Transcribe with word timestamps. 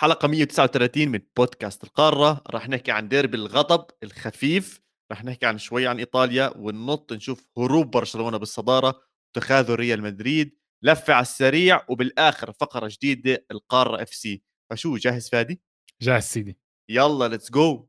حلقة 0.00 0.28
139 0.28 1.08
من 1.08 1.20
بودكاست 1.36 1.84
القارة. 1.84 2.42
راح 2.50 2.68
نحكي 2.68 2.90
عن 2.90 3.08
ديربي 3.08 3.36
الغضب 3.36 3.84
الخفيف 4.02 4.80
راح 5.10 5.24
نحكي 5.24 5.46
عن 5.46 5.58
شوي 5.58 5.86
عن 5.86 5.98
إيطاليا 5.98 6.52
وننط 6.56 7.12
نشوف 7.12 7.46
هروب 7.58 7.90
برشلونة 7.90 8.36
بالصدارة 8.36 9.00
وتخاذل 9.30 9.74
ريال 9.74 10.02
مدريد. 10.02 10.58
لفة 10.82 11.14
على 11.14 11.22
السريع 11.22 11.84
وبالآخر 11.88 12.52
فقرة 12.52 12.88
جديدة 12.92 13.46
القارة 13.50 14.02
إف 14.02 14.14
سي. 14.14 14.42
فشو 14.70 14.96
جاهز 14.96 15.28
فادي؟ 15.28 15.60
جاهز 16.02 16.22
سيدي. 16.22 16.58
يلا 16.90 17.28
let's 17.28 17.50
go 17.50 17.88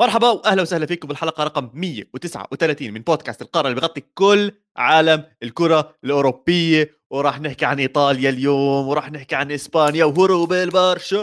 مرحبا 0.00 0.30
واهلا 0.30 0.62
وسهلا 0.62 0.86
فيكم 0.86 1.08
بالحلقة 1.08 1.44
رقم 1.44 1.70
139 1.74 2.90
من 2.90 3.00
بودكاست 3.00 3.42
القارة 3.42 3.68
اللي 3.68 3.80
بغطي 3.80 4.02
كل 4.14 4.52
عالم 4.76 5.24
الكرة 5.42 5.96
الأوروبية. 6.04 6.98
وراح 7.10 7.40
نحكي 7.40 7.64
عن 7.64 7.78
إيطاليا 7.78 8.30
اليوم 8.30 8.88
وراح 8.88 9.12
نحكي 9.12 9.34
عن 9.34 9.52
إسبانيا 9.52 10.04
وهروب 10.04 10.52
البرشا 10.52 11.16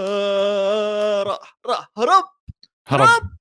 راح 1.23 1.57
راح 1.65 1.91
هرب. 1.98 2.23
هرب 2.88 3.31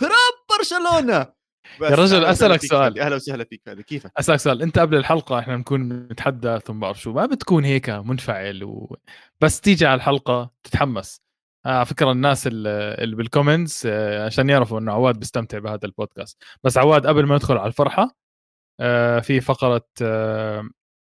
هرب 0.00 0.58
برشلونة. 0.58 1.26
يا 1.80 1.94
رجل 1.94 2.24
أسألك 2.24 2.62
سؤال. 2.62 3.00
أهلا 3.00 3.16
وسهلا 3.16 3.44
فيك 3.44 3.62
هذا 3.68 3.82
كيفك؟ 3.82 4.12
أسألك 4.16 4.38
سؤال. 4.38 4.62
أنت 4.62 4.78
قبل 4.78 4.96
الحلقة 4.96 5.38
إحنا 5.38 5.56
بنكون 5.56 5.88
نتحدث 5.88 6.70
وما 6.70 6.80
بعرف 6.80 7.00
شو 7.00 7.12
ما 7.12 7.26
بتكون 7.26 7.64
هيك 7.64 7.90
منفعل 7.90 8.64
و... 8.64 8.96
بس 9.40 9.60
تيجي 9.60 9.86
على 9.86 9.94
الحلقة 9.94 10.50
تتحمس. 10.64 11.25
على 11.66 11.80
آه 11.80 11.84
فكرة 11.84 12.12
الناس 12.12 12.46
اللي 12.46 13.16
بال 13.16 13.30
comments 13.30 13.86
آه 13.86 14.26
عشان 14.26 14.50
يعرفوا 14.50 14.78
إنه 14.80 14.92
عواد 14.92 15.18
بيستمتع 15.18 15.58
بهذا 15.58 15.80
البودكاست. 15.84 16.42
بس 16.64 16.78
عواد 16.78 17.06
قبل 17.06 17.26
ما 17.26 17.34
ندخل 17.34 17.56
على 17.58 17.66
الفرحة 17.68 18.16
آه 18.80 19.20
في 19.20 19.40
فقرة 19.40 19.86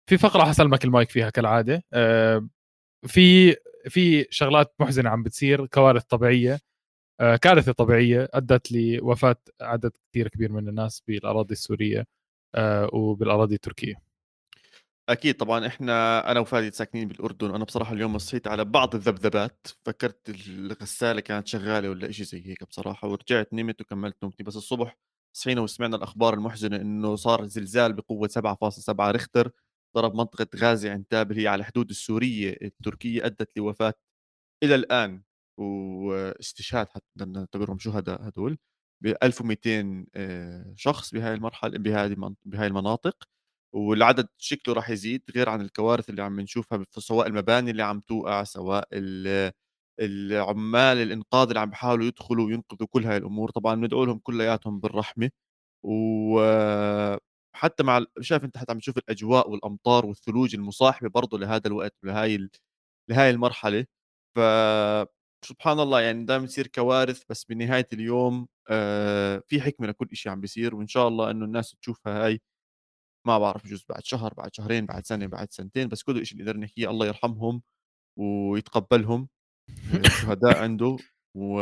في 0.08 0.18
فقرة 0.18 0.44
حسلمك 0.44 0.84
المايك 0.84 1.10
فيها 1.10 1.30
كالعادة. 1.30 1.84
في 3.06 3.56
في 3.88 4.26
شغلات 4.30 4.74
محزنة 4.80 5.10
عم 5.10 5.22
بتصير 5.22 5.66
كوارث 5.66 6.04
طبيعية 6.04 6.58
كارثة 7.42 7.72
طبيعية 7.72 8.28
أدت 8.34 8.72
لوفاة 8.72 9.36
عدد 9.60 9.92
كثير 10.10 10.28
كبير 10.28 10.52
من 10.52 10.68
الناس 10.68 11.02
بالأراضي 11.08 11.52
السورية 11.52 12.06
وبالأراضي 12.92 13.54
التركية. 13.54 14.11
أكيد 15.08 15.36
طبعا 15.36 15.66
إحنا 15.66 16.30
أنا 16.30 16.40
وفادي 16.40 16.70
ساكنين 16.70 17.08
بالأردن 17.08 17.54
أنا 17.54 17.64
بصراحة 17.64 17.92
اليوم 17.92 18.18
صحيت 18.18 18.46
على 18.46 18.64
بعض 18.64 18.94
الذبذبات 18.94 19.66
فكرت 19.84 20.28
الغسالة 20.30 21.20
كانت 21.20 21.46
شغالة 21.46 21.90
ولا 21.90 22.10
شيء 22.10 22.26
زي 22.26 22.46
هيك 22.46 22.64
بصراحة 22.64 23.08
ورجعت 23.08 23.52
نمت 23.52 23.80
وكملت 23.80 24.16
نومتي 24.22 24.42
بس 24.42 24.56
الصبح 24.56 24.96
صحينا 25.36 25.60
وسمعنا 25.60 25.96
الأخبار 25.96 26.34
المحزنة 26.34 26.76
إنه 26.76 27.16
صار 27.16 27.46
زلزال 27.46 27.92
بقوة 27.92 28.28
7.7 28.28 29.10
ريختر 29.10 29.50
ضرب 29.96 30.14
منطقة 30.14 30.46
غازي 30.56 30.90
عنتاب 30.90 31.30
اللي 31.30 31.42
هي 31.42 31.48
على 31.48 31.64
حدود 31.64 31.90
السورية 31.90 32.56
التركية 32.62 33.26
أدت 33.26 33.56
لوفاة 33.56 33.94
إلى 34.62 34.74
الآن 34.74 35.22
واستشهاد 35.58 36.88
حتى 36.88 37.06
بدنا 37.16 37.40
نعتبرهم 37.40 37.78
شهداء 37.78 38.28
هدول 38.28 38.58
ب 39.02 39.06
1200 39.22 40.06
آه، 40.14 40.72
شخص 40.76 41.14
بهاي 41.14 41.34
المرحلة 41.34 41.78
بهذه 41.78 42.34
بهاي 42.44 42.66
المناطق. 42.66 43.28
والعدد 43.74 44.28
شكله 44.38 44.74
راح 44.74 44.90
يزيد 44.90 45.22
غير 45.36 45.48
عن 45.48 45.60
الكوارث 45.60 46.10
اللي 46.10 46.22
عم 46.22 46.40
نشوفها 46.40 46.84
سواء 46.98 47.26
المباني 47.26 47.70
اللي 47.70 47.82
عم 47.82 48.00
توقع 48.00 48.44
سواء 48.44 48.88
العمال 50.00 50.98
الإنقاذ 50.98 51.48
اللي 51.48 51.60
عم 51.60 51.70
بيحاولوا 51.70 52.06
يدخلوا 52.06 52.46
وينقذوا 52.46 52.88
كل 52.90 53.04
هاي 53.06 53.16
الأمور. 53.16 53.50
طبعا 53.50 53.74
ندعو 53.74 54.04
لهم 54.04 54.18
كلياتهم 54.18 54.80
بالرحمة. 54.80 55.30
وحتى 55.82 57.82
مع 57.82 58.04
شايف 58.20 58.44
أنت 58.44 58.58
حتى 58.58 58.72
عم 58.72 58.78
تشوف 58.78 58.98
الأجواء 58.98 59.50
والأمطار 59.50 60.06
والثلوج 60.06 60.54
المصاحبة 60.54 61.08
برضه 61.10 61.38
لهذا 61.38 61.66
الوقت 61.68 61.94
ولهاي 62.04 62.48
لهاي 63.10 63.30
المرحلة. 63.30 63.86
ف 64.36 64.40
سبحان 65.44 65.80
الله 65.80 66.00
يعني 66.00 66.24
دائما 66.24 66.46
تصير 66.46 66.66
كوارث 66.66 67.22
بس 67.30 67.44
بنهاية 67.44 67.88
اليوم 67.92 68.46
آه، 68.70 69.42
في 69.48 69.60
حكمة 69.60 69.86
لكل 69.86 70.08
شيء 70.16 70.32
عم 70.32 70.40
بيصير. 70.40 70.74
وإن 70.74 70.86
شاء 70.88 71.08
الله 71.08 71.30
إنه 71.30 71.44
الناس 71.44 71.76
تشوفها 71.82 72.24
هاي 72.26 72.40
ما 73.26 73.38
بعرف 73.38 73.64
بجوز 73.64 73.84
بعد 73.88 74.04
شهر 74.04 74.34
بعد 74.34 74.54
شهرين 74.54 74.86
بعد 74.86 75.06
سنة 75.06 75.26
بعد 75.26 75.52
سنتين 75.52 75.88
بس 75.88 76.02
كل 76.02 76.26
شيء 76.26 76.38
نقدر 76.38 76.56
نحكيه 76.56 76.90
الله 76.90 77.06
يرحمهم 77.06 77.62
ويتقبلهم 78.18 79.28
آه، 79.94 80.08
شهداء 80.08 80.62
عنده 80.62 80.96
و 81.36 81.60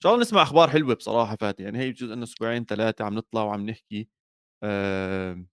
إن 0.00 0.02
شاء 0.02 0.12
الله 0.12 0.22
نسمع 0.22 0.42
أخبار 0.42 0.70
حلوة 0.70 0.94
بصراحة 0.94 1.36
فاتي 1.36 1.62
يعني 1.62 1.78
هي 1.78 1.90
بجوز 1.90 2.10
إنه 2.10 2.22
أسبوعين 2.24 2.64
ثلاثة 2.64 3.04
عم 3.04 3.14
نطلع 3.14 3.42
وعم 3.42 3.70
نحكي 3.70 4.08
آه 4.62 5.44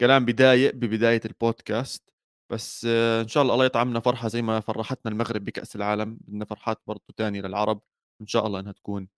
كلام 0.00 0.24
بضايق 0.24 0.74
ببداية 0.74 1.20
البودكاست 1.24 2.10
بس 2.52 2.86
آه 2.90 3.22
إن 3.22 3.28
شاء 3.28 3.42
الله 3.42 3.54
الله 3.54 3.64
يطعمنا 3.64 4.00
فرحة 4.00 4.28
زي 4.28 4.42
ما 4.42 4.60
فرحتنا 4.60 5.12
المغرب 5.12 5.44
بكأس 5.44 5.76
العالم 5.76 6.18
بدنا 6.20 6.44
فرحات 6.44 6.82
برضه 6.86 7.04
ثانية 7.16 7.40
للعرب 7.40 7.82
إن 8.20 8.26
شاء 8.26 8.46
الله 8.46 8.60
إنها 8.60 8.72
تكون 8.72 9.08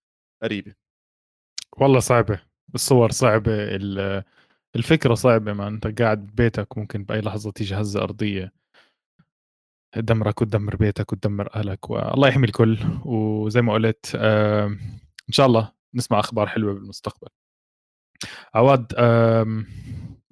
قريبة. 0.43 0.75
والله 1.77 2.01
صعبة 2.01 2.43
الصور 2.75 3.11
صعبة 3.11 3.53
الفكرة 4.77 5.15
صعبة 5.15 5.53
ما 5.53 5.69
أنت 5.69 6.01
قاعد 6.03 6.27
ببيتك 6.27 6.79
ممكن 6.79 7.05
بأي 7.05 7.21
لحظة 7.21 7.51
تيجي 7.51 7.75
هزة 7.75 8.03
أرضية. 8.03 8.53
تدمرك 9.93 10.43
وتدمر 10.43 10.77
بيتك 10.77 11.13
وتدمر 11.13 11.55
أهلك 11.55 11.91
والله 11.91 12.29
يحمي 12.29 12.47
الكل. 12.47 12.79
وزي 13.05 13.63
ما 13.63 13.73
قلت 13.73 14.15
إن 15.29 15.33
شاء 15.33 15.47
الله 15.47 15.73
نسمع 15.95 16.21
أخبار 16.21 16.47
حلوة 16.47 16.75
بالمستقبل. 16.75 17.29
عواد 18.55 18.93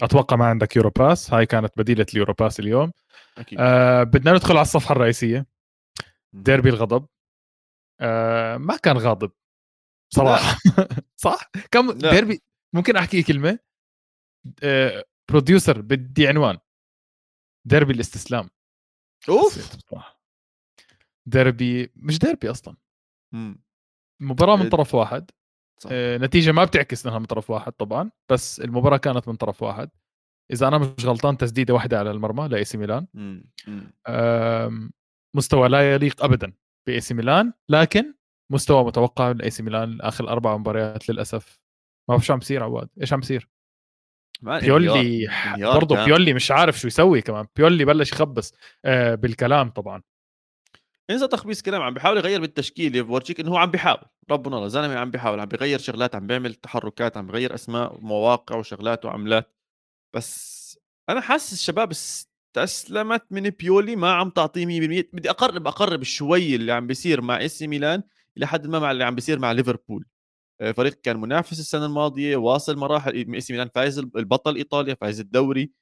أتوقع 0.03 0.37
ما 0.37 0.47
عندك 0.47 0.77
Euro 0.77 0.91
Pass 0.91 1.35
هاي 1.35 1.47
كانت 1.47 1.73
بديلة 1.77 2.07
ال 2.15 2.19
Euro 2.19 2.35
Pass 2.35 2.61
اليوم. 2.61 2.93
أكيد. 3.39 3.59
آه 3.61 4.03
بدنا 4.03 4.33
ندخل 4.33 4.53
على 4.55 4.63
الصفحة 4.63 4.93
الرئيسية. 4.93 5.47
ديربي 6.33 6.69
الغضب. 6.69 7.07
آه 8.01 8.57
ما 8.57 8.77
كان 8.77 8.97
غاضب. 8.97 9.31
صراحة. 10.15 10.59
صح؟ 11.25 11.51
كم 11.71 11.87
لا. 11.87 12.11
ديربي 12.11 12.43
ممكن 12.73 12.97
أحكي 12.97 13.23
كلمة؟ 13.23 13.59
producer 15.31 15.81
بدي 15.81 16.29
عنوان. 16.29 16.59
ديربي 17.67 17.93
الاستسلام. 17.93 18.51
أوف! 19.29 19.77
ديربي 21.27 21.93
مش 21.97 22.19
ديربي 22.19 22.51
أصلا. 22.51 22.77
مباراة 24.21 24.57
من 24.57 24.69
طرف 24.69 24.95
واحد. 24.95 25.31
صح. 25.83 25.91
آه، 25.93 26.19
نتيجة 26.19 26.53
ما 26.53 26.65
بتعكس 26.65 27.07
إنها 27.07 27.19
من 27.19 27.25
طرف 27.25 27.51
واحد 27.51 27.73
طبعا 27.73 28.11
بس 28.31 28.61
المباراة 28.61 28.97
كانت 28.97 29.29
من 29.29 29.37
طرف 29.37 29.63
واحد. 29.63 29.91
إذا 30.53 30.69
أنا 30.69 30.79
مش 30.79 31.05
غلطان 31.05 31.37
تسديدة 31.37 31.75
واحدة 31.75 31.99
على 31.99 32.11
المرمى 32.11 32.49
لإي 32.49 32.65
سي 32.65 32.79
ميلان. 32.79 33.07
مستوى 35.37 35.69
لا 35.69 35.95
يليق 35.95 36.25
ابدا 36.25 36.53
بإي 36.87 37.01
سي 37.01 37.15
ميلان 37.15 37.53
لكن 37.69 38.15
مستوى 38.53 38.85
متوقع 38.85 39.31
لإي 39.31 39.51
سي 39.51 39.63
ميلان 39.63 40.01
آخر 40.01 40.29
أربع 40.29 40.57
مباريات 40.57 41.09
للأسف. 41.09 41.61
ما 42.09 42.15
بعرف 42.15 42.27
شو 42.27 42.33
عم 42.33 42.39
بيصير 42.39 42.63
عواد. 42.63 42.89
إيش 43.01 43.13
عم 43.13 43.21
بيصير 43.21 43.49
بيولي 44.43 45.29
برضه 45.59 46.05
بيولي 46.05 46.35
مش 46.35 46.51
عارف 46.51 46.79
شو 46.81 46.87
يسوي 46.87 47.21
كمان. 47.23 47.47
بيولي 47.57 47.85
بلش 47.85 48.13
يخبص 48.13 48.53
آه 48.85 49.15
بالكلام 49.15 49.71
طبعا. 49.71 50.03
انسى 51.11 51.29
تخبيص 51.29 51.63
كلام 51.63 51.83
عم 51.83 51.95
بيحاول 51.95 52.17
يغير 52.17 52.41
بالتشكيلة 52.41 53.03
بورجيك 53.03 53.41
إنه 53.41 53.51
هو 53.51 53.57
عم 53.57 53.71
بيحاول. 53.71 54.05
ربنا 54.31 54.57
الله 54.57 54.69
زلمة 54.69 54.97
عم 54.97 55.11
بيحاول 55.11 55.41
عم 55.41 55.47
بيغير 55.47 55.79
شغلات 55.79 56.15
عم 56.15 56.27
بيعمل 56.27 56.55
تحركات 56.55 57.17
عم 57.17 57.27
بيغير 57.27 57.55
أسماء 57.55 57.99
مواقع 58.01 58.57
وشغلات 58.57 59.05
وعملات. 59.05 59.55
بس 60.15 60.65
أنا 61.09 61.21
حاسس 61.21 61.53
الشباب 61.53 61.91
استسلمت 61.91 63.23
من 63.31 63.51
بيولي 63.51 63.97
ما 63.97 64.13
عم 64.13 64.31
تعطيه 64.31 64.67
100% 64.67 65.09
بدي 65.13 65.31
أقرب 65.31 65.67
أقرب 65.67 66.03
شوي 66.03 66.55
اللي 66.55 66.73
عم 66.73 66.87
بيصير 66.87 67.21
مع 67.21 67.39
إي 67.39 67.49
سي 67.49 67.67
ميلان 67.67 68.03
إلى 68.37 68.47
حد 68.47 68.67
ما 68.67 68.79
مع 68.79 68.91
اللي 68.91 69.05
عم 69.05 69.15
بيصير 69.15 69.39
مع 69.39 69.53
ليفربول. 69.53 70.05
فريق 70.73 70.95
كان 71.03 71.17
منافس 71.21 71.61
السنة 71.61 71.87
الماضية 71.87 72.37
واصل 72.37 72.77
مراحل 72.77 73.35
إي 73.35 73.41
سي 73.41 73.53
ميلان 73.53 73.69
فايز 73.75 73.99
البطل 73.99 74.57
إيطاليا 74.57 74.95
فايز 74.95 75.21
الدوري. 75.21 75.73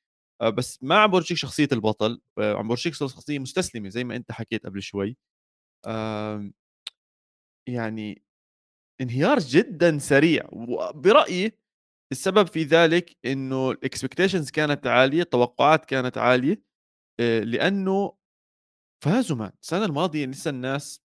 آه، 0.40 0.50
بس 0.50 0.78
ما 0.82 0.98
عم 0.98 1.10
بورجيك 1.10 1.36
شخصية 1.38 1.68
البطل 1.72 2.20
آه، 2.38 2.54
عم 2.56 2.68
بورجيك 2.68 2.94
شخصية 2.94 3.38
مستسلمة 3.38 3.88
زي 3.88 4.04
ما 4.04 4.16
أنت 4.16 4.32
حكيت 4.32 4.66
قبل 4.66 4.82
شوي. 4.82 5.16
يعني 7.68 8.22
انهيار 9.00 9.38
جدا 9.38 9.98
سريع 9.98 10.48
وبرايي 10.52 11.58
السبب 12.12 12.46
في 12.46 12.64
ذلك 12.64 13.16
إنه 13.26 13.70
ال 13.70 13.77
expectations 13.77 14.50
كانت 14.50 14.86
عالية 14.86 15.22
التوقعات 15.22 15.84
كانت 15.84 16.18
عالية 16.18 16.62
لأنه 17.20 18.16
فازوا 19.04 19.36
man. 19.36 19.52
السنة 19.62 19.84
الماضية 19.84 20.26
لسه 20.26 20.50
الناس 20.50 21.02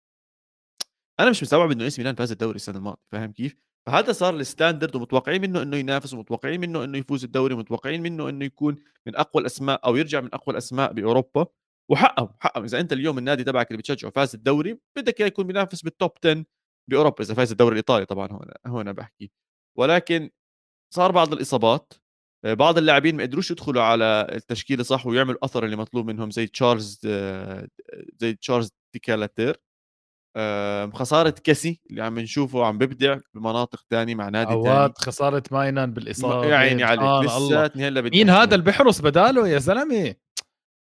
أنا 1.19 1.29
مش 1.29 1.43
مستوعب 1.43 1.71
إنه 1.71 1.83
إي 1.83 1.89
سي 1.89 2.01
ميلان 2.01 2.15
فاز 2.15 2.31
الدوري 2.31 2.55
السنة 2.55 2.77
الماضية 2.77 3.01
فاهم 3.11 3.31
كيف؟ 3.31 3.66
فهذا 3.87 4.11
صار 4.11 4.35
ال 4.35 4.42
standard 4.42 4.95
ومتوقعين 4.95 5.41
منه 5.41 5.61
إنه 5.61 5.77
ينافس 5.77 6.13
ومتوقعين 6.13 6.59
منه 6.61 6.83
إنه 6.83 6.97
يفوز 6.97 7.23
الدوري 7.23 7.53
ومتوقعين 7.53 8.01
منه 8.01 8.29
إنه 8.29 8.45
يكون 8.45 8.75
من 9.07 9.15
أقوى 9.15 9.41
الأسماء 9.41 9.81
أو 9.85 9.95
يرجع 9.95 10.21
من 10.21 10.29
أقوى 10.33 10.53
الأسماء 10.53 10.93
بأوروبا. 10.93 11.45
وحقهم 11.91 12.29
حقهم. 12.39 12.63
إذا 12.63 12.79
أنت 12.79 12.93
اليوم 12.93 13.17
النادي 13.17 13.43
تبعك 13.43 13.67
اللي 13.71 13.77
بتشجعه 13.77 14.11
فاز 14.11 14.35
الدوري 14.35 14.79
بدك 14.97 15.19
إياه 15.19 15.27
يكون 15.27 15.47
بينافس 15.47 15.81
بال 15.81 15.93
top 15.93 16.11
10 16.25 16.45
بأوروبا 16.89 17.23
إذا 17.23 17.33
فاز 17.33 17.51
الدوري 17.51 17.71
الإيطالي 17.71 18.05
طبعا 18.05 18.31
هون 18.31 18.47
هون 18.67 18.93
بحكي. 18.93 19.31
ولكن 19.77 20.29
صار 20.95 21.11
بعض 21.11 21.33
الإصابات. 21.33 21.93
آه، 22.45 22.53
بعض 22.53 22.77
اللاعبين 22.77 23.15
ما 23.17 23.23
قدروش 23.23 23.51
يدخلوا 23.51 23.83
على 23.83 24.27
التشكيلة 24.31 24.83
صح 24.83 25.07
ويعملوا 25.07 25.35
الاثر 25.35 25.65
اللي 25.65 25.75
مطلوب 25.75 26.07
منهم 26.07 26.31
زي 26.31 26.47
تشارلز 26.47 27.01
آه، 27.07 27.67
زي 28.19 28.33
تشارلز 28.33 28.71
ديكالاتير. 28.93 29.61
خسارة 30.93 31.29
كسي 31.29 31.81
اللي 31.89 32.03
عم 32.03 32.19
نشوفه 32.19 32.65
عم 32.65 32.77
ببدع 32.77 33.17
بمناطق 33.33 33.83
ثانية 33.89 34.15
مع 34.15 34.29
نادي 34.29 34.49
ثاني 34.53 34.69
عواد 34.69 34.97
خسارة 34.97 35.43
ماينان 35.51 35.93
بالإصابة. 35.93 36.45
يا 36.45 36.55
عيني 36.55 36.83
عليك 36.83 37.01
آه 37.01 37.23
لساتني 37.23 37.87
هلا 37.87 38.01
مين 38.01 38.29
هذا 38.29 38.55
اللي 38.55 38.65
بيحرس 38.65 39.01
بداله 39.01 39.47
يا 39.47 39.59
زلمة؟ 39.59 40.15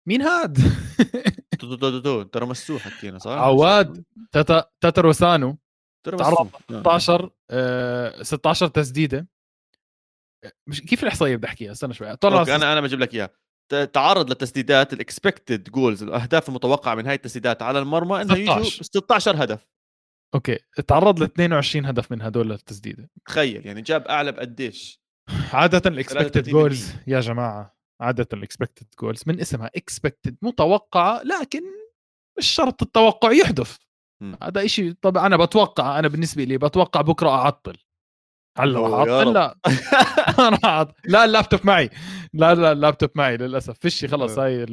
مين 0.08 0.22
هاد؟ 0.22 0.58
ترى 2.32 2.46
مسوح 2.46 2.82
حكينا 2.82 3.18
صح؟ 3.18 3.30
عواد 3.30 4.04
تاتاروسانو 4.32 5.58
تعرض 6.04 6.48
16 6.70 7.30
آه 7.50 8.22
16 8.22 8.68
تسديدة. 8.68 9.28
مش 10.66 10.80
كيف 10.80 11.02
الإحصائية 11.02 11.36
بدي 11.36 11.46
أحكيها؟ 11.46 11.72
استنى 11.72 11.94
شوي 11.94 12.16
طلع 12.16 12.42
أنا 12.42 12.72
أنا 12.72 12.80
بجيب 12.80 13.00
لك 13.00 13.14
إياها. 13.14 13.30
تعرض 13.92 14.28
للتسديدات 14.28 14.92
ال 14.92 15.01
expected 15.01 15.70
goals 15.70 16.02
الأهداف 16.02 16.48
المتوقعة 16.48 16.94
من 16.94 17.06
هاي 17.06 17.14
التسديدات 17.14 17.62
على 17.62 17.78
المرمى 17.78 18.22
إنه 18.22 18.34
يجوا 18.36 18.62
16 18.64 19.44
هدف. 19.44 19.66
okay 20.34 20.58
تعرض 20.88 21.20
ل 21.20 21.22
22 21.22 21.86
هدف 21.86 22.12
من 22.12 22.22
هدول 22.22 22.52
التسديده 22.52 23.10
تخيل 23.26 23.66
يعني 23.66 23.82
جاب 23.82 24.02
أعلى 24.06 24.32
بقديش؟ 24.32 25.02
عادة 25.52 25.90
ال 25.90 25.97
expected 25.97 26.48
goals 26.48 26.92
يا 27.06 27.20
جماعة 27.20 27.76
عادة 28.00 28.28
ال 28.32 28.38
expected 28.38 28.86
goals 29.00 29.22
من 29.26 29.40
اسمها 29.40 29.70
expected 29.76 30.36
متوقعة 30.42 31.22
لكن 31.22 31.62
مش 32.38 32.46
شرط 32.46 32.82
التوقع 32.82 33.32
يحدث. 33.32 33.76
هذا 34.42 34.66
شيء 34.66 34.92
طبعا 35.02 35.26
أنا 35.26 35.36
بتوقع 35.36 35.98
أنا 35.98 36.08
بالنسبة 36.08 36.44
لي 36.44 36.58
بتوقع 36.58 37.00
بكرة 37.00 37.28
أعطل. 37.28 37.76
هلا 38.58 38.94
اعطل 38.94 39.32
لا 39.32 39.58
أنا 40.48 40.92
لا 41.04 41.24
اللابتوب 41.24 41.60
معي. 41.66 41.90
لا 42.32 42.54
لا 42.54 42.72
اللابتوب 42.72 43.10
معي 43.14 43.36
للأسف. 43.36 43.78
فيش 43.78 44.04
خلص 44.04 44.38
آه. 44.38 44.44
هاي 44.44 44.64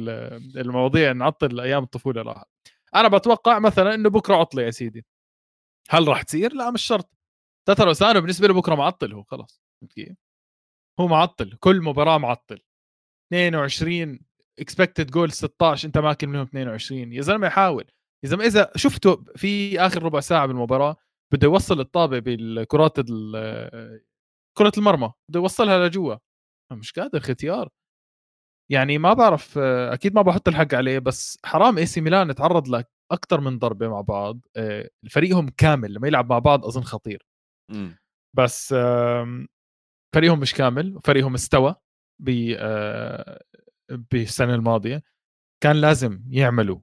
المواضيع 0.56 1.12
نعطل 1.12 1.60
أيام 1.60 1.82
الطفولة 1.82 2.22
راحت. 2.22 2.46
أنا 2.94 3.08
بتوقع 3.08 3.58
مثلا 3.58 3.94
إنه 3.94 4.10
بكرة 4.10 4.36
عطلة 4.36 4.62
يا 4.62 4.70
سيدي. 4.70 5.06
هل 5.90 6.08
راح 6.08 6.22
تصير؟ 6.22 6.52
لا 6.54 6.70
مش 6.70 6.82
شرط. 6.82 7.10
تاتاروسانو 7.68 8.20
بالنسبة 8.20 8.48
له 8.48 8.54
بكرة 8.54 8.74
معطل 8.74 9.12
هو 9.12 9.22
خلص. 9.22 9.62
كيف؟ 9.94 10.16
هو 11.00 11.06
معطل 11.08 11.56
كل 11.60 11.80
مباراة 11.82 12.18
معطل. 12.18 12.58
22 13.32 14.18
expected 14.58 15.10
goal 15.10 15.32
16 15.32 15.86
أنت 15.86 15.98
ماكل 15.98 16.26
منهم 16.26 16.42
22 16.42 17.12
يا 17.12 17.20
زلمة 17.22 17.48
حاول. 17.48 17.84
يا 18.24 18.28
زلمة 18.28 18.44
إذا 18.44 18.70
شفته 18.76 19.24
في 19.36 19.80
آخر 19.80 20.02
ربع 20.02 20.20
ساعة 20.20 20.46
بالمباراة 20.46 20.96
بده 21.32 21.46
يوصل 21.46 21.80
الطابة 21.80 22.18
بالكرات 22.18 22.96
كرة 24.58 24.72
المرمى 24.78 25.12
بده 25.30 25.40
يوصلها 25.40 25.88
لجوا. 25.88 26.16
مش 26.72 26.92
قادر 26.92 27.20
ختيار 27.20 27.68
يعني 28.72 28.98
ما 28.98 29.12
بعرف 29.12 29.58
أكيد 29.58 30.14
ما 30.14 30.22
بحط 30.22 30.48
الحق 30.48 30.74
عليه 30.74 30.98
بس 30.98 31.38
حرام 31.44 31.78
إي 31.78 31.86
سي 31.86 32.00
ميلان 32.00 32.34
تعرض 32.34 32.68
لك 32.68 32.88
أكثر 33.12 33.40
من 33.40 33.58
ضربة 33.58 33.88
مع 33.88 34.00
بعض. 34.00 34.40
آه، 34.56 34.90
فريقهم 35.10 35.48
كامل 35.48 35.94
لما 35.94 36.08
يلعب 36.08 36.30
مع 36.30 36.38
بعض 36.38 36.64
أظن 36.64 36.82
خطير. 36.82 37.26
م. 37.70 37.88
بس 38.36 38.74
فريقهم 40.14 40.40
مش 40.40 40.54
كامل 40.54 41.00
فريقهم 41.04 41.34
استوى 41.34 41.74
آه، 42.58 43.40
بالسنة 43.90 44.54
الماضية. 44.54 45.02
كان 45.62 45.76
لازم 45.76 46.22
يعملوا 46.28 46.80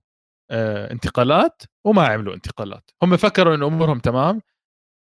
انتقالات 0.51 1.61
وما 1.85 2.07
عملوا 2.07 2.33
انتقالات. 2.33 2.91
هم 3.03 3.17
فكروا 3.17 3.55
انه 3.55 3.67
أمورهم 3.67 3.99
تمام. 3.99 4.41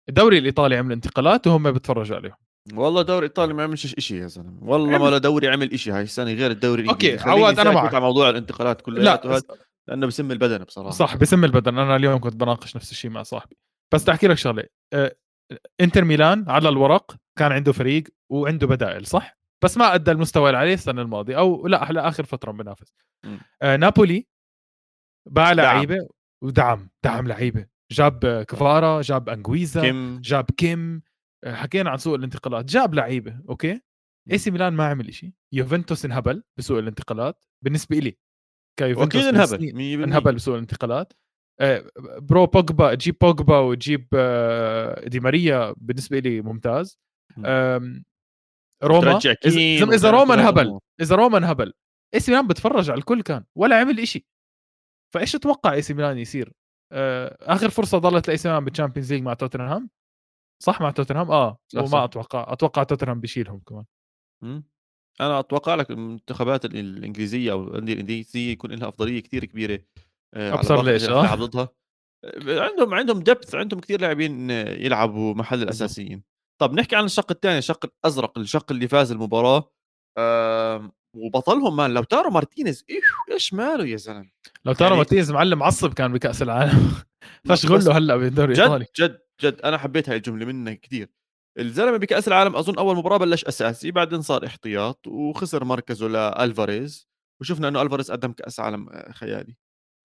الدوري 0.09 0.39
الإيطالي 0.39 0.77
عمل 0.77 0.93
انتقالات 0.93 1.47
وهم 1.47 1.71
بيتفرجوا 1.73 2.17
عليهم. 2.17 2.37
والله 2.75 3.01
الدوري 3.01 3.19
الايطالي 3.19 3.55
ما 3.55 3.63
عملش 3.63 3.87
شيء 3.87 4.23
يا 4.23 4.27
زلمة. 4.27 4.59
والله 4.63 4.99
ما 4.99 5.19
دوري 5.19 5.49
عمل 5.49 5.79
شيء 5.79 5.95
هاي 5.95 6.03
السنة 6.03 6.33
غير 6.33 6.51
الدوري 6.51 6.89
أوكي 6.89 7.19
عواد 7.19 7.61
أنا 7.61 7.71
معك. 7.71 7.95
موضوع 7.95 8.31
الانتقالات 8.31 8.81
كلها 8.81 9.03
لا 9.03 9.41
لأنه 9.89 10.07
بسم 10.07 10.33
البدن 10.33 10.65
بصراحة. 10.65 10.91
صح 10.91 11.17
بسم 11.17 11.45
البدن. 11.45 11.79
أنا 11.79 11.97
اليوم 11.97 12.21
كنت 12.21 12.37
بناقش 12.37 12.77
نفس 12.77 12.93
الشيء 12.93 13.11
مع 13.11 13.23
صاحبي. 13.23 13.57
بس 13.95 14.03
بدي 14.03 14.13
أحكي 14.13 14.27
لك 14.27 14.37
شغلة. 14.37 14.65
أه 14.93 15.17
إنتر 15.81 16.05
ميلان 16.05 16.45
على 16.51 16.69
الورق 16.69 17.15
كان 17.39 17.53
عنده 17.53 17.73
فريق 17.73 18.05
وعنده 18.31 18.67
بدائل 18.67 19.07
صح؟ 19.07 19.39
بس 19.65 19.77
ما 19.77 19.95
أدى 19.95 20.11
المستوى 20.11 20.49
اللي 20.49 20.59
عليه 20.59 20.75
السنة 20.75 21.03
الماضية 21.03 21.39
أو 21.39 21.67
لا 21.67 21.89
لاخر 21.91 22.25
فترة 22.25 22.53
بنافس 22.53 22.95
أه 23.63 23.77
نابولي 23.77 24.27
باع 25.27 25.53
لعيبة 25.53 26.09
ودعم 26.45 26.89
دعم 27.05 27.29
لعيبة. 27.29 27.67
جاب 27.93 28.45
كفارا 28.49 29.03
جاب 29.03 29.29
أنجويزا 29.29 29.81
كيم. 29.81 30.21
جاب 30.21 30.45
كيم. 30.51 31.03
آه، 31.45 31.55
حكينا 31.55 31.91
عن 31.91 31.99
سوق 31.99 32.15
الانتقالات. 32.15 32.65
جاب 32.65 32.95
لعيبة 32.95 33.41
okay؟ 33.49 33.81
إي 34.33 34.39
سي 34.39 34.51
ميلان 34.51 34.73
ما 34.73 34.87
عمل 34.87 35.15
شيء 35.15 35.31
يوفنتوس 35.53 36.05
انهبل 36.05 36.43
بسوق 36.59 36.79
الانتقالات. 36.79 37.45
بالنسبة 37.65 37.99
لي 37.99 38.19
كيوفنتوس 38.79 39.25
أكيد 39.25 39.35
انهبل 39.35 40.03
انهبل 40.03 40.35
بسوق 40.35 40.55
الانتقالات. 40.55 41.13
آه، 41.61 41.91
bro 42.19 42.47
بوجبا 42.47 42.95
تجيب 42.95 43.17
بوجبا 43.21 43.59
وتجيب 43.59 44.09
آه، 44.15 45.09
دي 45.09 45.21
ماريا 45.21 45.75
بالنسبة 45.77 46.19
لي 46.19 46.41
ممتاز. 46.43 46.99
روما. 48.85 49.19
إذا 49.47 49.95
إذا 49.95 50.11
روما 50.11 50.35
انهبل 50.35 50.79
إذا 51.01 51.17
روما 51.17 51.39
انهبل 51.39 51.73
إي 52.15 52.21
سي 52.21 52.31
ميلان 52.31 52.47
بتفرج 52.47 52.91
على 52.91 52.99
الكل 52.99 53.23
كان 53.23 53.45
ولا 53.59 53.81
عمل 53.81 54.09
شيء 54.09 54.25
فايش 55.17 55.33
تتوقع 55.33 55.73
اي 55.73 55.83
سي 55.83 55.95
ميلان 55.95 56.19
يصير؟ 56.19 56.53
آخر 57.43 57.71
فرصة 57.71 57.99
ضلت 57.99 58.29
لاي 58.29 58.37
سي 58.37 58.49
ميلان 58.49 58.65
بال 58.65 58.74
Champions 58.74 59.13
League 59.13 59.23
مع 59.23 59.35
توتنهام 59.35 59.91
صح 60.63 60.81
مع 60.81 60.91
توتنهام 60.91 61.31
آه 61.31 61.59
وما 61.77 62.05
أتوقع 62.05 62.53
أتوقع 62.53 62.83
توتنهام 62.83 63.21
بيشيلهم 63.21 63.63
كمان. 63.69 63.85
أنا 65.21 65.41
أتوقع 65.41 65.75
لك 65.75 65.91
المنتخبات 65.91 66.65
الإنجليزية 66.65 67.53
أو 67.53 67.63
الأندية 67.63 67.93
الإنجليزية 67.93 68.53
يكون 68.53 68.73
لها 68.73 68.89
أفضلية 68.89 69.21
كثير 69.21 69.45
كبيرة 69.45 69.81
آه، 70.35 70.55
أبصر 70.55 70.83
ليش 70.83 71.09
آه. 71.09 71.35
ضدها 71.35 71.69
آه، 72.25 72.61
عندهم 72.61 72.95
عندهم 72.95 73.21
depth 73.21 73.55
عندهم 73.55 73.81
كثير 73.81 74.01
لاعبين 74.01 74.51
يلعبوا 74.51 75.35
محل 75.35 75.63
الأساسيين. 75.63 76.23
طب 76.61 76.75
نحكي 76.75 76.97
عن 76.97 77.05
الشق 77.05 77.31
الثاني 77.31 77.59
الشق 77.59 77.85
الأزرق 77.85 78.39
الشق 78.39 78.73
اللي 78.73 78.89
فاز 78.89 79.13
المباراة. 79.13 79.73
آه 80.19 80.93
وبطلهم 81.17 81.77
man. 81.77 81.95
لاوتارو 81.95 82.31
مارتينيز 82.31 82.85
إيش؟ 82.91 83.05
إيش 83.33 83.55
ماله 83.55 83.87
يا 83.87 83.97
زلمة؟ 83.97 84.31
لاوتارو 84.65 84.89
يعني... 84.89 84.97
مارتينيز 84.97 85.31
معلم 85.31 85.59
معصب 85.59 85.93
كان 85.95 86.13
بكأس 86.13 86.43
العالم. 86.43 86.93
فشغل 87.49 87.85
له 87.85 87.99
هلأ 87.99 88.17
بالدوري 88.17 88.55
الايطالي 88.55 88.87
جد 88.97 89.19
جد 89.43 89.61
أنا 89.61 89.79
حبيت 89.79 90.09
هاي 90.09 90.17
الجملة 90.17 90.47
منه 90.47 90.73
كثير 90.73 91.09
الزلمة 91.59 91.97
بكأس 91.97 92.29
العالم 92.29 92.57
أظن 92.57 92.79
أول 92.79 92.97
مباراة 92.97 93.17
بلش 93.17 93.45
أساسي 93.45 93.91
بعدين 93.91 94.23
صار 94.23 94.47
احتياط 94.47 95.07
وخسر 95.07 95.65
مركزه 95.65 96.09
لألفاريز. 96.09 97.09
وشفنا 97.41 97.69
إنه 97.69 97.83
ألفاريز 97.83 98.11
قدم 98.11 98.33
كأس 98.33 98.61
عالم 98.61 98.89
آه، 98.89 99.13
خيالي. 99.13 99.57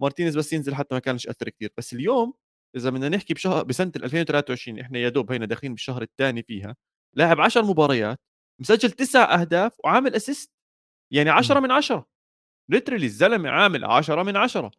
مارتينيز 0.02 0.38
بس 0.38 0.54
ينزل 0.54 0.76
حتى 0.76 0.96
ما 0.96 1.00
كانش 1.00 1.28
اثر 1.28 1.50
كثير 1.50 1.70
بس 1.78 1.94
اليوم 1.94 2.34
إذا 2.76 2.90
بدنا 2.90 3.10
نحكي 3.10 3.34
بشهر 3.34 3.64
بسنة 3.64 3.92
2023 3.96 4.80
إحنا 4.80 5.00
يا 5.00 5.10
دوب 5.10 5.32
هينا 5.32 5.46
داخلين 5.46 5.74
بالشهر 5.74 6.02
الثاني 6.02 6.44
فيها. 6.44 6.76
لاعب 7.18 7.42
10 7.42 7.62
مباريات 7.62 8.20
مسجل 8.62 8.92
تسع 8.92 9.42
أهداف 9.42 9.74
وعامل 9.84 10.16
assist 10.16 10.52
يعني 11.14 11.30
10 11.30 11.60
من 11.60 11.72
10 11.72 12.08
literally 12.72 13.06
الزلمة 13.06 13.50
عامل 13.50 13.86
10 13.86 14.24
من 14.24 14.38
10 14.38 14.72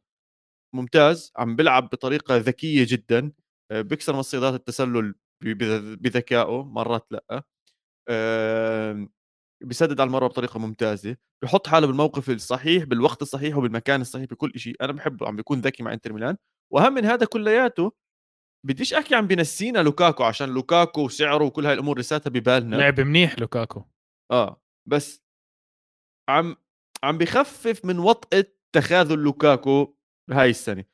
ممتاز 0.75 1.33
عم 1.37 1.57
بيلعب 1.57 1.85
بطريقة 1.85 2.37
ذكية 2.37 2.87
جدا 2.89 3.33
آه، 3.71 3.81
بيكسر 3.81 4.17
مصيدات 4.17 4.55
التسلل 4.55 5.15
بذكائه 6.01 6.65
مرات 6.65 7.07
لأ. 7.11 7.43
بيسدد 9.65 10.01
على 10.01 10.09
المرمى 10.09 10.29
بطريقة 10.29 10.59
ممتازة. 10.59 11.17
بحط 11.45 11.67
حاله 11.67 11.87
بالموقف 11.87 12.31
الصحيح 12.31 12.85
بالوقت 12.85 13.23
الصحيح 13.23 13.57
وبالمكان 13.57 14.01
الصحيح 14.01 14.25
بكل 14.31 14.53
شيء 14.57 14.77
أنا 14.81 14.93
بحبه 14.93 15.27
عم 15.27 15.37
بيكون 15.37 15.61
ذكي 15.61 15.83
مع 15.83 15.93
إنتر 15.93 16.13
ميلان. 16.13 16.37
وأهم 16.73 16.93
من 16.95 17.05
هذا 17.05 17.27
كلياته 17.27 17.93
بديش 18.67 18.95
أحكي 18.95 19.15
عم 19.15 19.27
بنسينا 19.27 19.79
لوكاكو 19.79 20.25
عشان 20.25 20.49
لوكاكو 20.49 21.05
وسعره 21.05 21.45
وكل 21.45 21.67
هاي 21.67 21.75
الأمور 21.75 21.99
لساتها 21.99 22.31
ببالنا. 22.31 22.77
لعب 22.77 23.01
منيح 23.01 23.39
لوكاكو. 23.39 23.85
آه 24.33 24.63
بس 24.89 25.22
عم 26.29 26.57
عم 27.05 27.19
بخفف 27.19 27.85
من 27.85 27.99
وطأة 27.99 28.45
تخاذل 28.75 29.19
لوكاكو 29.19 29.97
هاي 30.31 30.51
السنة. 30.51 30.85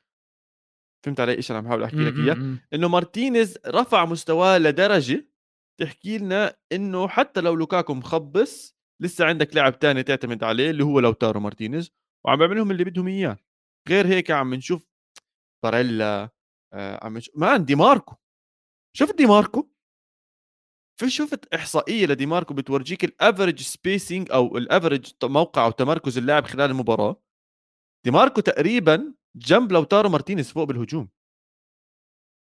فهمت 1.05 1.19
علي 1.19 1.31
إيش 1.31 1.51
أنا 1.51 1.57
عم 1.57 1.65
بحاول 1.65 1.83
أحكي 1.83 1.95
لك 1.97 2.13
إياه؟ 2.13 2.57
إنه 2.73 2.87
مارتينيز 2.87 3.57
رفع 3.67 4.05
مستواه 4.05 4.57
لدرجة 4.57 5.29
تحكي 5.81 6.17
لنا 6.17 6.57
إنه 6.71 7.07
حتى 7.07 7.41
لو 7.41 7.55
لوكاكو 7.55 7.93
مخبص 7.93 8.75
لسه 9.01 9.25
عندك 9.25 9.55
لاعب 9.55 9.79
تاني 9.79 10.03
تعتمد 10.03 10.43
عليه 10.43 10.69
اللي 10.69 10.83
هو 10.83 10.99
لوتارو 10.99 11.39
مارتينيز 11.39 11.91
وعم 12.25 12.37
بيعملهم 12.37 12.71
اللي 12.71 12.83
بدهم 12.83 13.07
إياه. 13.07 13.37
غير 13.89 14.07
هيك 14.07 14.31
عم 14.31 14.53
نشوف 14.53 14.87
باريلا 15.63 16.29
آه 16.73 17.05
عم 17.05 17.17
نشوف 17.17 17.37
مان 17.37 17.65
دي 17.65 17.75
ماركو. 17.75 18.15
شفت 18.97 19.15
دي 19.15 19.25
ماركو؟ 19.25 19.69
في 20.99 21.09
شفت 21.09 21.53
إحصائية 21.53 22.05
لدي 22.05 22.25
ماركو 22.25 22.53
بتورجيك 22.53 23.03
ال 23.03 23.10
average 23.10 23.61
spacing 23.61 24.31
أو 24.31 24.57
ال 24.57 24.64
average 24.64 25.11
موقع 25.23 25.65
أو 25.65 25.71
تمركز 25.71 26.17
اللاعب 26.17 26.45
خلال 26.45 26.71
المباراة. 26.71 27.21
دي 28.05 28.11
ماركو 28.11 28.41
تقريبا 28.41 29.13
جنب 29.35 29.71
لوتارو 29.71 30.09
مارتينيز 30.09 30.51
فوق 30.51 30.63
بالهجوم. 30.63 31.09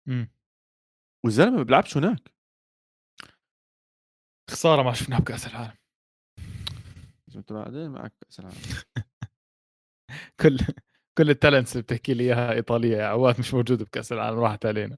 إمم. 0.09 0.31
والزلمه 1.25 1.57
ما 1.57 1.63
بيلعبش 1.63 1.97
هناك؟ 1.97 2.35
خسارة 4.51 4.83
ما 4.83 4.93
شفناها 4.93 5.21
بكأس 5.21 5.47
العالم. 5.47 5.77
انت 7.37 7.53
بعدين 7.53 7.91
معك 7.91 8.13
كاس 8.21 8.41
العالم. 8.41 8.59
كل 10.41 10.59
كل 11.19 11.31
ال 11.31 11.36
talents 11.36 11.73
اللي 11.73 11.83
بتحكي 11.83 12.15
لي 12.15 12.25
إياها 12.25 12.53
إيطالية 12.53 12.97
يا 12.97 13.07
عواد 13.07 13.39
مش 13.39 13.55
موجودة 13.55 13.85
بكأس 13.85 14.13
العالم 14.13 14.39
راحت 14.39 14.67
علينا. 14.67 14.97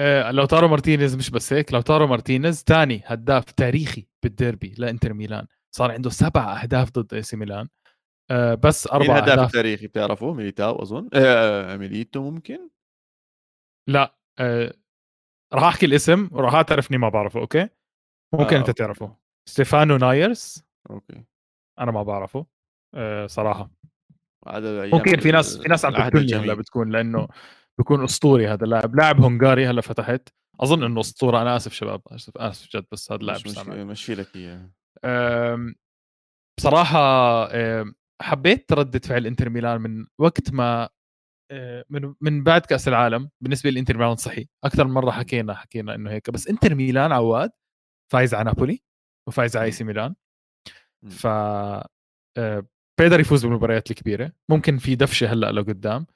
إمم. 0.00 0.08
آمم 0.08 0.26
آآ 0.26 0.32
لوتارو 0.32 0.68
مارتينيز 0.68 1.16
مش 1.16 1.30
بس 1.30 1.52
هيك، 1.52 1.72
لوتارو 1.72 2.06
مارتينيز 2.06 2.64
تاني 2.64 3.02
هداف 3.06 3.44
تاريخي 3.44 4.06
بالديربي 4.22 4.74
لإنتر 4.78 5.12
ميلان، 5.12 5.46
صار 5.74 5.90
عنده 5.90 6.10
7 6.10 6.62
أهداف 6.62 6.90
ضد 6.90 7.22
AC 7.24 7.34
ميلان 7.34 7.68
آآ 8.30 8.54
بس 8.54 8.86
مين 8.92 8.94
4 8.94 9.16
الهداف 9.18 9.32
أهداف 9.32 9.46
التاريخي 9.46 9.86
بتعرفه؟ 9.86 10.32
ميليتاو 10.32 10.82
أظن 10.82 11.08
آآ 11.14 11.76
ميليتو 11.76 12.30
ممكن؟ 12.30 12.68
لأ 13.88 14.16
آآ 14.38 14.72
راح 15.54 15.62
أحكي 15.64 15.86
الاسم 15.86 16.28
وراح 16.32 16.54
أعترف 16.54 16.90
إني 16.90 16.98
ما 16.98 17.08
باعرفه 17.08 17.40
أوكي؟ 17.40 17.68
ممكن 18.34 18.56
آه، 18.56 18.60
أوكي. 18.60 18.72
تعرفه، 18.72 19.16
ستيفانو 19.48 19.96
نايرز 19.96 20.64
أوكي 20.90 21.24
أنا 21.78 21.90
ما 21.92 22.02
صراحة، 23.26 23.70
هذا 24.48 24.82
أيام 24.82 24.96
ممكن 24.96 25.20
في 25.20 25.32
ناس 25.32 25.58
في 25.58 25.68
ناس 25.68 25.84
عم 25.84 25.92
تقتلني. 25.92 26.54
بتكون 26.54 26.90
لإنه 26.90 27.28
بيكون 27.80 28.04
أسطوري 28.04 28.48
هذا 28.48 28.64
اللاعب، 28.64 28.96
لاعب 28.96 29.20
هنغاري 29.20 29.66
هلأ 29.66 29.80
فتحت، 29.80 30.28
أظن 30.60 30.76
إمم. 30.76 30.84
إنه 30.84 31.00
أسطورة. 31.00 31.42
أنا 31.42 31.56
آسف 31.56 31.72
شباب. 31.72 32.02
آسف 32.06 32.36
آسف 32.36 32.76
جد 32.76 32.84
بس 32.92 33.12
هذا 33.12 33.20
اللاعب 33.20 33.40
مش 33.46 33.58
مشي 33.68 34.14
لك 34.14 34.28
بصراحة 36.58 36.98
آمم، 37.54 37.94
حبيت 38.22 38.72
ردة 38.72 38.98
فعل 38.98 39.26
إنتر 39.26 39.48
ميلان 39.48 39.80
من 39.80 40.06
وقت 40.20 40.52
ما 40.52 40.88
من 41.90 42.14
من 42.20 42.44
بعد 42.44 42.60
كأس 42.60 42.88
العالم. 42.88 43.30
بالنسبة 43.40 43.70
لإنتر 43.70 43.98
ميلان 43.98 44.16
صحي، 44.16 44.48
أكثر 44.64 44.84
من 44.84 44.94
مرة 44.94 45.10
حكينا 45.10 45.54
حكينا 45.54 45.94
إنه 45.94 46.10
هيك، 46.10 46.30
بس 46.30 46.48
إنتر 46.48 46.74
ميلان 46.74 47.12
عواد 47.12 47.50
فايز 48.12 48.34
على 48.34 48.44
نابولي 48.44 48.82
وفايز 49.28 49.56
على 49.56 49.64
إمم. 49.68 49.76
AC 49.76 49.82
ميلان. 49.82 50.14
ف 51.08 51.26
بيقدر 53.00 53.20
يفوز 53.20 53.46
بالمباريات 53.46 53.90
الكبيرة، 53.90 54.32
ممكن 54.50 54.78
في 54.78 54.94
دفشة 54.94 55.32
هلأ 55.32 55.52
لقدام. 55.52 56.06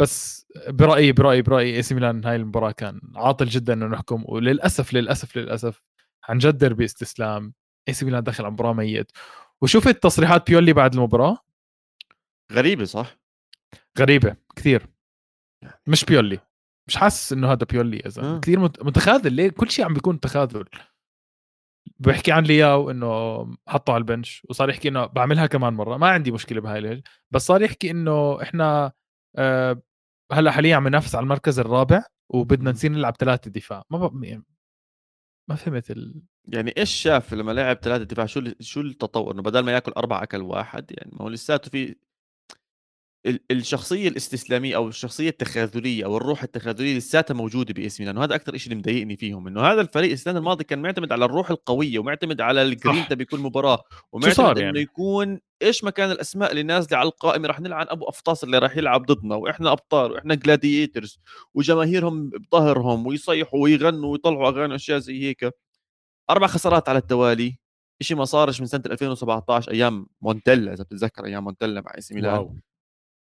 بس 0.00 0.46
برأيي 0.68 1.12
برأيي 1.12 1.42
برأيي 1.42 1.82
AC 1.82 1.92
ميلان 1.92 2.24
هاي 2.24 2.36
المباراة 2.36 2.70
كان 2.70 3.00
عاطل 3.16 3.46
جدًا 3.46 3.72
إنه 3.72 3.86
نحكم 3.86 4.24
وللأسف 4.28 4.94
للأسف 4.94 5.36
للأسف 5.36 5.82
عن 6.28 6.38
جد 6.38 6.58
ديربي 6.58 6.84
استسلام 6.84 7.54
AC 7.90 8.02
ميلان 8.02 8.22
دخل 8.22 8.44
على 8.44 8.74
ميت، 8.74 9.12
وشُفت 9.62 10.02
تصريحات 10.02 10.50
بيولي 10.50 10.72
بعد 10.72 10.94
المباراة؟ 10.94 11.38
غريبة 12.52 12.84
صح؟ 12.84 13.16
غريبة 13.98 14.36
كثير. 14.56 14.86
يعني 15.62 15.80
مش 15.86 16.04
بيولي. 16.04 16.38
مش 16.88 16.96
حاسس 16.96 17.32
إنه 17.32 17.52
هذا 17.52 17.64
بيولي 17.70 17.98
يا 18.04 18.08
زلمه 18.08 18.36
آه. 18.36 18.40
كثير 18.40 18.58
مت- 18.60 18.82
متخاذل. 18.82 19.32
ليه؟ 19.32 19.48
كل 19.50 19.70
شيء 19.70 19.84
عم 19.84 19.94
بيكون 19.94 20.20
تخاذل. 20.20 20.64
بيحكي 21.98 22.32
عن 22.32 22.42
لياو 22.42 22.90
إنه 22.90 23.42
حطه 23.68 23.92
على 23.92 24.00
البنش 24.00 24.42
وصار 24.50 24.70
يحكي 24.70 24.88
إنه 24.88 25.06
بعملها 25.06 25.46
كمان 25.46 25.72
مرة. 25.74 25.96
ما 25.96 26.08
عندي 26.10 26.30
مشكلة 26.32 26.60
بهاي 26.60 26.78
الهج 26.78 27.02
بس 27.30 27.42
صار 27.46 27.62
يحكي 27.62 27.90
إنه 27.90 28.42
إحنا 28.42 28.92
هلأ 30.32 30.50
حاليا 30.50 30.76
عم 30.76 30.88
ننافس 30.88 31.14
على 31.14 31.24
المركز 31.24 31.58
الرابع 31.58 32.04
وبدنا. 32.28 32.70
نصير 32.70 32.90
نلعب 32.90 33.16
ثلاثة 33.16 33.50
دفاع. 33.50 33.82
ما 33.90 34.06
ب... 34.06 34.24
يعني 34.24 34.44
ما 35.48 35.54
فهمت 35.56 35.90
ال... 35.90 36.22
يعني 36.48 36.74
إيش 36.78 36.90
شاف 36.90 37.34
لما 37.34 37.52
لعب 37.52 37.76
ثلاثة 37.76 38.04
دفاع؟ 38.04 38.26
شو 38.26 38.42
شو 38.60 38.80
التطور؟ 38.80 39.34
إنه 39.34 39.42
بدل 39.42 39.60
ما 39.60 39.72
يأكل 39.72 39.92
أربعة 39.92 40.22
أكل 40.22 40.42
واحد 40.42 40.90
يعني 40.90 41.10
ما 41.14 41.22
هو 41.22 41.28
لساته 41.28 41.70
في 41.70 41.96
ال- 43.26 43.40
الشخصية 43.50 44.08
الاستسلامية 44.08 44.76
أو 44.76 44.88
الشخصية 44.88 45.28
التخاذلية 45.28 46.04
أو 46.04 46.16
الروح 46.16 46.42
التخاذلية 46.42 46.96
لساتها 46.98 47.34
موجودة 47.34 47.74
باسم 47.74 48.02
ميلان 48.04 48.18
وهذا 48.18 48.34
أكثر 48.34 48.56
شيء 48.56 48.72
اللي 48.72 48.80
مضايقني 48.82 49.16
فيهم 49.16 49.46
إنه 49.46 49.60
هذا 49.60 49.80
الفريق 49.80 50.10
السنة 50.12 50.38
الماضية 50.38 50.64
كان 50.64 50.82
معتمد 50.82 51.12
على 51.12 51.24
الروح 51.24 51.50
القوية 51.50 51.98
ومعتمد 51.98 52.40
على 52.40 52.62
الجرينتا 52.62 53.14
بكل 53.14 53.38
مباراة 53.38 53.82
ومعتمد 54.12 54.34
صار 54.34 54.52
إنه 54.56 54.60
يعني؟ 54.60 54.80
يكون 54.80 55.40
إيش 55.62 55.84
ما 55.84 55.90
كان 55.90 56.10
الأسماء 56.10 56.50
اللي 56.50 56.62
نازلة 56.62 56.98
على 56.98 57.08
القائمة 57.08 57.48
رح 57.48 57.60
نلعن 57.60 57.86
أبو 57.88 58.04
أفطاس 58.04 58.44
اللي 58.44 58.58
راح 58.58 58.76
يلعب 58.76 59.06
ضدنا 59.06 59.34
وإحنا 59.34 59.72
أبطال 59.72 60.12
وإحنا 60.12 60.34
gladiators 60.34 61.18
وجماهيرهم 61.54 62.30
بظهرهم 62.30 63.06
ويصيحوا 63.06 63.60
ويغنوا 63.62 64.12
ويطلعوا 64.12 64.48
أغاني 64.48 64.72
وأشياء 64.72 64.98
زي 64.98 65.22
هيك. 65.22 65.50
أربع 66.30 66.46
خسارات 66.46 66.88
على 66.88 66.98
التوالي 66.98 67.58
شيء 68.02 68.16
ما 68.16 68.24
صارش 68.24 68.60
من 68.60 68.66
سنة 68.66 68.82
2017 68.86 69.70
أيام 69.72 70.06
مونتيلا 70.22 70.72
إذا 70.72 70.84
بتتذكر 70.84 71.24
أيام 71.24 71.44
مونتيلا 71.44 71.80
مع 71.80 71.92
إي 71.96 72.00
سي 72.00 72.14
ميلان. 72.14 72.60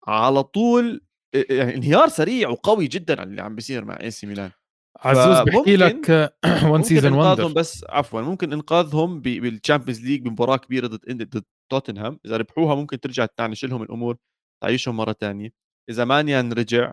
على 0.08 0.44
طول 0.44 1.02
يعني 1.34 1.76
انهيار 1.76 2.08
سريع 2.08 2.50
وقوي 2.50 2.88
جدا 2.88 3.22
على 3.22 3.30
اللي 3.30 3.42
عم 3.42 3.56
بيصير 3.56 3.86
مع 3.86 4.00
اي 4.02 4.12
سي 4.12 4.28
ميلان 4.28 4.52
عزوز 5.00 5.40
بحكي 5.40 5.76
لك 5.76 6.10
one 6.44 6.70
ممكن 6.70 6.84
season 6.84 7.14
انقاذهم 7.14 7.46
wonder 7.46 7.60
بس 7.60 7.86
عفوا 7.90 8.22
ممكن 8.22 8.54
انقاذهم 8.54 9.22
بال 9.22 9.36
Champions 9.36 10.02
League 10.02 10.22
بمباراه 10.22 10.58
كبيرة 10.58 10.88
ضد 10.88 11.24
ضد 11.38 11.44
توتنهام 11.72 12.20
إذا 12.26 12.38
ربحوها 12.38 12.76
ممكن 12.76 13.00
ترجع 13.00 13.26
تنعش 13.26 13.66
لهم 13.66 13.84
الأمور 13.84 14.18
تنعشهم 14.64 14.98
مرة 14.98 15.12
تانية. 15.12 15.50
إذا 15.90 16.06
مانيان 16.06 16.54
رجع 16.54 16.92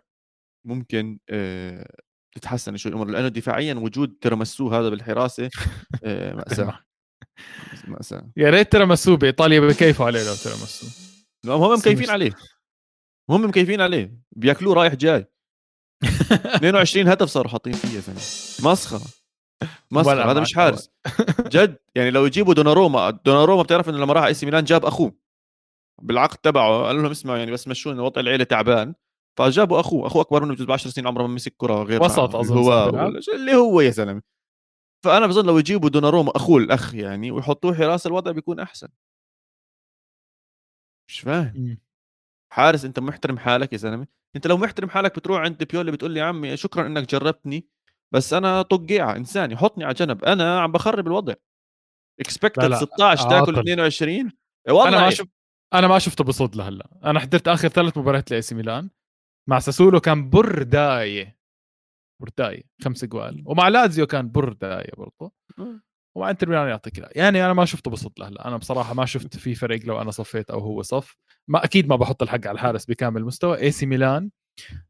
ممكن 0.67 1.19
آه، 1.31 1.95
تتحسن 2.35 2.77
شوي 2.77 2.91
الأمور 2.91 3.09
لأنه 3.11 3.29
دفاعيا 3.29 3.75
وجود 3.75 4.17
تيراميسو 4.21 4.69
هذا 4.69 4.89
بالحراسة 4.89 5.49
آه، 6.05 6.35
مأساة. 6.35 6.79
مأساة 7.89 8.33
يا 8.37 8.51
ريت 8.51 8.73
تيراميسو 8.73 9.17
بإيطاليا 9.17 9.61
بكيفوا 9.61 10.07
عليه 10.07 10.21
لو 10.25 10.35
لا 11.45 11.53
هم 11.53 11.79
مكيفين 11.79 12.11
عليه. 12.11 12.33
هم 13.31 13.45
مكيفين 13.45 13.81
عليه. 13.81 14.19
بياكلوه 14.33 14.75
رايح 14.75 14.95
جاي. 14.95 15.27
22 16.57 17.09
هدف 17.09 17.29
صاروا 17.29 17.51
حاطين 17.51 17.73
فيه 17.73 17.89
يا 17.89 18.01
زلمه 18.01 18.19
مسخرة. 18.73 19.07
مسخرة. 19.91 20.31
هذا 20.31 20.41
مش 20.41 20.55
حارس. 20.55 20.91
جد. 21.41 21.77
يعني 21.95 22.11
لو 22.11 22.27
يجيبوا 22.27 22.55
دوناروما 22.55 23.11
دوناروما 23.11 23.63
بتعرف 23.63 23.89
انه 23.89 23.99
لما 23.99 24.13
راح 24.13 24.25
إي 24.25 24.35
سي 24.35 24.47
ميلان 24.47 24.65
جاب 24.65 24.85
أخوه. 24.85 25.15
بالعقد 26.03 26.37
تبعه. 26.37 26.83
قال 26.87 26.97
لهم 26.97 27.11
اسمعوا 27.11 27.39
يعني 27.39 27.51
بس 27.51 27.69
مشوني 27.69 28.01
وضع 28.01 28.21
العيلة 28.21 28.45
تعبان. 28.45 28.95
فجابوا 29.39 29.81
أخوه. 29.81 30.07
أخوه 30.07 30.23
أكبر 30.23 30.45
منه 30.45 30.55
ب 30.67 30.73
10 30.73 30.91
سنين 30.91 31.07
عمره 31.07 31.23
ما 31.23 31.35
مسك 31.35 31.55
كرة 31.57 31.83
غير 31.83 32.03
وسط 32.03 32.37
بيلعب. 32.37 32.95
ولا 32.95 33.21
شيء 33.21 33.35
اللي 33.35 33.55
هو 33.55 33.81
يا 33.81 33.91
زلمة. 33.91 34.23
فأنا 35.05 35.27
بظن 35.27 35.47
لو 35.47 35.59
يجيبوا 35.59 35.89
دوناروما 35.89 36.33
أخوه 36.37 36.59
الأخ 36.59 36.95
يعني 36.95 37.31
ويحطوه 37.31 37.75
حراس 37.75 38.07
الوضع 38.07 38.31
بيكون 38.31 38.61
أحسن. 38.61 38.89
مش 41.09 41.21
فاهم. 41.21 41.79
حارس 42.53 42.85
أنت 42.85 42.99
محترم 42.99 43.39
حالك 43.39 43.73
يا 43.73 43.79
زلمة. 43.79 44.07
أنت 44.37 44.47
لو 44.47 44.57
محترم 44.57 44.91
حالك 44.91 45.17
بتروح 45.17 45.41
عند 45.41 45.65
بيولي 45.65 45.93
بتقول 45.93 46.11
لي 46.11 46.21
يا 46.21 46.25
عمي 46.25 46.57
شكرا 46.57 46.87
إنك 46.87 47.11
جربتني 47.11 47.67
بس 48.15 48.33
أنا 48.33 48.63
طقيعه 48.63 49.17
انساني 49.17 49.57
حطني 49.57 49.85
على 49.85 49.95
جنب. 49.95 50.25
أنا 50.25 50.61
عم 50.61 50.73
بخرب 50.73 51.07
الوضع. 51.07 51.35
expected 52.21 52.65
لا، 52.65 52.77
16 52.77 53.23
تاكل 53.23 53.35
عاطل. 53.35 53.59
22 53.59 54.33
والله 54.69 54.89
أنا 54.89 55.01
ما. 55.01 55.11
شفت 55.11 55.29
أنا 55.75 55.89
ما 55.89 55.99
شفته 55.99 56.25
بصد 56.25 56.57
لهلأ. 56.57 56.89
أنا 57.05 57.21
حضرت 57.21 57.49
آخر 57.49 57.69
ثلاث 57.69 57.99
مباريات 57.99 58.31
لأي 58.31 58.43
سي 58.43 58.55
ميلان. 58.55 58.91
مع 59.49 59.59
ساسولو 59.59 60.01
كان 60.01 60.31
بردايه 60.31 61.39
بردايه 62.23 62.63
خمس 62.85 63.05
جوال. 63.05 63.43
ومع 63.47 63.69
لازيو 63.69 64.07
كان 64.07 64.31
بردايه 64.31 64.91
برضه. 64.97 65.33
ومع 66.17 66.31
إنتر 66.31 66.49
ميلان 66.49 66.69
يعطيك. 66.69 67.17
يعني 67.17 67.45
أنا 67.45 67.53
ما 67.53 67.65
شفته 67.65 67.91
بصد 67.91 68.13
لهلأ. 68.19 68.49
أنا 68.49 68.57
بصراحة 68.57 68.95
ما 68.95 69.07
شفت 69.07 69.37
في 69.37 69.55
فرق 69.55 69.81
لو 69.85 70.01
أنا 70.01 70.11
صفيت 70.11 70.51
أو 70.51 70.59
هو 70.59 70.83
صف. 70.83 71.17
ما 71.49 71.65
أكيد 71.65 71.89
ما 71.89 71.97
بحط 71.97 72.23
الحق 72.23 72.47
على 72.47 72.51
الحارس 72.55 72.87
بكامل 72.87 73.25
مستوى. 73.25 73.59
اي 73.59 73.71
سي 73.71 73.87
ميلان 73.87 74.31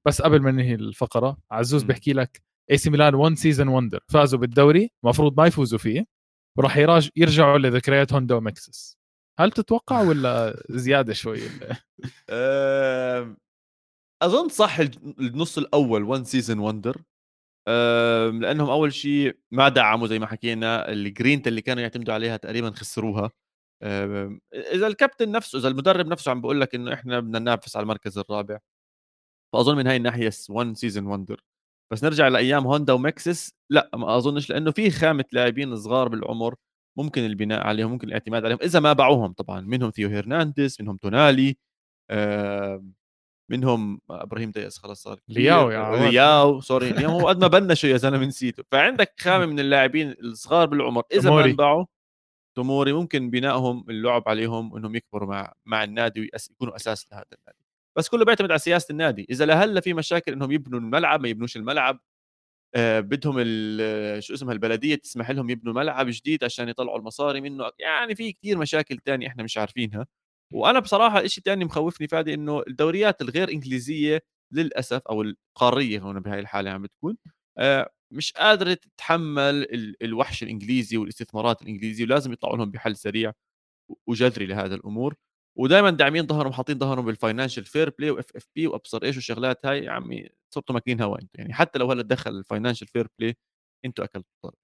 بس 0.07 0.23
قبل 0.23 0.43
ما 0.43 0.51
ننهي 0.51 0.75
الفقرة 0.75 1.39
عزوز. 1.51 1.83
بحكي 1.83 2.13
لك 2.13 2.43
اي 2.71 2.77
سي 2.79 2.91
ميلان 2.91 3.15
1 3.15 3.35
season 3.35 3.69
wonder 3.69 4.01
فازوا 4.09 4.39
بالدوري 4.39 4.91
المفروض 5.05 5.41
ما 5.41 5.47
يفوزوا 5.47 5.79
فيه 5.79 6.07
وراح 6.59 6.77
يراج 6.77 7.11
يرجعوا 7.17 7.59
لذكريات 7.59 8.13
هوندا 8.13 8.35
ومكسيس 8.35 8.99
هل 9.41 9.51
تتوقع 9.53 10.01
ولا 10.01 10.63
زيادة 10.71 11.13
شوي؟ 11.13 11.41
أظن 14.23 14.49
صح 14.49 14.79
النص 15.21 15.59
الأول 15.59 16.03
one 16.03 16.25
season 16.25 16.59
wonder 16.59 17.03
لأنهم 18.41 18.71
أول 18.71 18.93
شيء 18.93 19.39
ما 19.51 19.69
دعموا 19.69 20.07
زي 20.07 20.19
ما 20.19 20.27
حكينا 20.27 20.93
الجرينتا 20.93 21.51
اللي 21.51 21.63
كانوا 21.63 21.83
يعتمدوا 21.83 22.15
عليها 22.15 22.37
تقريبا 22.37 22.71
خسروها. 22.71 23.31
إذا 23.83 24.87
الكابتن 24.87 25.31
نفسه 25.33 25.59
إذا 25.59 25.69
المدرب 25.69 26.07
نفسه 26.07 26.31
عم 26.31 26.41
بقول 26.41 26.61
لك 26.61 26.75
إنه 26.75 26.95
إحنا 26.95 27.21
بدنا 27.21 27.39
ننافس 27.39 27.77
على 27.77 27.83
المركز 27.83 28.19
الرابع 28.19 28.59
فأظن 29.55 29.77
من 29.77 29.87
هاي 29.87 29.97
الناحية 29.97 30.31
one 30.51 30.75
season 30.75 31.07
wonder 31.07 31.41
بس 31.93 32.05
نرجع 32.05 32.29
لأيام 32.29 32.67
هوندا 32.67 32.93
ومكسيس 32.93 33.53
لأ 33.71 33.91
ما 33.95 34.17
أظنش 34.17 34.51
لأنه 34.51 34.71
في 34.71 34.91
خامة 34.91 35.25
لاعبين 35.33 35.77
صغار 35.77 36.09
بالعمر 36.09 36.55
ممكن 36.99 37.27
البناء 37.27 37.67
عليهم 37.67 37.91
ممكن 37.91 38.09
الاعتماد 38.09 38.45
عليهم 38.45 38.59
إذا 38.63 38.81
ما 38.81 38.93
باعوهم 38.93 39.33
طبعا 39.33 39.61
منهم 39.61 39.91
ثيو 39.91 40.09
هيرنانديز 40.09 40.77
منهم 40.81 40.97
تونالي 40.97 41.57
آم، 42.11 42.95
منهم 43.51 44.01
إبراهيم 44.11 44.51
دياس 44.51 44.79
خلاص 44.79 45.03
صار. 45.03 45.21
لياو 45.29 45.71
يا 45.71 45.79
عواد. 45.79 46.03
لياو 46.03 46.61
sorry 46.71 46.91
لياو 46.93 47.11
هو 47.21 47.29
قد 47.29 47.41
ما 47.41 47.47
بنشوا 47.47 47.91
يا 47.91 47.97
زلمة 47.97 48.27
نسيته 48.27 48.65
فعندك 48.73 49.15
خامة 49.21 49.47
من 49.47 49.61
اللاعبين 49.61 50.11
الصغار 50.25 50.67
بالعمر 50.69 51.03
إذا 51.13 51.31
ما. 51.31 51.45
انباعوا 51.45 51.85
توموري 52.57 52.93
ممكن 52.93 53.31
بنائهم 53.31 53.85
اللعب 53.91 54.23
عليهم 54.29 54.77
انهم 54.77 54.95
يكبروا 54.97 55.29
مع 55.29 55.53
مع 55.67 55.85
النادي 55.85 56.21
ويكونوا 56.21 56.77
أساس 56.77 57.13
لهذا 57.13 57.25
النادي. 57.39 57.59
بس 57.99 58.09
كله 58.09 58.25
بيعتمد 58.25 58.51
على 58.51 58.59
سياسة 58.59 58.93
النادي. 58.93 59.27
إذا 59.31 59.47
لهلا 59.47 59.81
في 59.81 59.95
مشاكل 59.95 60.33
إنهم 60.33 60.53
يبنوا 60.53 60.81
الملعب 60.81 61.21
ما 61.23 61.29
يبنوش 61.29 61.57
الملعب 61.57 62.01
آه 62.77 63.01
بدهم 63.01 63.35
شو 64.21 64.35
اسمها 64.35 64.53
البلدية 64.55 64.95
تسمح 64.97 65.31
لهم 65.31 65.51
يبنوا 65.51 65.75
ملعب 65.75 66.07
جديد 66.11 66.45
عشان 66.45 66.69
يطلعوا 66.69 66.99
المصاري 66.99 67.41
منه. 67.41 67.71
يعني 67.79 68.15
في 68.17 68.33
كثير 68.33 68.59
مشاكل 68.59 68.99
تانية 68.99 69.27
إحنا 69.29 69.43
مش 69.43 69.59
عارفينها. 69.59 70.07
وأنا 70.53 70.79
بصراحة 70.81 71.27
شيء 71.27 71.45
ثاني 71.45 71.65
مخوفني 71.65 72.09
فادي 72.09 72.35
إنه 72.35 72.63
الدوريات 72.69 73.23
الغير 73.23 73.51
إنجليزية 73.53 74.21
للأسف 74.53 75.03
أو 75.11 75.23
القارية 75.23 76.01
هون 76.01 76.21
بهاي 76.21 76.41
الحالة 76.41 76.71
عم 76.71 76.83
بتكون 76.83 77.17
آه 77.59 77.91
مش 78.13 78.33
قادره 78.33 78.75
تتحمل 78.75 79.67
الوحش 80.03 80.43
الإنجليزي 80.43 80.97
والاستثمارات 80.97 81.63
الانجليزيه 81.63 82.05
ولازم 82.05 82.33
يطلعوا 82.33 82.57
لهم 82.57 82.71
بحل 82.71 82.97
سريع 82.97 83.33
وجذري 84.07 84.47
لهذا 84.47 84.75
الأمور. 84.75 85.15
ودائما 85.59 85.91
داعمين 85.91 86.27
ظهرهم 86.27 86.53
حاطين 86.53 86.79
ظهرهم 86.79 87.05
بال 87.05 87.65
financial 87.65 87.91
fair 87.99 88.11
play 88.11 88.37
و 88.37 88.47
FFP 88.57 88.67
وأبصر 88.67 89.03
إيش 89.05 89.17
والشغلات 89.17 89.67
هاي. 89.67 89.85
يا 89.85 89.91
عمي 89.91 90.29
صرتوا 90.55 90.75
ماكلين 90.75 91.01
هوا 91.03 91.17
أنتم 91.23 91.29
يعني. 91.35 91.55
حتى 91.55 91.79
لو 91.79 91.91
هلا 91.91 92.03
دخل 92.03 92.31
ال 92.31 92.36
financial 92.36 92.87
fair 92.87 93.09
play 93.19 93.37
أنتم 93.85 94.03
أكلتوا 94.03 94.31
الضرب. 94.45 94.59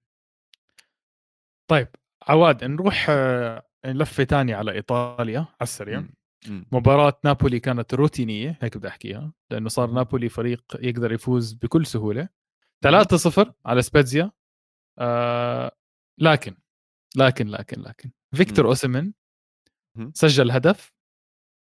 طيب 1.69 1.87
عواد 2.27 2.63
نروح 2.63 3.07
آه، 3.09 3.63
لفة 3.85 4.23
ثانية 4.23 4.55
على 4.55 4.71
إيطاليا 4.71 5.39
على 5.39 5.47
السريع. 5.61 5.99
مباراة 6.71 7.19
نابولي 7.25 7.59
كانت 7.59 7.93
روتينية 7.93 8.57
هيك 8.61 8.77
بدي 8.77 8.87
أحكيها 8.87 9.33
لأنه 9.51 9.69
صار 9.69 9.91
نابولي 9.91 10.29
فريق 10.29 10.63
يقدر 10.79 11.11
يفوز 11.11 11.53
بكل 11.53 11.85
سهولة. 11.85 12.29
3-0 12.85 13.53
على 13.65 13.81
سبيتزيا. 13.81 14.31
آه 14.99 15.77
لكن 16.19 16.57
لكن 17.17 17.47
لكن 17.47 17.81
لكن. 17.81 18.11
فيكتور 18.35 18.67
اوسيمن 18.67 19.13
سجل 20.13 20.51
هدف 20.51 20.93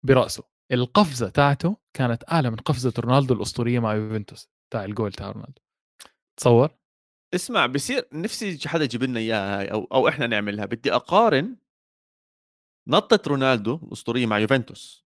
برأسه. 0.05 0.43
القفزة 0.71 1.29
تاعته 1.29 1.77
كانت 1.93 2.23
أعلى 2.31 2.49
من 2.49 2.57
قفزة 2.57 2.93
رونالدو 2.99 3.33
الأسطورية 3.33 3.79
مع 3.79 3.93
يوفنتوس 3.93 4.49
تاع 4.73 4.85
الجول 4.85 5.11
تاع 5.11 5.31
رونالدو. 5.31 5.61
تصور؟ 6.37 6.77
اسمع 7.35 7.65
بصير 7.65 8.07
نفسي 8.13 8.69
حدا 8.69 8.83
يجيب 8.83 9.03
لنا 9.03 9.19
إياها 9.19 9.59
هاي 9.59 9.71
أو 9.71 9.83
أو 9.83 10.07
إحنا 10.07 10.27
نعملها. 10.27 10.65
بدي 10.65 10.93
أقارن 10.93 11.57
نطت 12.87 13.27
رونالدو 13.27 13.75
الأسطورية 13.75 14.25
مع 14.25 14.39
يوفنتوس 14.39 15.05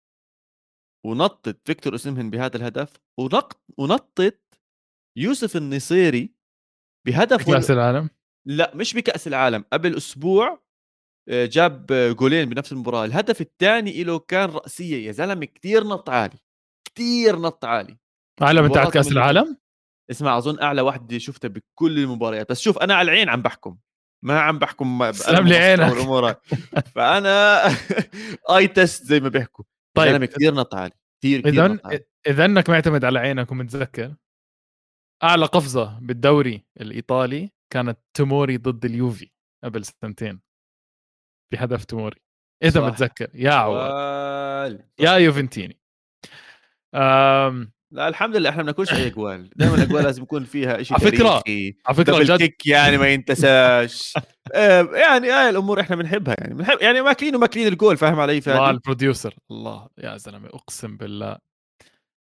ونطت 1.06 1.68
فيكتور 1.68 1.94
اوسيمن 1.94 2.30
بهذا 2.30 2.58
الهدف 2.58 2.94
ونط 3.20 3.62
ونطت 3.77 4.45
يوسف 5.17 5.57
النصيري 5.57 6.36
بهدف 7.07 7.51
كاس 7.51 7.72
العالم؟ 7.72 8.10
لا 8.45 8.72
مش 8.75 8.93
بكأس 8.93 9.27
العالم 9.27 9.65
قبل 9.74 9.98
أسبوع 9.98 10.65
آه، 11.29 11.45
جاب 11.45 11.86
جولين 11.91 12.50
بنفس 12.50 12.72
المباراة. 12.72 13.05
الهدف 13.05 13.41
الثاني 13.41 14.03
له 14.03 14.19
كان 14.19 14.50
رأسية 14.50 15.07
يا 15.07 15.12
زلمة 15.12 15.45
كثير 15.45 15.84
نط 15.84 16.10
عالي 16.10 16.38
كثير 16.86 17.39
نط 17.39 17.65
عالي. 17.65 17.98
أعلى 18.41 18.62
من 18.62 18.72
تاعت 18.72 18.93
كأس 18.93 19.12
العالم؟ 19.12 19.57
اسمع 20.12 20.38
أظن 20.38 20.60
أعلى 20.60 20.81
وحده 20.81 21.17
شفتها 21.17 21.48
بكل 21.48 22.00
المباريات. 22.00 22.50
بس 22.50 22.60
شوف 22.60 22.77
أنا 22.77 22.95
على 22.95 23.12
العين 23.12 23.29
عم 23.29 23.41
بحكم. 23.41 23.77
ما 24.25 24.39
عم 24.39 24.60
بحكم 24.60 25.12
سلام 25.12 25.48
لي 25.48 25.55
عينك. 25.55 26.41
فأنا 26.95 27.62
eye 28.56 28.68
test 28.68 29.06
زي 29.05 29.19
ما 29.19 29.29
بيحكوا. 29.29 29.65
طيب 29.98 30.25
كثير 30.25 30.53
نط 30.53 30.75
عالي 30.75 30.93
كثير 31.22 31.41
كثير 31.41 31.72
اذا 31.74 32.00
اذا 32.27 32.45
إنك 32.45 32.69
معتمد 32.69 33.05
على 33.05 33.19
عينك 33.19 33.51
ومتذكر. 33.51 34.15
أعلى 35.25 35.46
قفزة 35.46 36.00
بالدوري 36.01 36.65
الإيطالي 36.82 37.50
كانت 37.74 37.98
توموري 38.13 38.58
ضد 38.58 38.86
اليوفي 38.86 39.29
قبل 39.63 39.86
سنتين. 39.86 40.41
في 41.50 41.58
هدف 41.58 41.86
توموري. 41.86 42.22
إذا 42.63 42.82
صح. 42.82 42.88
متذكر. 42.88 43.28
يا 43.34 43.52
عواد 43.52 44.84
يا 45.00 45.12
يوفنتيني. 45.12 45.80
أم... 46.95 47.71
لا 47.91 48.08
الحمد 48.08 48.36
لله. 48.36 48.50
إحنا 48.50 48.63
ما 48.63 48.71
بناكلش 48.71 48.93
أي 48.93 49.08
أجوال. 49.12 49.50
دائما 49.56 49.76
الأجوال 49.76 50.04
لازم 50.04 50.23
يكون 50.23 50.43
فيها 50.43 50.84
شيء 50.84 50.97
على 50.97 51.12
فكرة 51.12 51.43
على 51.86 51.95
فكرة 51.95 52.23
جد. 52.23 52.38
كيك 52.38 52.67
يعني 52.67 52.97
ما 52.97 53.08
ينتساش. 53.08 54.13
يعني 55.04 55.30
هاي 55.30 55.50
الأمور 55.50 55.80
إحنا 55.80 55.95
بنحبها 55.95 56.36
يعني. 56.39 56.54
بنحب 56.54 56.78
يعني 56.82 57.02
ماكلين 57.02 57.36
وماكلين 57.36 57.67
الجول 57.67 57.97
فاهم 57.97 58.19
علي؟ 58.19 58.41
فادي 58.41 58.69
ال 58.69 58.76
producer. 58.76 59.36
الله 59.52 59.88
يا 59.97 60.17
زلمة 60.17 60.47
أقسم 60.47 60.97
بالله. 60.97 61.38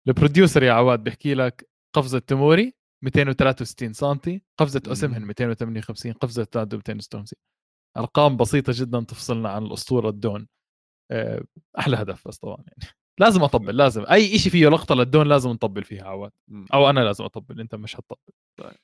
ال 0.08 0.14
producer 0.14 0.64
يا 0.64 0.74
عواد 0.74 1.04
بيحكي 1.04 1.34
لك 1.34 1.70
قفزة 1.96 2.20
توموري 2.20 2.74
263 3.04 3.94
سم 3.94 4.40
قفزة 4.58 4.82
اوسمهن 4.88 5.22
258 5.26 6.14
قفزة 6.14 6.44
الدون 6.44 6.78
256 6.78 7.26
أرقام 7.98 8.38
بسيطة 8.38 8.74
جدا 8.76 9.00
تفصلنا 9.00 9.50
عن 9.50 9.64
الأسطورة 9.66 10.10
الدون. 10.10 10.48
آه، 11.12 11.44
أحلى 11.80 11.98
هدف 11.98 12.28
بس 12.28 12.38
طبعا 12.38 12.58
يعني. 12.58 12.92
لازم 13.22 13.44
أطبل 13.44 13.78
لازم. 13.78 14.06
أي 14.12 14.40
شيء 14.40 14.52
فيه 14.52 14.68
لقطة 14.70 14.96
للدون 14.96 15.28
لازم 15.28 15.50
نطبل 15.50 15.84
فيها 15.84 16.04
عواد. 16.04 16.32
أو 16.74 16.90
أنا 16.90 17.00
لازم 17.00 17.24
أطبل 17.24 17.60
أنت 17.60 17.76
مش 17.76 17.96
حتطبل 17.96 18.34
طيب. 18.60 18.78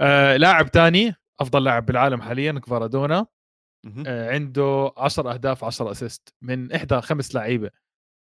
آه 0.00 0.36
لاعب 0.36 0.66
ثاني 0.68 1.14
أفضل 1.40 1.64
لاعب 1.64 1.86
بالعالم 1.86 2.22
حاليا 2.22 2.52
كفارادونا 2.52 3.26
آه 4.06 4.30
عنده 4.30 4.92
10 4.96 5.32
أهداف 5.32 5.64
10 5.64 5.90
assist. 5.90 6.34
من 6.42 6.72
إحدى 6.72 7.00
خمس 7.00 7.34
لعيبة 7.34 7.70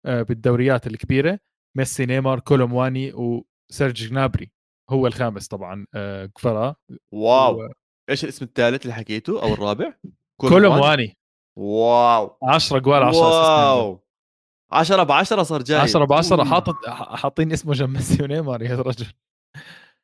آه 0.06 0.22
بالدوريات 0.22 0.86
الكبيرة 0.86 1.38
ميسي 1.76 2.06
نيمار 2.06 2.40
كولومواني 2.40 3.12
وسيرج 3.12 3.94
جنابري. 3.94 4.52
هو 4.92 5.06
الخامس 5.06 5.48
طبعا 5.48 5.86
آه 5.94 6.26
كفرا 6.26 6.74
Wow. 7.12 7.62
و... 7.62 7.68
إيش 8.10 8.24
الاسم 8.24 8.44
الثالث 8.44 8.82
اللي 8.82 8.94
حكيته 8.94 9.42
أو 9.42 9.54
الرابع؟ 9.54 9.94
كولومواني. 10.36 11.18
Wow. 11.58 12.36
10 12.42 12.78
جوال 12.78 13.02
10 13.02 13.20
wow. 13.20 14.04
10 14.72 15.02
ب 15.02 15.12
10 15.12 15.42
صار 15.42 15.62
جاي. 15.62 15.80
10 15.80 16.04
ب 16.04 16.12
10 16.12 16.44
حاطط 16.44 16.74
حاطين 16.88 17.52
اسمه 17.52 17.72
جنب 17.72 17.90
ميسي 17.90 18.22
ونيمار 18.22 18.62
يا 18.62 18.76
رجل. 18.76 19.06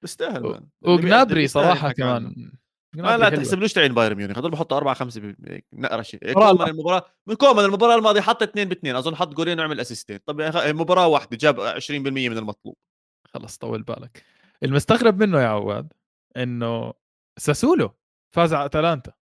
بيستاهل 0.03 0.61
وجنابري 0.83 1.48
صراحة 1.48 1.92
كمان. 1.92 2.53
ما 2.96 3.16
لا 3.16 3.31
تحسبلوش 3.31 3.72
تاعين 3.72 3.94
بايرن 3.94 4.16
ميونخ؟ 4.16 4.38
هذول 4.38 4.51
بحطوا 4.51 4.77
4 4.77 4.94
5 4.94 5.35
نقرأ 5.72 6.03
شيء. 6.03 6.33
كومان 6.33 6.68
المباراة 6.68 7.05
من 7.27 7.35
كومان 7.35 7.64
المباراة 7.64 7.94
الماضية 7.94 8.20
حط 8.20 8.42
2 8.42 8.68
ب 8.68 8.72
2 8.72 8.96
أظن 8.96 9.16
حط 9.16 9.35
جولين 9.35 9.61
وعمل 9.61 9.81
اسيستين 9.81 10.18
طب 10.27 10.40
مباراة 10.66 11.07
واحدة 11.07 11.37
جاب 11.37 11.81
20% 11.81 11.90
من 11.90 12.38
المطلوب. 12.38 12.77
خلص 13.24 13.57
طول 13.57 13.83
بالك. 13.83 14.24
المستغرب 14.64 15.22
منه 15.22 15.40
يا 15.40 15.46
عواد 15.48 15.92
إنه 16.36 16.94
ساسولو 17.38 17.94
فاز 18.34 18.54
على 18.54 18.64
أتلانتا. 18.64 19.12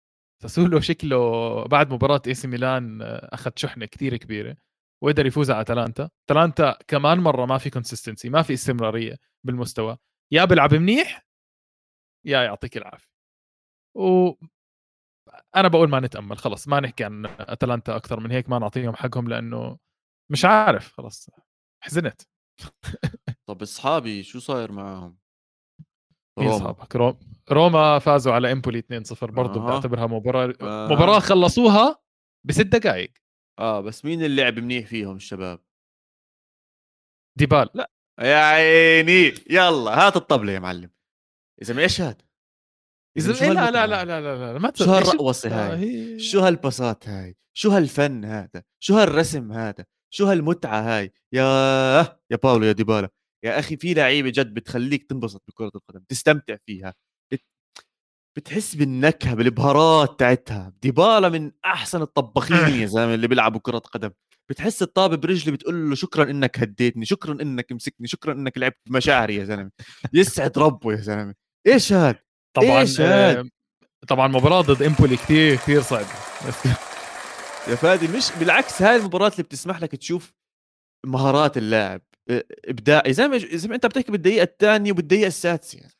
ساسولو 0.43 0.81
شكله 0.81 1.19
بعد 1.65 1.93
مباراة 1.93 2.23
إي 2.27 2.35
سي 2.35 2.49
ميلان 2.49 3.03
آه، 3.03 3.29
أخذ 3.33 3.51
شحنة 3.57 3.87
كثير 3.87 4.17
كبيرة 4.17 4.57
وقدر 5.03 5.27
يفوز 5.27 5.51
على 5.51 5.61
أتلانتا. 5.61 6.11
أتلانتا 6.29 6.79
كمان 6.89 7.19
مرة 7.19 7.47
ما 7.47 7.59
في 7.59 7.71
consistency 7.71 8.29
ما 8.29 8.43
في 8.43 8.53
استمرارية 8.53 9.17
بالمستوى. 9.45 9.99
يا 10.33 10.45
بيلعب 10.45 10.75
منيح 10.75 11.27
يا 12.27 12.43
يعطيك 12.43 12.77
العافية. 12.77 13.17
و 13.95 14.33
أنا 15.57 15.69
بقول 15.69 15.89
ما 15.91 16.01
نتأمل 16.01 16.39
خلص 16.39 16.69
ما 16.69 16.81
نحكي 16.81 17.05
عن 17.05 17.27
أتلانتا 17.27 17.97
أكثر 17.97 18.21
من 18.21 18.31
هيك 18.31 18.49
ما 18.49 18.59
نعطيهم 18.59 18.95
حقهم 18.97 19.29
لأنه 19.29 19.79
مش 20.31 20.45
عارف 20.45 20.93
خلص 20.93 21.31
حزنت. 21.81 22.23
طب 23.47 23.63
أصحابي 23.63 24.23
شو 24.23 24.39
صاير 24.39 24.73
معاهم؟ 24.73 25.19
اصحابك 26.39 26.97
روما 26.97 27.17
روما 27.51 27.99
فازوا 27.99 28.33
على 28.33 28.53
إمبولي 28.53 28.83
2-0 28.83 29.25
برضه 29.25 29.61
أه. 29.61 29.67
بعتبرها 29.67 30.07
مباراه 30.07 30.55
أه. 30.61 30.89
مباراة 30.93 31.19
خلصوها 31.19 32.03
بست 32.45 32.61
دقائق 32.61 33.13
آه 33.59 33.81
بس 33.81 34.05
مين 34.05 34.25
اللي 34.25 34.43
لعب 34.43 34.59
منيح 34.59 34.87
فيهم 34.87 35.17
الشباب؟ 35.17 35.61
ديبالا 37.39 37.91
يا 38.21 38.37
عيني 38.37 39.35
يلا 39.51 40.07
هات 40.07 40.17
الطبلة 40.17 40.53
يا 40.53 40.59
معلم 40.59 40.91
يا 41.61 41.65
زلمه 41.65 41.83
إيش 41.83 42.01
هذا؟ 42.01 42.17
يا 43.17 43.23
زلمه 43.23 43.53
لا 43.53 43.71
لا 43.71 43.87
لا 43.87 44.05
لا 44.05 44.21
لا 44.21 44.53
لا 44.53 44.59
ما 44.59 44.73
شو 44.75 44.85
هالرقوصة 44.85 45.73
هاي؟ 45.73 46.19
شو 46.19 46.41
هالبساط 46.41 47.09
هاي؟ 47.09 47.37
شو 47.55 47.71
هالفن 47.71 48.25
هذا؟ 48.25 48.63
شو 48.81 48.95
هالرسم 48.95 49.53
هذا؟ 49.53 49.85
شو 50.11 50.27
هالمتعة 50.27 50.81
هاي؟ 50.81 51.13
يا 51.33 51.43
يا 52.31 52.37
باولو 52.43 52.65
يا 52.67 52.73
ديبالا 52.73 53.09
يا 53.47 53.59
أخي 53.59 53.77
في 53.77 53.95
لعيبة 53.95 54.31
جد 54.31 54.55
بتخليك 54.55 55.05
تنبسط 55.11 55.43
بكرة 55.49 55.71
القدم 55.75 56.05
تستمتع 56.09 56.57
فيها 56.67 56.95
بت... 57.33 57.45
بتحس 58.37 58.75
بالنكهة 58.75 59.35
بالبهارات 59.35 60.21
تاعتها 60.21 60.73
ديبالا 60.83 61.29
من 61.29 61.53
أحسن 61.65 62.03
الطباخين 62.03 62.81
يا 62.81 62.87
زلمة 62.97 63.15
اللي 63.15 63.29
بيلعبوا 63.29 63.61
كرة 63.61 63.79
قدم. 63.79 64.11
بتحس 64.51 64.83
الطابة 64.83 65.17
برجلي 65.17 65.53
بتقول 65.53 65.89
له 65.89 65.95
شكرا 65.95 66.31
إنك 66.31 66.59
هديتني 66.59 67.05
شكرا 67.05 67.43
إنك 67.43 67.73
مسكني 67.73 68.07
شكرا 68.07 68.33
إنك 68.33 68.59
لعبت 68.59 68.77
بمشاعري 68.87 69.37
يا 69.37 69.45
زلمة. 69.45 69.71
يسعد 70.13 70.59
ربه 70.59 70.93
يا 70.93 70.97
زلمة. 70.97 71.35
إيش 71.67 71.93
هاد 71.93 72.17
طبعا 72.57 72.81
إيش 72.81 73.01
هاد؟ 73.01 73.37
آه، 73.37 73.49
طبعا 74.09 74.29
مباراة 74.29 74.61
ضد 74.61 74.83
إمبولي 74.83 75.17
كثير 75.17 75.57
كثير 75.57 75.83
صعبة. 75.83 76.07
يا 77.69 77.75
فادي 77.75 78.09
مش 78.09 78.31
بالعكس 78.41 78.83
هاي 78.83 78.97
المباراة 78.97 79.29
اللي 79.29 79.43
بتسمح 79.43 79.83
لك 79.83 79.97
تشوف 79.97 80.33
مهارات 81.07 81.57
اللاعب. 81.57 82.03
ابداعي 82.69 83.13
زي 83.13 83.29
ما 83.29 83.39
زي 83.39 83.69
ما 83.69 83.75
أنت 83.75 83.87
بتحكي 83.87 84.13
بالدقيقة 84.13 84.43
الثانية 84.43 84.93
وبالدقيقة 84.93 85.27
السادسة 85.27 85.91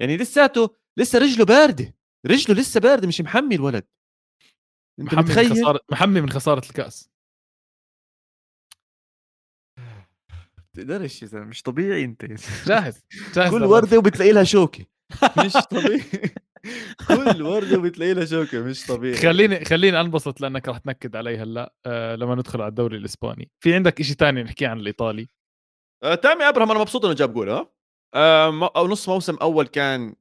يعني. 0.00 0.16
لساته 0.16 0.76
لسه 0.98 1.18
رجله 1.18 1.44
باردة. 1.44 1.94
رجله 2.26 2.56
لسه 2.56 2.80
باردة 2.80 3.08
مش 3.08 3.20
محمي 3.20 3.54
الولد 3.54 3.84
أنت 5.00 5.14
محمي 5.14 5.22
من 5.22 5.30
متخيل؟ 5.30 5.50
خساره 5.50 5.80
محمي 5.90 6.20
من 6.20 6.30
خسارة 6.30 6.66
الكأس. 6.66 7.10
تقدرش 10.76 11.22
يا 11.22 11.26
زلمة 11.26 11.44
مش 11.44 11.62
طبيعي 11.62 12.04
أنت 12.04 12.24
جاهز 12.24 13.02
جاهز 13.34 13.50
كل. 13.50 13.64
وردة 13.64 13.98
وبتلاقي 13.98 14.32
لها 14.32 14.44
شوكة. 14.44 14.86
مش 15.46 15.52
طبيعي. 15.52 16.02
كل 17.08 17.42
وردة 17.42 17.78
وبتلاقي 17.78 18.14
لها 18.14 18.24
شوكة 18.24 18.62
مش 18.62 18.86
طبيعي. 18.86 19.14
خليني 19.16 19.64
خليني 19.64 20.00
أنبسط 20.00 20.40
لأنك 20.40 20.68
راح 20.68 20.78
تنكد 20.78 21.16
علي 21.16 21.38
هلأ. 21.38 21.74
آه 21.86 22.16
لما 22.16 22.34
ندخل 22.34 22.60
على 22.60 22.68
الدوري 22.68 22.96
الإسباني. 22.96 23.50
في 23.60 23.74
عندك 23.74 24.02
شيء 24.02 24.16
تاني 24.16 24.42
نحكي 24.42 24.66
عن 24.66 24.80
الإيطالي؟ 24.80 25.28
تامي 26.02 26.48
أبراهام 26.48 26.70
أنا 26.70 26.80
مبسوط 26.80 27.04
إنه 27.04 27.14
جاب 27.14 27.34
جول 27.34 27.50
ها 27.50 27.72
آه، 28.14 28.50
م- 28.50 28.62
أو 28.62 28.88
نص 28.88 29.08
موسم 29.08 29.36
أول 29.36 29.66
كان 29.66 30.14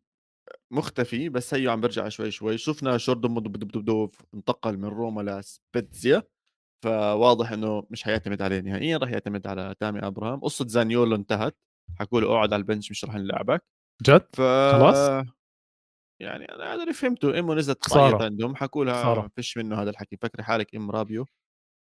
مختفي 0.71 1.29
بس 1.29 1.53
هيو 1.53 1.71
عم 1.71 1.81
برجع 1.81 2.09
شوي 2.09 2.31
شوي. 2.31 2.57
شفنا 2.57 2.97
شومورودوف 2.97 4.21
انتقل 4.33 4.77
من 4.77 4.85
روما 4.85 5.21
لسبيتزيا 5.21 6.23
فواضح 6.83 7.51
إنه 7.51 7.87
مش 7.89 8.03
حيعتمد 8.03 8.41
عليه 8.41 8.59
نهائيا 8.59 8.97
راح 8.97 9.09
يعتمد 9.09 9.47
على 9.47 9.75
تامي 9.79 9.99
أبراهام. 9.99 10.39
قصة 10.39 10.67
زانيولو 10.67 11.15
انتهت. 11.15 11.57
حكوا 11.99 12.21
له 12.21 12.27
أقعد 12.27 12.53
على 12.53 12.59
ال 12.59 12.65
bench 12.65 12.91
مش 12.91 13.05
راح 13.05 13.15
نلعبك. 13.15 13.63
جد؟ 14.03 14.27
ف 14.33 14.41
خلاص؟ 14.71 15.25
يعني 16.21 16.45
أنا 16.45 16.73
هذا 16.73 16.81
اللي 16.83 16.93
فهمته. 16.93 17.39
امه 17.39 17.55
نزلت. 17.55 17.83
تعيط 17.83 18.21
عندهم. 18.21 18.55
حكوا 18.55 18.85
لها. 18.85 19.27
فيش 19.35 19.57
منه 19.57 19.81
هذا 19.81 19.89
الحكي. 19.89 20.17
فكري 20.17 20.43
حالك 20.43 20.75
ام 20.75 20.91
رابيو. 20.91 21.25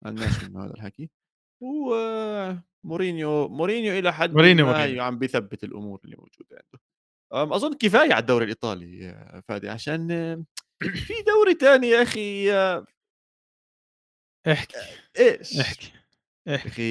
قالناش 0.06 0.44
منه 0.44 0.66
هذا 0.66 0.74
الحكي. 0.74 1.10
ومورينيو 1.62 3.48
مورينيو 3.48 4.00
إلى 4.00 4.14
حد 4.14 4.32
مورينيو- 4.34 4.66
ما 4.66 4.78
مورينيو. 4.78 5.04
عم 5.04 5.20
بيثبت 5.20 5.64
الأمور 5.64 6.00
اللي 6.06 6.16
موجودة 6.16 6.64
عنده. 7.34 7.56
أظن 7.56 7.74
كفاية 7.74 8.14
على 8.14 8.22
الدوري 8.22 8.44
الإيطالي 8.44 9.16
فادي 9.48 9.70
عشان 9.70 10.12
آه، 10.12 10.44
في 11.08 11.14
دوري 11.28 11.54
تاني 11.54 11.88
يا 11.90 12.02
أخي 12.04 12.54
آه، 12.54 12.86
احكي 14.52 14.78
إيش 15.20 15.60
احكي 15.60 15.92
أخي 16.48 16.82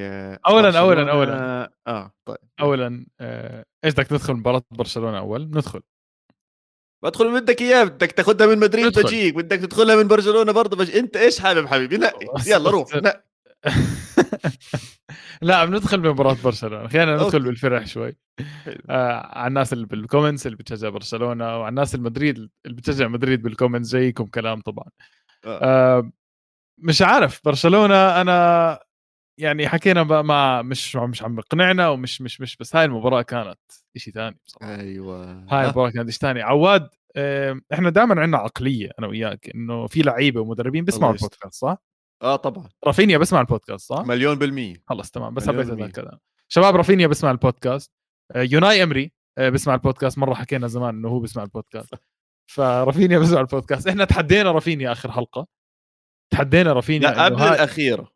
آه، 0.00 0.36
أولاً- 0.48 0.72
برشلونة- 0.72 1.10
أولاً. 1.10 1.72
آه 1.86 2.12
طيب 2.24 2.38
اولا 2.60 3.06
آه، 3.20 3.64
إيش 3.84 3.94
بدك 3.94 4.12
ندخل 4.12 4.34
مباراة 4.34 4.62
برشلونة 4.70 5.18
أول؟ 5.18 5.42
ندخل. 5.42 5.80
بدخل 7.04 7.28
من 7.28 7.40
بدك 7.40 7.62
إياه 7.62 7.84
بدك 7.84 8.12
تاخذها 8.12 8.46
من 8.46 8.58
مدريد. 8.58 8.98
بجيك 8.98 9.34
بدك 9.34 9.58
تدخلها 9.58 9.96
من 9.96 10.08
برشلونة 10.08 10.52
برضه 10.52 10.76
بجيك 10.76 10.96
أنت 10.96 11.16
إيش 11.16 11.40
حابب 11.40 11.66
حبيبي؟ 11.66 11.96
نقي 11.96 12.26
يلا 12.54 12.70
روح 12.70 12.94
نقي. 12.94 13.24
لا 15.42 15.64
بندخل 15.64 16.00
بمباراة 16.00 16.36
برشلونة 16.44 16.88
خلينا 16.88 17.12
ندخل 17.14 17.24
أوكي. 17.24 17.38
بالفرح 17.38 17.86
شوي. 17.86 18.16
آه 18.90 19.38
على 19.38 19.48
الناس 19.48 19.72
اللي 19.72 19.86
بال 19.86 19.98
comments 19.98 20.46
اللي 20.46 20.56
بتشجع 20.56 20.88
برشلونة 20.88 21.44
وعلى 21.58 21.68
الناس 21.68 21.94
المدريد 21.94 22.36
اللي 22.38 22.76
بتشجع 22.76 23.08
مدريد 23.08 23.42
بال 23.42 23.52
comments 23.52 23.92
جايكم 23.92 24.24
كلام 24.26 24.60
طبعا 24.60 24.86
آه. 25.44 25.58
آه 25.98 26.10
مش 26.78 27.02
عارف 27.02 27.40
برشلونة 27.44 28.20
أنا 28.20 28.78
يعني 29.38 29.68
حكينا 29.68 30.02
بقى 30.02 30.24
مع 30.24 30.62
مش 30.62 30.96
مش 30.96 31.22
عم 31.22 31.38
يقنعنا 31.38 31.88
ومش 31.88 32.20
مش 32.22 32.40
مش 32.40 32.56
بس 32.56 32.76
هاي 32.76 32.84
المباراة 32.84 33.22
كانت 33.22 33.58
شيء 33.96 34.14
ثاني 34.14 34.38
بصراحة 34.46 34.74
أيوه 34.80 35.44
هاي 35.50 35.64
المباراة 35.64 35.90
كانت 35.90 36.10
شيء 36.10 36.20
ثاني 36.20 36.42
عواد 36.42 36.88
آه، 37.16 37.60
إحنا 37.72 37.90
دائما 37.90 38.20
عندنا 38.20 38.36
عقلية 38.38 38.90
أنا 38.98 39.06
وياك 39.06 39.50
إنه 39.54 39.86
في 39.86 40.02
لعيبة 40.02 40.40
ومدربين 40.40 40.84
بيسمعوا. 40.84 41.12
البودكاست 41.14 41.54
صح؟ 41.54 41.76
آه 42.22 42.36
طبعا. 42.36 42.68
رافينيا 42.86 43.18
بسمع 43.18 43.40
البودكاست 43.40 43.88
صح؟ 43.88 44.00
مليون 44.04 44.34
بالمية. 44.38 44.82
خلص 44.86 45.10
تمام. 45.10 45.34
بس 45.34 45.48
حبيت. 45.48 45.70
الكلام 45.70 46.18
شباب 46.48 46.76
رافينيا 46.76 47.06
بسمع 47.06 47.30
البودكاست. 47.30 47.92
آه، 48.32 48.42
يوناي 48.42 48.82
إمري 48.82 49.12
آه، 49.38 49.48
بسمع 49.48 49.74
البودكاست. 49.74 50.18
مرة 50.18 50.34
حكينا 50.34 50.66
زمان 50.66 50.94
إنه 50.94 51.08
هو 51.08 51.20
بسمع 51.20 51.42
البودكاست. 51.42 51.94
فرافينيا 52.54 53.18
بسمع 53.18 53.40
البودكاست. 53.40 53.88
إحنا 53.88 54.04
تحدينا 54.04 54.52
رافينيا 54.52 54.92
آخر 54.92 55.12
حلقة. 55.12 55.46
تحدينا 56.32 56.72
رافينيا 56.72 57.10
لا 57.10 57.24
قبل 57.24 57.36
هاي- 57.36 57.54
الاخيره 57.54 58.12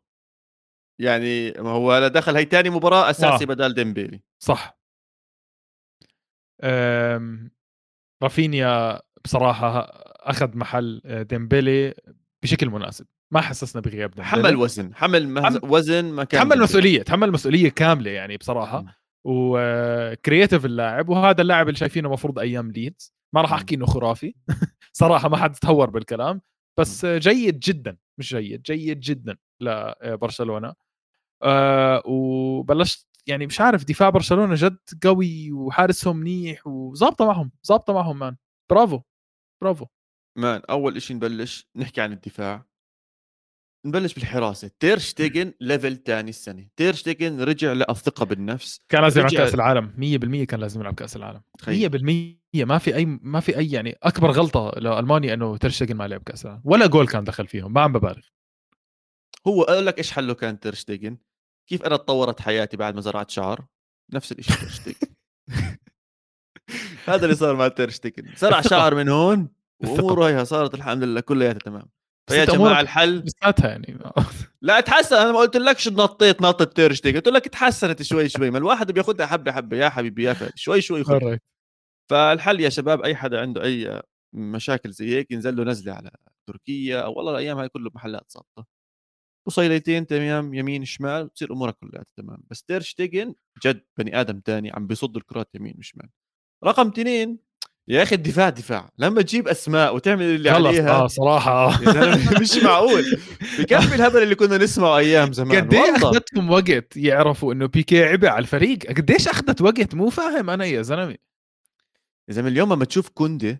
يعني 1.01 1.51
ما 1.51 1.69
هو 1.69 2.07
دخل 2.07 2.35
هي 2.35 2.45
تاني 2.45 2.69
مباراة 2.69 3.09
اساسي 3.09 3.43
آه. 3.43 3.47
بدال 3.47 3.73
ديمبيلي. 3.73 4.21
صح. 4.43 4.77
أم، 6.63 7.51
رافينيا 8.23 9.01
بصراحة 9.23 9.79
أخذ 10.29 10.57
محل 10.57 11.01
آه، 11.05 11.21
ديمبلي 11.21 11.93
بشكل 12.43 12.69
مناسب. 12.69 13.05
ما 13.31 13.41
حسسنا 13.41 13.81
بغياب 13.81 14.11
ديمبلي 14.11 14.25
حمل 14.31 14.55
وزن 14.55 14.95
حمل 14.95 15.27
مهز... 15.29 15.57
حم- 15.57 15.71
وزن 15.71 16.05
ما 16.05 16.23
كان 16.23 16.41
تحمل. 16.49 16.61
مسؤولية 16.61 17.01
تحمل 17.01 17.31
مسؤولية 17.31 17.69
كاملة 17.69 18.11
يعني 18.11 18.37
بصراحة. 18.37 18.85
و 19.27 19.42
creative 19.42 20.65
اللاعب 20.65 21.09
وهذا 21.09 21.41
اللاعب 21.41 21.67
اللي 21.67 21.77
شايفينه 21.79 22.09
مفروض 22.09 22.39
أيام 22.39 22.71
ليدز 22.71 23.13
ما 23.35 23.41
راح. 23.41 23.53
أحكي 23.53 23.75
إنه 23.75 23.85
خرافي. 23.85 24.33
صراحة 24.93 25.29
ما 25.29 25.37
حد 25.37 25.53
تهور 25.55 25.89
بالكلام. 25.89 26.41
بس 26.79 27.05
جيد 27.05 27.59
جدا 27.59 27.97
مش 28.19 28.35
جيد 28.35 28.61
جيد 28.61 28.99
جدا 28.99 29.37
لبرشلونه 29.61 30.73
آه 31.43 32.01
وبلشت 32.05 33.07
يعني 33.27 33.45
مش 33.47 33.61
عارف 33.61 33.83
دفاع 33.85 34.09
برشلونة 34.09 34.55
جد 34.57 34.77
قوي 35.03 35.51
وحارسهم 35.51 36.17
منيح 36.17 36.67
وظابطة 36.67 37.25
معهم 37.25 37.51
ظابطة 37.67 37.93
معهم 37.93 38.19
man. 38.19 38.35
برافو 38.71 39.01
برافو. 39.61 39.85
man 40.37 40.61
أول 40.69 41.01
شيء 41.01 41.15
نبلش 41.15 41.69
نحكي 41.75 42.01
عن 42.01 42.11
الدفاع. 42.13 42.65
نبلش 43.85 44.13
بالحراسة. 44.13 44.71
تير 44.79 44.97
شتيجن 44.97 45.53
level 45.61 45.97
تاني 45.97 46.29
السنة. 46.29 46.67
تير 46.75 46.93
شتيجن 46.93 47.41
رجع 47.41 47.73
للثقه 47.73 48.25
بالنفس. 48.25 48.79
كان 48.89 49.01
لازم 49.01 49.19
يلعب 49.21 49.31
كأس 49.31 49.53
العالم. 49.53 49.93
100% 49.97 50.45
كان 50.45 50.59
لازم 50.59 50.81
يلعب 50.81 50.93
كأس 50.93 51.15
العالم. 51.15 51.41
تخيل. 51.59 52.37
100% 52.55 52.65
ما 52.65 52.77
في 52.77 52.95
أي 52.95 53.05
ما 53.05 53.39
في 53.39 53.57
أي 53.57 53.71
يعني 53.71 53.97
أكبر 54.03 54.31
غلطة 54.31 54.71
لألمانيا 54.79 55.33
إنه 55.33 55.57
ترشتجن 55.57 55.95
ما 55.95 56.07
لعب 56.07 56.23
كأس 56.23 56.45
العالم. 56.45 56.61
ولا 56.65 56.87
جول 56.87 57.07
كان 57.07 57.23
دخل 57.23 57.47
فيهم. 57.47 57.73
ما 57.73 57.81
عم 57.81 57.93
ببالغ. 57.93 58.21
هو 59.47 59.63
قال 59.63 59.85
لك 59.85 59.97
إيش 59.97 60.11
حله 60.11 60.33
كان 60.33 60.59
تير 60.59 60.73
شتيجن؟ 60.73 61.17
كيف 61.69 61.83
أنا 61.83 61.97
تطورت 61.97 62.41
حياتي 62.41 62.77
بعد 62.77 62.95
ما 62.95 63.01
زرعت 63.01 63.29
شعر؟ 63.29 63.65
نفس 64.13 64.31
الشيء 64.31 64.55
تير 64.55 64.69
شتيجن. 64.69 65.15
هذا 67.09 67.23
اللي 67.25 67.35
صار 67.35 67.55
مع 67.55 67.67
تير 67.67 67.89
شتيجن. 67.89 68.35
زرع. 68.37 68.61
شعر 68.71 68.95
من 68.95 69.09
هون. 69.09 69.49
واموره 69.83 70.27
هيها 70.27 70.43
صارت 70.43 70.73
الحمد 70.73 71.03
لله 71.03 71.21
كلياتها 71.21 71.59
تمام. 71.59 71.94
فيا 72.29 72.45
جماعة 72.45 72.81
الحل. 72.81 73.19
لساتها 73.19 73.67
يعني. 73.69 73.99
لا 74.61 74.79
تحسن 74.79 75.15
أنا 75.15 75.31
ما 75.31 75.39
قلت 75.39 75.57
لكش 75.57 75.87
نطيت 75.87 76.41
نطت 76.41 76.75
تير 76.75 76.93
شتيجن 76.93 77.17
قلت 77.17 77.27
لك 77.27 77.47
تحسنت 77.47 78.01
شوي 78.01 78.29
شوي. 78.29 78.51
ما 78.51 78.57
الواحد 78.57 78.91
بياخذها 78.91 79.25
حبة 79.25 79.51
حبة. 79.51 79.77
يا 79.77 79.89
حبيبي 79.89 80.23
يا 80.23 80.33
فادي 80.33 80.51
شوي 80.55 80.81
شوي 80.81 81.03
Alright. 81.03 81.39
فالحل 82.11 82.59
يا 82.59 82.69
شباب 82.69 83.01
أي 83.01 83.15
حدا 83.15 83.41
عنده 83.41 83.63
أي 83.63 84.01
مشاكل 84.35 84.91
زي 84.91 85.15
هيك 85.15 85.31
ينزل 85.31 85.55
له 85.55 85.63
نزلة 85.63 85.93
على 85.93 86.11
تركيا 86.49 87.01
أو 87.01 87.13
والله 87.13 87.31
الأيام 87.31 87.57
هاي 87.57 87.69
كله 87.69 87.91
محلات 87.95 88.31
ظابطه 88.33 88.65
وصيلتين 89.47 90.07
تمام 90.07 90.53
يمين 90.53 90.85
شمال 90.85 91.33
تصير 91.33 91.53
أمورك 91.53 91.77
كلها 91.77 92.05
تمام. 92.17 92.43
بس 92.51 92.63
تير 92.63 92.81
شتيجن 92.81 93.35
جد 93.65 93.81
بني 93.97 94.21
آدم 94.21 94.39
تاني 94.39 94.71
عم 94.71 94.87
بيصد 94.87 95.17
الكرات 95.17 95.49
يمين 95.55 95.75
وشمال. 95.79 96.09
رقم 96.65 96.87
اثنين 96.87 97.39
يا 97.87 98.03
أخي 98.03 98.15
الدفاع 98.15 98.49
دفاع. 98.49 98.89
لما 98.97 99.21
تجيب 99.21 99.47
أسماء 99.47 99.95
وتعمل 99.95 100.23
اللي 100.23 100.51
خلص 100.53 100.65
عليها 100.67 100.91
آه 100.91 101.07
صراحة. 101.07 101.71
يا 101.83 101.91
زلمه 101.91 102.39
مش 102.39 102.57
معقول. 102.57 103.03
بكفي 103.59 103.95
الهبل 103.95 104.23
اللي 104.23 104.35
كنا 104.35 104.57
نسمعه 104.57 104.97
أيام 104.97 105.33
زمان. 105.33 105.57
قد 105.65 105.73
إيه 105.73 105.95
أخذتكم 105.95 106.51
وقت 106.51 106.97
يعرفوا 106.97 107.53
إنه 107.53 107.65
بيكي 107.65 108.03
عبء 108.03 108.27
على 108.27 108.39
الفريق؟ 108.39 108.87
قديش 108.87 109.27
أخذت 109.27 109.61
وقت؟ 109.61 109.95
مو 109.95 110.09
فاهم 110.09 110.49
أنا 110.49 110.65
يا 110.65 110.81
زلمة. 110.81 111.17
يا 112.29 112.33
زلمة 112.33 112.47
اليوم 112.47 112.73
لما 112.73 112.85
تشوف 112.85 113.09
كوندي 113.09 113.57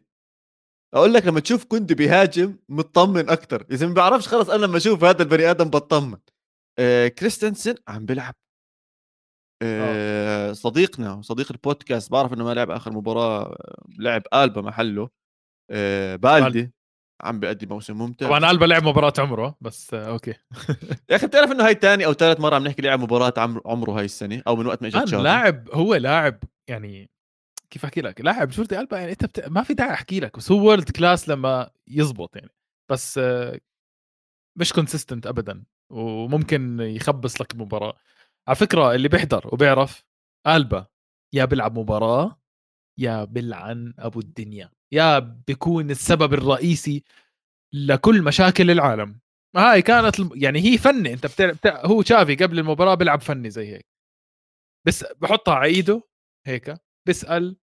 أقول 0.93 1.13
لك 1.13 1.25
لما 1.25 1.39
تشوف 1.39 1.63
كوندي 1.63 1.95
بيهاجم 1.95 2.57
مطمن 2.69 3.29
أكثر 3.29 3.65
اذا 3.71 3.87
ما 3.87 3.93
بعرفش 3.93 4.27
خلص 4.27 4.49
أنا 4.49 4.65
لما 4.65 4.77
أشوف 4.77 5.03
هذا 5.03 5.23
البني 5.23 5.51
آدم 5.51 5.69
بطمن. 5.69 6.17
آه 6.79 7.07
كريستنسن 7.07 7.75
عم 7.87 8.05
بيلعب 8.05 8.35
آه. 9.61 10.51
صديقنا 10.53 11.21
صديق 11.21 11.51
البودكاست 11.51 12.11
بعرف 12.11 12.33
إنه 12.33 12.43
ما 12.43 12.53
لعب 12.53 12.71
آخر 12.71 12.91
مباراة 12.91 13.43
آه، 13.43 13.83
لعب 13.99 14.21
ألبا 14.33 14.61
محله 14.61 15.09
آه 15.71 16.15
بالدي 16.15 16.71
عم 17.21 17.39
بيأدي 17.39 17.65
موسم 17.65 17.97
ممتاز 17.97 18.27
طبعا 18.27 18.51
ألبا 18.51 18.65
لعب 18.65 18.83
مباراة 18.83 19.13
عمره 19.19 19.55
بس 19.61 19.93
آه 19.93 20.05
أوكي. 20.09 20.33
يا 21.09 21.15
أخي 21.15 21.27
بتعرف 21.27 21.51
إنه 21.51 21.65
هاي 21.67 21.73
ثاني 21.73 22.05
أو 22.05 22.13
ثالث 22.13 22.39
مرة 22.39 22.55
عم 22.55 22.63
نحكي 22.67 22.81
لعب 22.81 22.99
مباراة 22.99 23.33
عمر- 23.37 23.61
عمره 23.65 23.91
هاي 23.91 24.05
السنة 24.05 24.41
أو 24.47 24.55
من 24.55 24.65
وقت 24.65 24.83
ما 24.83 24.89
man 24.93 25.05
تشافي. 25.05 25.23
لاعب 25.23 25.69
هو 25.73 25.95
لاعب 25.95 26.43
يعني 26.69 27.09
كيف 27.69 27.83
أحكي 27.85 28.01
لك؟ 28.01 28.21
لاعب 28.21 28.49
جوردي 28.49 28.79
ألبا 28.79 28.97
يعني 28.97 29.11
أنت 29.11 29.25
بت... 29.25 29.47
ما 29.49 29.63
في 29.63 29.73
داعي 29.73 29.93
أحكي 29.93 30.19
لك 30.19 30.37
بس 30.37 30.51
هو 30.51 30.57
world 30.65 30.89
class 30.89 31.29
لما 31.29 31.69
يزبط 31.87 32.35
يعني. 32.35 32.51
بس 32.91 33.17
آه، 33.17 33.59
مش 34.57 34.73
consistent 34.73 35.27
ابدا 35.27 35.63
وممكن 35.91 36.79
يخبص 36.79 37.41
لك 37.41 37.53
المباراة. 37.53 37.97
على 38.47 38.55
فكرة 38.55 38.95
اللي 38.95 39.07
بيحضر 39.09 39.49
وبيعرف 39.53 40.05
ألبا 40.47 40.87
يا 41.35 41.45
بيلعب 41.45 41.79
مباراة 41.79 42.41
يا 42.99 43.23
بلعن 43.23 43.93
أبو 43.99 44.19
الدنيا 44.19 44.71
يا 44.93 45.19
بيكون 45.19 45.91
السبب 45.91 46.33
الرئيسي 46.33 47.03
لكل 47.73 48.21
مشاكل 48.23 48.71
العالم. 48.71 49.19
هاي 49.55 49.81
كانت 49.81 50.19
الم- 50.19 50.31
يعني 50.43 50.59
هي 50.59 50.77
فني 50.77 51.13
أنت 51.13 51.25
بتع... 51.25 51.51
بتع... 51.51 51.85
هو 51.85 52.01
تشافي 52.03 52.35
قبل 52.35 52.59
المباراة 52.59 52.95
بيلعب 52.95 53.21
فني 53.21 53.49
زي 53.49 53.73
هيك. 53.73 53.85
بس 54.87 55.05
بحطها 55.21 55.53
على 55.55 55.65
إيده 55.75 56.01
هيك 56.47 56.73
بيسأل 57.07 57.57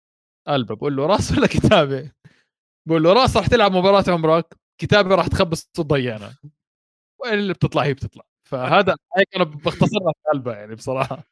ألبا 0.48 0.74
بقول 0.74 0.96
له 0.96 1.06
راس 1.06 1.32
ولا 1.32 1.46
كتابة؟ 1.46 2.12
بقول 2.88 3.02
له 3.02 3.12
راس 3.12 3.36
رح 3.36 3.46
تلعب 3.46 3.72
مباراة 3.72 4.04
عمرك 4.08 4.54
كتابة 4.80 5.14
راح 5.14 5.26
تخبص 5.26 5.70
وتضيعنا 5.78 6.34
وين 7.22 7.34
اللي 7.34 7.52
بتطلع؟ 7.52 7.82
هي 7.82 7.94
بتطلع. 7.94 8.24
فهذا 8.52 8.96
هيك 9.16 9.28
أنا 9.36 9.44
بختصرها 9.44 10.12
في 10.12 10.30
قلبها 10.32 10.54
يعني 10.56 10.74
بصراحة. 10.74 11.24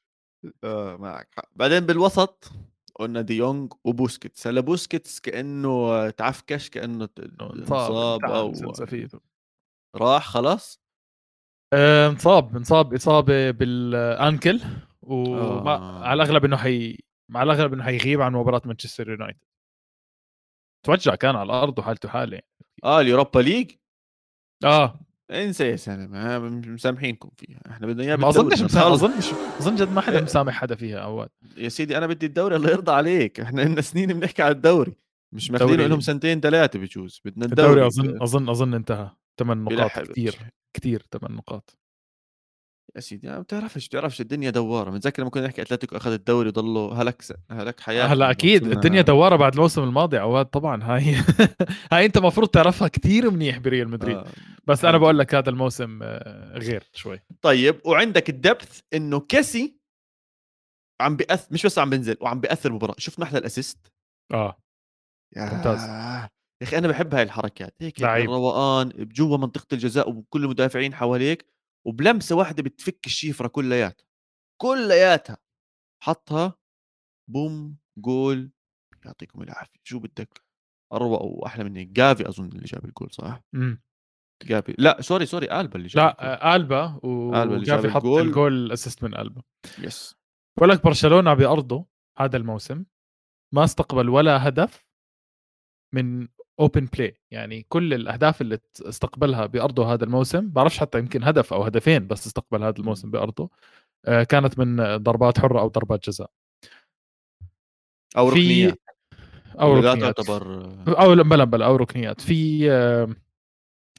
آه 0.65 0.97
معك 0.97 1.29
حق. 1.37 1.49
بعدين 1.57 1.81
بالوسط 1.81 2.53
قلنا 2.95 3.21
ديونج 3.21 3.73
وبوسكيتس. 3.85 4.47
هلا 4.47 4.61
بوسكيتس 4.61 5.21
كأنه 5.21 6.11
تعفكش 6.11 6.71
كأنه 6.71 7.09
انصاب 7.41 8.25
أو 8.25 8.53
راح 9.97 10.29
خلاص؟ 10.29 10.81
انصاب 11.75 12.57
انصاب 12.57 12.95
إصابة 12.95 13.51
بالأنكل 13.51 14.61
وما 15.03 15.75
آه. 15.75 16.05
على 16.05 16.23
الأغلب 16.23 16.45
إنه 16.45 16.57
حي 16.57 16.99
على 17.35 17.53
الأغلب 17.53 17.73
إنه 17.73 17.85
حيغيب 17.85 18.21
عن 18.21 18.33
مباراة 18.33 18.63
مانشستر 18.65 19.11
يونايتد. 19.11 19.41
توجع 20.87 21.15
كان 21.15 21.37
على 21.37 21.47
الأرض 21.47 21.79
وحالته 21.79 22.09
حالة 22.09 22.41
آه 22.85 23.01
اليوروبا 23.01 23.41
ليج؟ 23.41 23.71
آه. 24.65 25.01
انسى 25.31 25.65
يا 25.65 25.77
سلام 25.77 26.61
مسامحينكم 26.67 27.31
فيها 27.37 27.61
إحنا 27.71 27.87
بدنا 27.87 28.03
اياه 28.05 28.17
ما 28.23 28.29
أظنش 28.29 28.63
اظن 28.77 29.13
اظن 29.61 29.75
جد 29.75 29.93
ما 29.93 30.01
حدا. 30.01 30.21
مسامح 30.23 30.55
حدا 30.55 30.75
فيها 30.75 30.99
اواد 30.99 31.29
يا 31.57 31.69
سيدي 31.69 31.99
أنا 31.99 32.07
بدي 32.07 32.27
الدوري 32.27 32.57
الله 32.57 32.71
يرضى 32.71 32.93
عليك. 32.93 33.41
إحنا 33.41 33.63
لنا 33.63 33.81
سنين 33.81 34.13
بنحكي 34.21 34.43
على 34.43 34.53
الدوري 34.53 34.95
مش 35.33 35.51
ماخذينه 35.51 35.87
لهم 35.87 36.01
سنتين 36.01 36.41
ثلاثة 36.41 36.79
بجوز 36.79 37.21
بدنا 37.25 37.45
الدوري 37.47 37.71
الدوري. 37.71 37.87
أظن 37.87 38.23
أظن 38.23 38.49
أظن 38.49 38.75
انتهى. 38.75 39.11
ثمان 39.39 39.65
نقاط 39.65 39.99
كثير 40.09 40.39
كثير 40.75 41.07
ثمان 41.13 41.33
نقاط. 41.33 41.77
يا 42.97 43.01
سيدي 43.01 43.29
ما 43.29 43.41
بتعرفش 43.41 43.89
بتعرفش 43.89 44.21
الدنيا 44.21 44.51
دوارة. 44.51 44.91
متذكر 44.91 45.23
لما 45.23 45.31
كنا 45.31 45.47
نحكي 45.47 45.63
أتلتيكو 45.63 45.97
أخذ 45.97 46.13
الدوري 46.13 46.49
وضلوا 46.49 46.95
هلك 46.95 47.23
هلك 47.51 47.81
حياة. 47.81 48.07
هلأ 48.07 48.31
أكيد 48.31 48.67
الدنيا 48.67 49.03
دوارة 49.03 49.37
بعد 49.37 49.55
الموسم 49.55 49.83
الماضي 49.83 50.19
عواد 50.19 50.47
طبعا. 50.47 50.83
هاي 50.83 51.15
هاي 51.93 52.07
أنت 52.07 52.17
المفروض 52.17 52.49
تعرفها 52.49 52.89
كثير 52.89 53.31
منيح 53.31 53.59
بريال 53.59 53.89
مدريد. 53.89 54.17
آه. 54.17 54.27
بس 54.67 54.85
أنا 54.85 54.99
بقول 54.99 55.19
لك 55.19 55.35
هذا 55.35 55.51
الموسم 55.51 56.01
آه، 56.03 56.59
غير 56.59 56.91
شوي. 56.93 57.21
طيب 57.43 57.81
وعندك 57.85 58.29
الدبث 58.31 58.81
إنه 58.95 59.21
كيسي 59.21 59.81
عم 61.01 61.17
بيأثر 61.17 61.49
مش 61.51 61.67
بس 61.67 61.79
عم 61.79 61.91
بينزل 61.91 62.17
وعم 62.21 62.41
بيأثر 62.41 62.73
مباراة 62.73 62.95
شفت 62.99 63.21
محلى 63.21 63.39
الأسيست. 63.39 63.93
آه 64.33 64.59
ممتاز. 65.37 65.81
يا 66.63 66.67
أخي 66.67 66.79
أنا 66.79 66.89
بحب 66.89 67.15
هاي 67.15 67.23
الحركات. 67.23 67.75
هيك 67.81 68.01
روقان 68.03 68.89
بجوا 68.89 69.37
منطقة 69.37 69.67
الجزاء 69.73 70.11
وكل 70.11 70.45
المدافعين 70.45 70.95
حواليك. 70.95 71.60
وبلمسة 71.87 72.37
واحدة 72.37 72.63
بتفك 72.63 73.07
الشيفرة 73.07 73.49
كلياتها 73.49 74.07
كلياتها 74.63 75.37
حطها 76.03 76.59
boom 77.31 77.79
goal 77.99 78.53
يعطيكم 79.05 79.43
العافية. 79.43 79.81
شو 79.85 79.99
بدك؟ 79.99 80.43
اروق 80.93 81.23
وأحلى 81.23 81.65
من 81.65 81.77
هيك 81.77 81.89
جافي 81.89 82.29
أظن 82.29 82.49
اللي 82.49 82.65
جاب 82.65 82.85
الجول 82.85 83.11
صح؟ 83.11 83.41
امم 83.55 83.83
جافي. 84.43 84.75
لا 84.79 85.01
sorry 85.01 85.27
sorry 85.27 85.61
ألبا 85.61 85.77
اللي 85.77 85.89
جاب 85.89 86.05
لا 86.05 86.57
ألبا 86.57 87.01
وجافي 87.05 87.91
حط 87.91 88.05
الجول. 88.05 88.23
الجول 88.23 88.73
assist 88.73 89.03
من 89.03 89.17
ألبا. 89.17 89.43
yes 89.79 90.17
بقول 90.59 90.71
لك 90.71 90.85
برشلونة 90.85 91.35
بأرضه 91.35 91.87
هذا 92.19 92.37
الموسم 92.37 92.85
ما 93.55 93.65
استقبل 93.65 94.09
ولا 94.09 94.49
هدف 94.49 94.87
من 95.95 96.29
open 96.61 96.87
play 96.87 97.21
يعني 97.31 97.67
كل 97.69 97.95
الأهداف 97.95 98.41
اللي 98.41 98.59
استقبلها 98.81 99.47
بأرضه 99.47 99.93
هذا 99.93 100.05
الموسم 100.05 100.49
بعرفش 100.49 100.79
حتى 100.79 100.99
يمكن 100.99 101.25
هدف 101.25 101.53
أو 101.53 101.63
هدفين 101.63 102.07
بس 102.07 102.27
استقبل 102.27 102.65
هذا 102.65 102.79
الموسم 102.79 103.11
بأرضه 103.11 103.51
آه، 104.07 104.23
كانت 104.23 104.59
من 104.59 104.97
ضربات 104.97 105.39
حرة 105.39 105.61
أو 105.61 105.69
ضربات 105.69 106.09
جزاء. 106.09 106.31
أو 108.17 108.29
ركنيات. 108.29 108.79
أو 109.61 109.79
ركنيات. 109.79 110.17
تعتبر 110.17 110.65
أو 110.89 111.15
بلا 111.15 111.45
بلا 111.45 111.67
أو 111.67 111.77
ركنيات. 111.77 112.21
في 112.21 112.69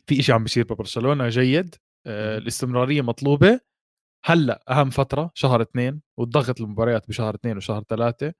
في 0.07 0.21
شيء 0.21 0.35
عم 0.35 0.43
بيصير 0.43 0.63
ببرشلونة 0.63 1.29
جيد 1.29 1.75
آه، 2.07 2.37
الاستمرارية 2.37 3.01
مطلوبة. 3.01 3.59
هلأ 4.25 4.63
أهم 4.69 4.89
فترة 4.89 5.31
شهر 5.33 5.61
اثنين 5.61 6.01
والضغط 6.17 6.61
المباريات 6.61 7.07
بشهر 7.07 7.35
اثنين 7.35 7.57
وشهر 7.57 7.83
ثلاثة 7.83 8.33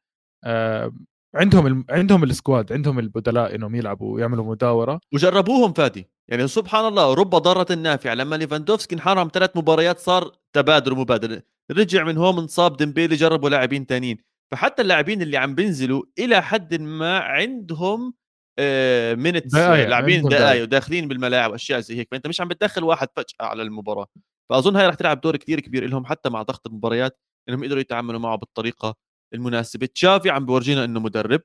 عندهم 1.36 1.68
الم... 1.68 1.86
عندهم 1.90 2.24
ال 2.24 2.32
squad 2.32 2.74
عندهم 2.74 3.00
البدلاء 3.00 3.56
إنهم 3.56 3.76
يلعبوا 3.76 4.16
ويعملوا 4.16 4.46
مداورة. 4.46 5.00
وجربوهم 5.14 5.74
فادي. 5.74 6.08
يعني 6.28 6.48
سبحان 6.48 6.86
الله 6.88 7.14
رب 7.14 7.30
ضاره 7.30 7.74
نافعه 7.74 8.14
لما 8.14 8.36
ليفاندوفسكي 8.36 8.96
انحرم 8.96 9.30
ثلاث 9.34 9.58
مباريات 9.58 10.00
صار 10.00 10.32
تبادل 10.54 10.92
ومبادله 10.92 11.42
رجع 11.72 12.04
من 12.04 12.18
هون 12.18 12.40
انصاب 12.40 12.78
ديمبيلي 12.78 13.16
جربوا 13.16 13.50
لاعبين 13.50 13.86
ثانيين 13.86 14.18
فحتى 14.52 14.82
اللاعبين 14.82 15.22
اللي 15.22 15.38
عم 15.38 15.56
بينزلوا 15.56 16.04
إلى 16.20 16.42
حد 16.42 16.82
ما 16.82 17.20
عندهم 17.20 18.14
آه 18.60 19.14
minutes 19.16 19.56
لاعبين 19.56 20.24
دقائق 20.24 20.62
وداخلين 20.62 21.08
بالملاعب 21.08 21.52
وأشياء 21.52 21.80
زي 21.80 21.98
هيك. 21.98 22.08
فأنت 22.12 22.28
مش 22.28 22.42
عم 22.42 22.48
بتدخل 22.48 22.84
واحد 22.84 23.08
فجأة 23.16 23.46
على 23.46 23.62
المباراة. 23.62 24.08
فأظن 24.50 24.76
هاي 24.76 24.88
رح 24.88 24.96
تلعب 24.96 25.22
دور 25.22 25.38
كثير 25.38 25.60
كبير 25.60 25.88
لهم 25.88 26.06
حتى 26.06 26.30
مع 26.30 26.42
ضغط 26.42 26.68
المباريات 26.68 27.20
إنهم 27.50 27.64
يقدروا 27.64 27.82
يتعاملوا 27.82 28.20
معه 28.20 28.36
بالطريقة 28.36 28.96
المناسبة. 29.34 29.86
تشافي 29.86 30.30
عم 30.30 30.46
بورجينا 30.46 30.86
إنه 30.86 31.00
مدرب. 31.00 31.42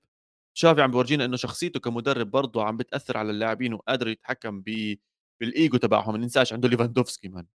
تشافي 0.56 0.82
عم 0.82 0.90
بورجينا 0.90 1.24
إنه 1.24 1.36
شخصيته 1.36 1.80
كمدرب 1.80 2.30
برضه 2.30 2.64
عم 2.64 2.76
بتأثر 2.76 3.16
على 3.18 3.30
اللاعبين 3.30 3.74
وقادر 3.74 4.08
يتحكم 4.08 4.60
ب 4.60 4.96
بالإيجو 5.40 5.76
تبعهم. 5.76 6.12
ما 6.12 6.18
ننساش 6.18 6.52
عنده 6.52 6.68
ليفاندوفسكي 6.68 7.28
man 7.28 7.46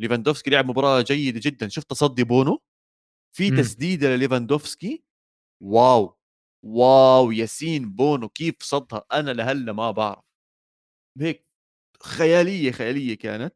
ليفاندوفسكي 0.00 0.50
لعب 0.50 0.66
مباراة 0.70 1.00
جيدة 1.02 1.40
جدا. 1.44 1.68
شفت 1.68 1.90
تصدي 1.90 2.24
بونو؟ 2.24 2.62
في. 3.36 3.50
تسديدة 3.50 4.16
لليفاندوفسكي. 4.16 5.04
wow! 5.62 6.16
wow! 6.64 7.30
ياسين 7.32 7.92
بونو 7.92 8.28
كيف 8.28 8.54
صدها؟ 8.62 9.04
أنا 9.12 9.30
لهلأ 9.30 9.72
ما 9.72 9.90
بعرف. 9.90 10.24
هيك 11.20 11.46
خيالية 12.02 12.70
خيالية 12.72 13.14
كانت. 13.14 13.54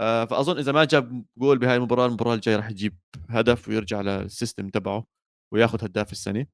آه 0.00 0.24
فأظن 0.24 0.58
إذا 0.58 0.72
ما 0.72 0.84
جاب 0.84 1.24
جول 1.38 1.58
بهاي 1.58 1.76
المباراة 1.76 2.06
المباراة 2.06 2.34
الجاية 2.34 2.56
راح 2.56 2.70
يجيب 2.70 2.98
هدف 3.30 3.68
ويرجع 3.68 4.00
لل 4.00 4.17
system 4.17 4.68
تبعه. 4.70 5.17
وياخذ 5.52 5.84
هداف 5.84 6.12
السنة. 6.12 6.46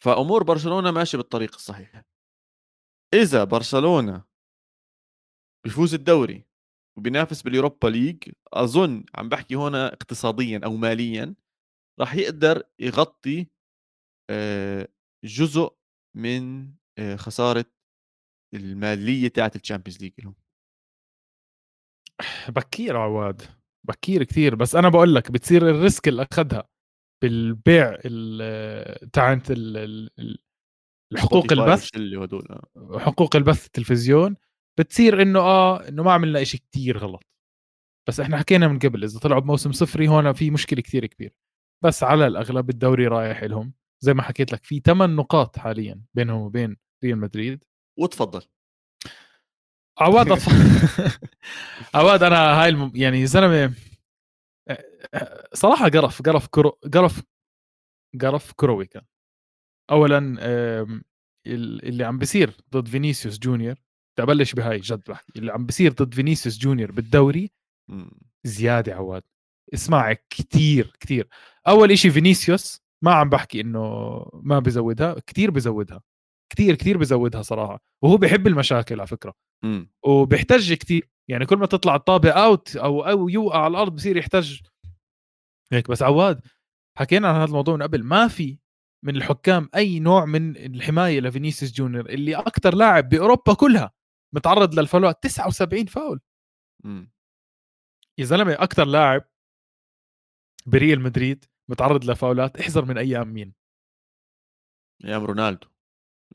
فأمور 0.00 0.42
برشلونة 0.42 0.90
ماشية 0.90 1.18
بالطريق 1.18 1.54
الصحيح 1.54 2.02
إذا 3.14 3.44
برشلونة 3.44 4.24
بيفوز 5.64 5.94
الدوري 5.94 6.44
وبينافس 6.98 7.42
بال 7.42 7.53
Europa 7.53 7.88
League 7.88 8.32
أظن 8.52 9.04
عم 9.14 9.28
بحكي 9.28 9.54
هنا 9.54 9.92
اقتصاديا 9.92 10.60
أو 10.64 10.76
ماليا 10.76 11.34
راح 12.00 12.14
يقدر 12.14 12.62
يغطي 12.78 13.46
آه، 14.30 14.88
جزء 15.24 15.76
من 16.16 16.72
آه، 16.98 17.16
خسارة 17.16 17.64
المالية 18.54 19.28
تاعت 19.28 19.56
ال 19.56 19.61
Champions 19.61 20.02
League 20.02 20.12
لهم 20.18 20.34
بكير 22.48 22.96
عواد 22.96 23.42
بكير 23.84 24.24
كثير. 24.24 24.54
بس 24.54 24.74
أنا 24.74 24.88
بقول 24.88 25.14
لك 25.14 25.30
بتصير 25.30 25.70
ال 25.70 25.78
risk 25.78 26.08
اللي 26.08 26.26
أخذها. 26.32 26.71
بالبيع 27.22 27.96
تاعت 29.12 29.50
الحقوق 31.12 31.52
البث 31.52 31.90
آه. 31.96 32.98
حقوق 32.98 33.36
البث 33.36 33.66
التلفزيون 33.66 34.36
بتصير 34.78 35.22
إنه 35.22 35.40
آه 35.40 35.88
إنه 35.88 36.02
ما 36.02 36.12
عملنا 36.12 36.44
شيء 36.44 36.60
كثير 36.72 36.98
غلط. 36.98 37.24
بس 38.08 38.20
إحنا 38.20 38.38
حكينا 38.38 38.68
من 38.68 38.78
قبل 38.78 39.04
إذا 39.04 39.18
طلعوا 39.18 39.40
بموسم 39.40 39.72
صفري 39.72 40.08
هون 40.08 40.32
في 40.32 40.50
مشكلة 40.50 40.82
كثير 40.82 41.06
كبيرة. 41.06 41.32
بس 41.84 42.02
على 42.02 42.26
الأغلب 42.26 42.70
الدوري 42.70 43.06
رايح 43.06 43.44
لهم. 43.44 43.74
زي 44.00 44.14
ما 44.14 44.22
حكيت 44.22 44.52
لك 44.52 44.64
في 44.64 44.80
ثمان 44.80 45.16
نقاط 45.16 45.58
حاليا 45.58 46.02
بينهم 46.14 46.40
وبين 46.40 46.76
ريال 47.04 47.18
مدريد. 47.18 47.64
وتفضل. 47.98 48.42
عواد 49.98 50.38
عواد 51.94 52.22
أنا 52.22 52.62
هاي 52.62 52.68
الم... 52.68 52.92
يعني 52.94 53.26
زلمة 53.26 53.74
صراحة 55.54 55.88
قرف 55.88 56.22
قرف 56.22 56.46
كرو 56.46 56.78
قرف 56.94 57.22
قرف 58.22 58.52
كروي 58.52 58.86
كان 58.86 59.02
اولا 59.90 60.18
اللي 61.46 62.04
عم 62.04 62.18
بيصير 62.18 62.56
ضد 62.70 62.88
فينيسيوس 62.88 63.38
جونيور 63.38 63.74
ابلش 64.18 64.52
بهاي 64.54 64.78
جد 64.78 65.02
بحكي 65.08 65.32
اللي 65.38 65.52
عم 65.52 65.66
بيصير 65.66 65.92
ضد 65.92 66.14
فينيسيوس 66.14 66.58
جونيور 66.58 66.92
بالدوري 66.92 67.50
زيادة 68.44 68.94
عواد. 68.94 69.22
اسمع 69.74 70.12
كثير 70.30 70.96
كثير 71.00 71.28
أول 71.68 71.92
إشي 71.92 72.10
فينيسيوس 72.10 72.82
ما 73.04 73.14
عم 73.14 73.28
بحكي 73.28 73.60
إنه 73.60 73.80
ما 74.34 74.58
بزودها 74.58 75.16
كثير 75.26 75.50
بزودها. 75.50 76.02
كثير 76.52 76.74
كثير 76.74 76.98
بزودها 76.98 77.42
صراحة. 77.42 77.82
وهو 78.02 78.16
بحب 78.16 78.46
المشاكل 78.46 79.00
على 79.00 79.06
فكرة. 79.06 79.34
وبيحتج 80.04 80.72
كثير 80.72 81.10
يعني 81.32 81.46
كل 81.46 81.56
ما 81.56 81.66
تطلع 81.66 81.94
الطابة 81.94 82.30
out 82.30 82.76
أو 82.76 83.02
أو 83.02 83.28
يوقع 83.28 83.64
على 83.64 83.70
الأرض 83.70 83.94
بصير 83.94 84.16
يحتج 84.16 84.62
هيك 85.72 85.90
بس 85.90 86.02
عواد 86.02 86.40
حكينا 86.98 87.28
عن 87.28 87.34
هذا 87.34 87.44
الموضوع 87.44 87.76
من 87.76 87.82
قبل 87.82 88.04
ما 88.04 88.28
في 88.28 88.58
من 89.04 89.16
الحكام 89.16 89.68
أي 89.74 90.00
نوع 90.00 90.24
من 90.24 90.56
الحماية 90.56 91.20
لفينيسيوس 91.20 91.72
جونيور 91.72 92.10
اللي 92.10 92.36
أكثر 92.36 92.74
لاعب 92.74 93.08
بأوروبا 93.08 93.54
كلها 93.54 93.92
متعرض 94.34 94.74
للفاولات 94.74 95.22
79 95.22 95.86
فاول. 95.86 96.20
م. 96.84 97.06
يا 98.18 98.24
زلمة 98.24 98.52
أكثر 98.52 98.84
لاعب 98.84 99.24
بريال 100.66 101.00
مدريد 101.00 101.44
متعرض 101.70 102.04
لفاولات 102.04 102.60
احزر 102.60 102.84
من 102.84 102.98
أيام 102.98 103.28
مين؟ 103.28 103.54
أيام 105.04 105.24
رونالدو 105.24 105.68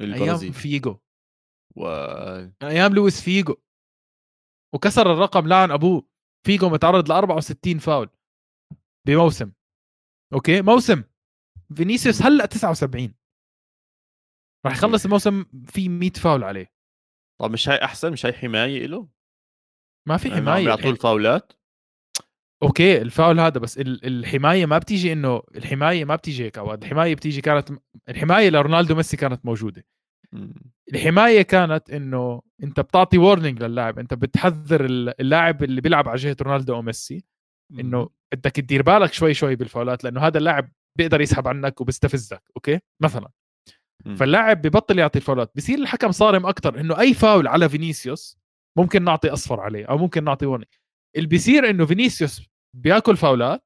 أيام 0.01 0.38
فيجو. 0.38 0.99
و 1.75 1.88
أيام 2.63 2.93
لويس 2.93 3.21
فيجو. 3.21 3.55
وكسر 4.75 5.13
الرقم 5.13 5.47
لعن 5.47 5.71
أبوه 5.71 6.08
فيجو 6.45 6.69
متعرض 6.69 7.10
ل 7.10 7.12
64 7.12 7.80
فاول 7.80 8.10
بموسم. 9.08 9.51
okay؟ 10.33 10.62
موسم 10.62 11.03
فينيسيوس 11.75 12.21
هلأ 12.21 12.45
79 12.45 13.13
راح 14.65 14.73
يخلص 14.73 15.06
الموسم 15.06 15.45
في 15.67 15.89
100 15.89 16.12
فاول 16.12 16.43
عليه. 16.43 16.73
طب 17.41 17.51
مش 17.51 17.69
هاي 17.69 17.84
أحسن؟ 17.84 18.12
مش 18.12 18.25
هاي 18.25 18.34
حماية 18.34 18.86
له 18.86 19.08
ما 20.08 20.17
في 20.17 20.32
حماية 20.32 20.63
بيعطوه 20.63 20.91
الفاولات؟ 20.91 21.53
okay 22.63 23.01
الفاول 23.01 23.39
هذا 23.39 23.60
بس 23.60 23.77
الحماية 23.77 24.65
ما 24.65 24.77
بتيجي 24.77 25.13
إنه 25.13 25.43
الحماية 25.56 26.06
ما 26.06 26.15
بتيجي 26.15 26.43
هيك 26.45 26.58
الحماية 26.58 27.15
بتيجي 27.15 27.41
كانت 27.41 27.69
الحماية 28.10 28.49
لرونالدو 28.49 28.95
ميسي 28.95 29.17
كانت 29.17 29.45
موجودة. 29.45 29.86
الحماية 30.93 31.41
كانت 31.41 31.89
إنه 31.89 32.41
أنت 32.63 32.79
بتعطي 32.79 33.17
warning 33.17 33.63
للاعب 33.63 33.99
أنت 33.99 34.13
بتحذر 34.13 34.85
اللاعب 35.19 35.63
اللي 35.63 35.81
بيلعب 35.81 36.09
على 36.09 36.17
جهة 36.17 36.37
رونالدو 36.41 36.75
أو 36.75 36.81
ميسي 36.81 37.23
إنه 37.79 38.09
بدك 38.33 38.51
تدير 38.51 38.81
بالك 38.81 39.13
شوي 39.13 39.33
شوي 39.33 39.55
بالفاولات 39.55 40.03
لأنه 40.03 40.21
هذا 40.21 40.37
اللاعب 40.37 40.69
بيقدر 40.97 41.21
يسحب 41.21 41.47
عنك 41.47 41.81
وبيستفزك 41.81 42.43
okay؟ 42.57 42.79
مثلا. 42.99 43.29
فاللاعب 44.15 44.61
ببطل 44.61 44.99
يعطي 44.99 45.19
الفاولات. 45.19 45.51
بصير 45.55 45.79
الحكم 45.79 46.11
صارم 46.11 46.45
أكثر 46.45 46.79
إنه 46.79 46.99
أي 46.99 47.13
فاول 47.13 47.47
على 47.47 47.69
فينيسيوس 47.69 48.37
ممكن 48.77 49.03
نعطي 49.03 49.29
أصفر 49.29 49.59
عليه 49.59 49.85
أو 49.85 49.97
ممكن 49.97 50.23
نعطي 50.23 50.45
warning 50.45 50.73
اللي 51.15 51.27
بيصير 51.27 51.69
إنه 51.69 51.85
فينيسيوس 51.85 52.41
بياكل 52.75 53.17
فاولات 53.17 53.63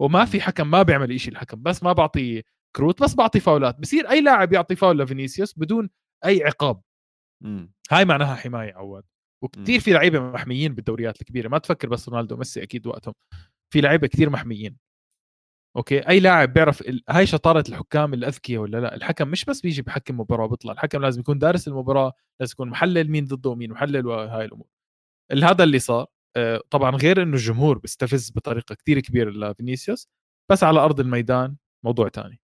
وما 0.00 0.24
في 0.24 0.40
حكم 0.40 0.70
ما 0.70 0.82
بيعمل 0.82 1.20
شيء 1.20 1.32
الحكم 1.32 1.62
بس 1.62 1.82
ما 1.82 1.92
بعطي 1.92 2.42
كروت 2.78 3.02
بس 3.02 3.14
بعطي 3.14 3.40
فاولات. 3.40 3.80
بصير 3.80 4.10
أي 4.10 4.20
لاعب 4.20 4.52
يعطي 4.52 4.76
فاول 4.76 4.98
لفينيسيوس 4.98 5.58
بدون 5.58 5.90
أي 6.24 6.44
عقاب. 6.44 6.82
مم. 7.44 7.72
هاي 7.90 8.04
معناها 8.04 8.34
حماية 8.34 8.74
عواد. 8.74 9.04
وكثير 9.44 9.80
في 9.80 9.92
لعيبة 9.92 10.20
محميين 10.20 10.74
بالدوريات 10.74 11.20
الكبيرة. 11.20 11.48
ما 11.48 11.58
تفكر 11.58 11.88
بس 11.88 12.08
رونالدو 12.08 12.34
وميسي 12.34 12.62
أكيد 12.62 12.86
وقتهم. 12.86 13.14
في 13.72 13.80
لعيبة 13.80 14.06
كثير 14.06 14.30
محميين. 14.30 14.76
okay؟ 15.76 16.08
أي 16.08 16.20
لاعب 16.20 16.52
بيعرف 16.52 16.80
ال... 16.80 17.02
هاي 17.08 17.26
شطارة 17.26 17.64
الحكام 17.68 18.14
الأذكياء 18.14 18.62
ولا 18.62 18.80
لا؟ 18.80 18.94
الحكم 18.94 19.28
مش 19.28 19.44
بس 19.44 19.60
بيجي 19.60 19.82
بحكم 19.82 20.20
مباراة 20.20 20.44
وبيطلع. 20.44 20.72
الحكم 20.72 21.02
لازم 21.02 21.20
يكون 21.20 21.38
دارس 21.38 21.68
المباراة 21.68 22.12
لازم 22.40 22.52
يكون 22.52 22.68
محلل 22.68 23.10
مين 23.10 23.24
ضده 23.24 23.50
ومين 23.50 23.70
محلل 23.70 24.06
وهاي 24.06 24.44
الأمور. 24.44 24.66
هذا 25.32 25.64
اللي 25.64 25.78
صار. 25.78 26.06
آه، 26.36 26.62
طبعا 26.70 26.96
غير 26.96 27.22
إنه 27.22 27.34
الجمهور 27.34 27.78
بيستفز 27.78 28.30
بطريقة 28.30 28.74
كثير 28.74 29.00
كبيرة 29.00 29.30
لفينيسيوس 29.30 30.08
بس 30.50 30.64
على 30.64 30.80
أرض 30.80 31.00
الميدان 31.00 31.56
موضوع 31.84 32.08
ثاني 32.08 32.40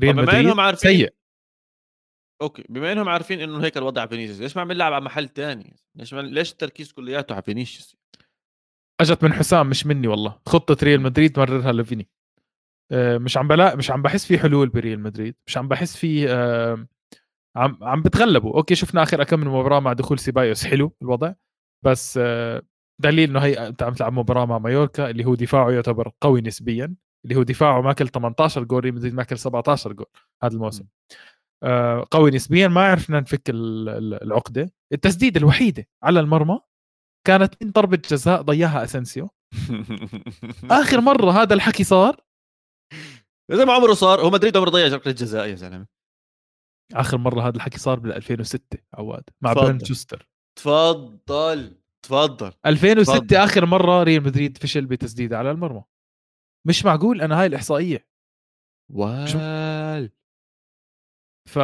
ريال 0.00 0.16
مدريد 0.16 0.58
عارفين 0.58 0.90
سيء. 0.90 1.14
okay 2.42 2.64
بما 2.68 2.92
إنهم 2.92 3.08
عارفين 3.08 3.40
إنه 3.40 3.64
هيك 3.64 3.76
الوضع 3.76 4.06
فينيسيوس 4.06 4.40
ليش 4.40 4.56
ما 4.56 4.62
عم 4.62 4.70
يلعب 4.70 4.92
على 4.92 5.04
محل 5.04 5.28
ثاني 5.28 5.76
ليش 5.94 6.14
ما... 6.14 6.20
ليش 6.20 6.52
التركيز 6.52 6.92
كلياته 6.92 7.32
على 7.32 7.42
فينيسيوس؟ 7.42 7.96
أجت 9.00 9.24
من 9.24 9.32
حسام 9.32 9.70
مش 9.70 9.86
مني 9.86 10.08
والله. 10.08 10.40
خطة 10.46 10.76
ريال 10.82 11.00
مدريد 11.00 11.38
مررها 11.38 11.72
لفيني 11.72 12.08
آه، 12.92 13.18
مش 13.18 13.36
عم 13.36 13.48
بلا 13.48 13.76
مش 13.76 13.90
عم 13.90 14.02
بحس 14.02 14.26
في 14.26 14.38
حلول 14.38 14.68
بريال 14.68 15.00
مدريد. 15.00 15.34
مش 15.46 15.56
عم 15.56 15.68
بحس 15.68 15.96
في 15.96 16.28
عم 17.56 17.78
عم 17.82 18.02
بتغلبوا. 18.02 18.56
okay 18.56 18.74
شفنا 18.74 19.02
آخر 19.02 19.24
كم 19.24 19.40
من 19.40 19.46
مباراة 19.46 19.80
مع 19.80 19.92
دخول 19.92 20.18
سيبايوس 20.18 20.64
حلو 20.64 20.96
الوضع. 21.02 21.34
بس 21.84 22.18
آه، 22.22 22.62
دليل 23.02 23.30
إنه 23.30 23.40
هي 23.40 23.68
أنت 23.68 23.82
عم 23.82 23.92
تلعب 23.92 24.12
مباراة 24.12 24.44
مع 24.44 24.58
مايوركا 24.58 25.10
اللي 25.10 25.24
هو 25.24 25.34
دفاعه 25.34 25.70
يعتبر 25.70 26.12
قوي 26.20 26.40
نسبيا. 26.40 26.94
اللي 27.24 27.36
هو 27.36 27.42
دفاعه 27.42 27.80
ماكل 27.80 28.08
18 28.08 28.64
جول 28.64 28.84
ريال 28.84 28.94
مدريد 28.94 29.14
ماكل 29.14 29.38
17 29.38 29.92
جول 29.92 30.06
هذا 30.42 30.54
الموسم. 30.54 30.84
آه 31.62 32.06
قوي 32.10 32.30
نسبيا 32.30 32.68
ما 32.68 32.90
عرفنا 32.90 33.20
نفك 33.20 33.42
العقدة. 33.48 34.70
التسديدة 34.92 35.40
الوحيدة 35.40 35.86
على 36.02 36.20
المرمى 36.20 36.60
كانت 37.26 37.54
من 37.62 37.70
ضربة 37.70 38.02
جزاء 38.10 38.42
ضيعها 38.42 38.84
اسنسيو 38.84 39.30
آخر 40.70 41.00
مرة 41.00 41.30
هذا 41.30 41.54
الحكي 41.54 41.84
صار. 41.84 42.20
زي 43.52 43.64
ما 43.64 43.72
عمره 43.72 43.94
صار 43.94 44.20
هو 44.20 44.30
مدريد 44.30 44.56
عمره 44.56 44.70
ضيع 44.70 44.86
ركله 44.86 45.12
جزاء 45.12 45.46
يا 45.46 45.54
زلمة. 45.54 45.86
آخر 46.94 47.18
مرة 47.18 47.40
هذا 47.40 47.56
الحكي 47.56 47.78
صار 47.78 47.98
بال 47.98 48.12
2006 48.12 48.78
عواد 48.94 49.22
مع 49.40 49.52
بيرند 49.52 49.84
شوستر 49.84 50.28
تفضل 50.58 51.76
تفضل. 52.02 52.52
2006 52.66 53.18
تفضل. 53.18 53.36
آخر 53.36 53.66
مرة 53.66 54.02
ريال 54.02 54.22
مدريد 54.22 54.58
فشل 54.58 54.86
بتسديدة 54.86 55.38
على 55.38 55.50
المرمى. 55.50 55.82
مش 56.66 56.84
معقول 56.84 57.22
أنا 57.22 57.40
هاي 57.40 57.46
الإحصائية. 57.46 58.06
وال 58.90 60.10
ف 61.48 61.58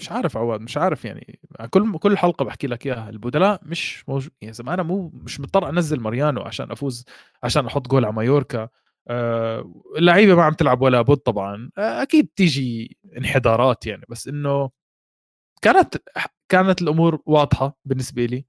مش 0.00 0.12
عارف 0.12 0.36
عواد 0.36 0.60
مش 0.60 0.76
عارف 0.76 1.04
يعني 1.04 1.40
كل 1.70 1.98
كل 1.98 2.18
حلقة 2.18 2.44
بحكي 2.44 2.66
لك 2.66 2.86
إياها 2.86 3.10
البدلاء 3.10 3.60
مش 3.64 4.08
موجود 4.08 4.30
يعني 4.40 4.52
زي 4.54 4.64
أنا 4.64 4.82
مو 4.82 5.08
مش 5.14 5.40
مضطر 5.40 5.68
أنزل 5.68 6.00
ماريانو 6.00 6.42
عشان 6.42 6.70
أفوز 6.70 7.04
عشان 7.42 7.66
أحط 7.66 7.88
جول 7.88 8.04
على 8.04 8.14
مايوركا. 8.14 8.68
آه 9.08 9.74
اللعيبة 9.98 10.34
ما 10.34 10.42
عم 10.44 10.52
تلعب 10.52 10.82
ولا 10.82 11.02
بد 11.02 11.16
طبعا. 11.16 11.70
آه 11.78 12.02
أكيد 12.02 12.28
تيجي 12.36 12.96
انحدارات 13.16 13.86
يعني 13.86 14.04
بس 14.08 14.28
إنه 14.28 14.70
كانت 15.62 15.96
كانت 16.48 16.82
الأمور 16.82 17.22
واضحة 17.26 17.78
بالنسبة 17.84 18.24
لي. 18.26 18.44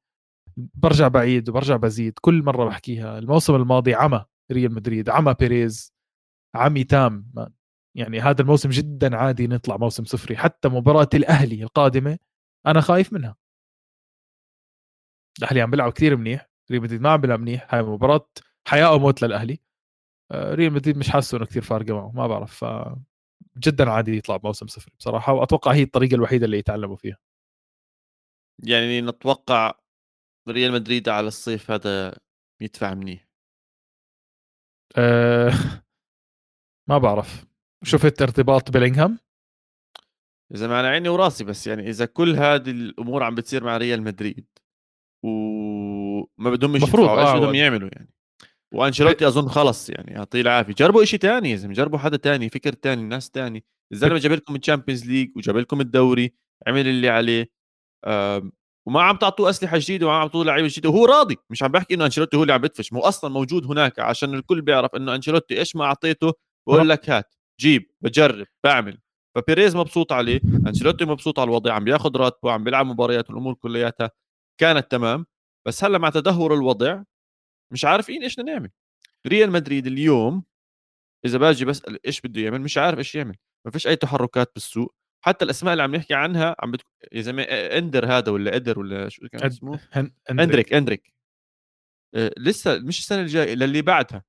برجع 0.74 1.08
بعيد 1.08 1.50
وبرجع 1.50 1.76
بزيد. 1.76 2.14
كل 2.22 2.44
مرة 2.44 2.66
بحكيها. 2.66 3.20
الموسم 3.20 3.56
الماضي 3.56 3.94
عمى 3.94 4.26
ريال 4.52 4.74
مدريد 4.74 5.10
عمى 5.10 5.36
بيريز 5.40 5.94
عمي 6.56 6.84
تام 6.84 7.34
يعني 7.96 8.20
هذا 8.20 8.42
الموسم 8.42 8.70
جدا 8.70 9.18
عادي 9.18 9.48
نطلع 9.48 9.78
موسم 9.78 10.06
صفري. 10.06 10.38
حتى 10.38 10.70
مباراة 10.70 11.10
الأهلي 11.14 11.64
القادمة 11.64 12.20
أنا 12.68 12.82
خايف 12.82 13.14
منها. 13.14 13.36
الأهلي 15.40 15.62
عم 15.62 15.72
بيلعب 15.72 15.92
كثير 15.92 16.18
منيح. 16.18 16.50
ريال 16.72 16.82
مدريد 16.84 17.02
ما 17.02 17.10
عم 17.10 17.22
بيلعب 17.22 17.40
منيح. 17.40 17.76
هاي 17.76 17.84
مباراة 17.84 18.30
حياة 18.68 18.88
أو 18.88 19.00
موت 19.00 19.22
للأهلي. 19.22 19.60
آه، 20.32 20.56
ريال 20.56 20.74
مدريد 20.74 20.98
مش 20.98 21.10
حاسه 21.10 21.38
إنه 21.38 21.46
كثير 21.46 21.62
فارقة 21.64 21.94
معه. 21.94 22.12
ما 22.12 22.28
بعرف. 22.28 22.66
ف 22.66 22.96
جدا 23.58 23.92
عادي 23.92 24.18
يطلع 24.18 24.38
بموسم 24.38 24.68
صفري 24.68 24.94
بصراحة. 25.00 25.34
وأتوقع 25.34 25.74
هي 25.74 25.84
الطريقة 25.84 26.16
الوحيدة 26.16 26.46
اللي 26.46 26.58
يتعلموا 26.58 26.96
فيها. 26.96 27.18
يعني 28.64 29.02
نتوقع 29.02 29.74
ريال 30.50 30.72
مدريد 30.72 31.10
على 31.10 31.28
الصيف 31.28 31.72
هذا 31.72 32.20
يدفع 32.62 32.94
منيح؟ 32.94 33.28
أه 34.98 35.52
ما 36.90 36.98
بعرف. 36.98 37.46
شفت 37.84 38.22
ارتباط 38.22 38.72
بيلينغهام؟ 38.72 39.20
إذا 40.54 40.68
ما 40.68 40.78
على 40.78 40.88
عيني 40.88 41.10
وراسي 41.10 41.44
بس 41.44 41.68
يعني 41.68 41.90
إذا 41.90 42.06
كل 42.06 42.36
هذه 42.36 42.72
الأمور 42.72 43.24
عم 43.24 43.36
بتصير 43.36 43.64
مع 43.64 43.78
ريال 43.78 44.02
مدريد 44.02 44.46
وما 45.24 46.50
بدهم 46.50 46.76
المفروض 46.76 47.10
إيش 47.10 47.28
آه 47.28 47.40
بدهم 47.40 47.56
يعملوا 47.56 47.90
يعني. 47.94 48.10
وأنشيلوتي 48.74 49.28
أظن 49.28 49.50
خلص 49.50 49.90
يعني 49.90 50.12
يعطيه 50.12 50.42
العافية. 50.42 50.74
جربوا 50.74 51.04
شيء 51.04 51.20
ثاني 51.20 51.52
يا 51.52 51.56
زلمة 51.56 51.74
جربوا 51.74 52.00
حدا 52.00 52.18
ثاني 52.18 52.50
فكر 52.50 52.74
ثاني 52.74 53.04
ناس 53.04 53.30
ثاني 53.34 53.64
الزلمة 53.92 54.18
جاب 54.20 54.32
لكم 54.32 54.56
ال 54.56 54.61
Champions 54.61 55.06
League 55.06 55.38
وجاب 55.38 55.58
لكم 55.58 55.82
الدوري 55.82 56.34
عمل 56.68 56.88
اللي 56.88 57.10
عليه. 57.10 57.52
وما 58.88 59.02
عم 59.02 59.16
تعطوه 59.18 59.50
أسلحة 59.50 59.78
جديدة 59.78 60.08
وما 60.08 60.16
عم 60.16 60.28
تعطوه 60.28 60.46
لعيبة 60.46 60.68
جديدة. 60.68 60.90
وهو 60.90 61.06
راضي 61.06 61.38
مش 61.50 61.64
عم 61.64 61.72
بحكي 61.72 61.94
إنه 61.94 62.06
أنشيلوتي 62.06 62.38
هو 62.38 62.42
اللي 62.42 62.54
عم 62.54 62.62
بدفش 62.62 62.94
مو 62.94 63.00
أصلا 63.00 63.30
موجود 63.30 63.66
هناك 63.66 64.00
عشان 64.00 64.34
الكل 64.34 64.62
بيعرف 64.62 64.96
إنه 64.96 65.16
أنشيلوتي 65.16 65.58
إيش 65.60 65.76
ما 65.76 65.86
أعطيته 65.86 66.34
بقول 66.68 66.90
لك 66.90 67.10
هات 67.10 67.36
جيب 67.60 67.92
بجرب 68.02 68.48
بعمل. 68.64 68.98
فبيريز 69.36 69.76
مبسوط 69.76 70.12
عليه 70.12 70.42
أنشيلوتي 70.68 71.06
مبسوط 71.06 71.40
على 71.40 71.48
الوضع 71.48 71.74
عم 71.74 71.84
بياخذ 71.84 72.18
راتبه 72.18 72.52
عم 72.52 72.64
بيلعب 72.64 72.86
مباريات 72.86 73.30
والأمور 73.30 73.54
كلياتها 73.54 74.12
كانت 74.60 74.92
تمام. 74.92 75.26
بس 75.68 75.84
هلأ 75.84 75.98
مع 75.98 76.10
تدهور 76.10 76.54
الوضع 76.54 77.04
مش 77.74 77.86
عارفين 77.86 78.24
إيش 78.24 78.36
بدنا 78.36 78.54
نعمل. 78.54 78.70
ريال 79.28 79.52
مدريد 79.52 79.88
اليوم 79.88 80.44
إذا 81.26 81.38
بأجي 81.38 81.66
بسأل 81.66 82.06
إيش 82.08 82.22
بده 82.22 82.42
يعمل 82.42 82.62
مش 82.62 82.78
عارف 82.78 82.98
إيش 83.00 83.16
يعمل. 83.16 83.36
ما 83.66 83.72
فيش 83.72 83.88
أي 83.88 83.96
تحركات 83.96 84.52
بالسوق. 84.56 84.96
حتى 85.26 85.46
الأسماء 85.46 85.74
اللي 85.74 85.84
عم 85.84 85.96
نحكي 85.96 86.14
عنها 86.14 86.56
عم 86.60 86.72
بتك... 86.72 86.86
يا 87.12 87.22
زلمة 87.22 87.44
إندر 87.44 88.06
هذا 88.06 88.32
ولا 88.32 88.56
إدر 88.56 88.80
ولا 88.80 89.10
شو 89.10 89.28
كان 89.28 89.46
اسمه؟ 89.46 89.80
إندريك. 90.30 90.74
إندريك 90.74 91.14
آه 92.16 92.34
لسه 92.38 92.80
مش 92.80 93.00
السنة 93.00 93.22
الجاية 93.22 93.54
للي 93.54 93.82
بعدها. 93.82 94.24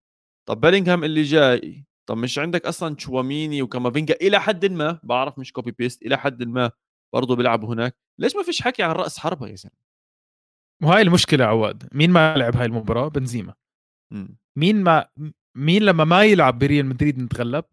طب 0.48 0.60
بيلينغهام 0.60 1.04
اللي 1.04 1.22
جاي 1.22 1.84
طب 2.08 2.16
مش 2.16 2.38
عندك 2.38 2.66
أصلا 2.66 2.94
تشواميني 2.94 3.62
وكامافينجا؟ 3.62 4.14
إلى 4.14 4.40
حد 4.40 4.66
ما 4.66 5.00
بعرف 5.02 5.38
مش 5.38 5.52
copy 5.52 5.70
paste 5.70 6.02
إلى 6.02 6.18
حد 6.18 6.42
ما 6.42 6.70
برضه 7.14 7.36
بيلعبوا 7.36 7.74
هناك. 7.74 7.96
ليش 8.18 8.36
ما 8.36 8.42
فيش 8.42 8.62
حكي 8.62 8.82
عن 8.82 8.90
رأس 8.90 9.18
حربة 9.18 9.48
يا 9.48 9.56
زلمة؟ 9.56 9.76
وهاي 10.82 11.02
المشكلة 11.02 11.44
عواد. 11.44 11.88
مين 11.92 12.10
ما 12.10 12.36
لعب 12.36 12.56
هاي 12.56 12.66
المباراة؟ 12.66 13.08
بنزيما. 13.08 13.54
مين 14.56 14.82
ما 14.82 15.08
مين 15.56 15.82
لما 15.82 16.04
ما 16.04 16.24
يلعب 16.24 16.58
بريال 16.58 16.86
مدريد 16.86 17.18
نتغلب؟ 17.18 17.64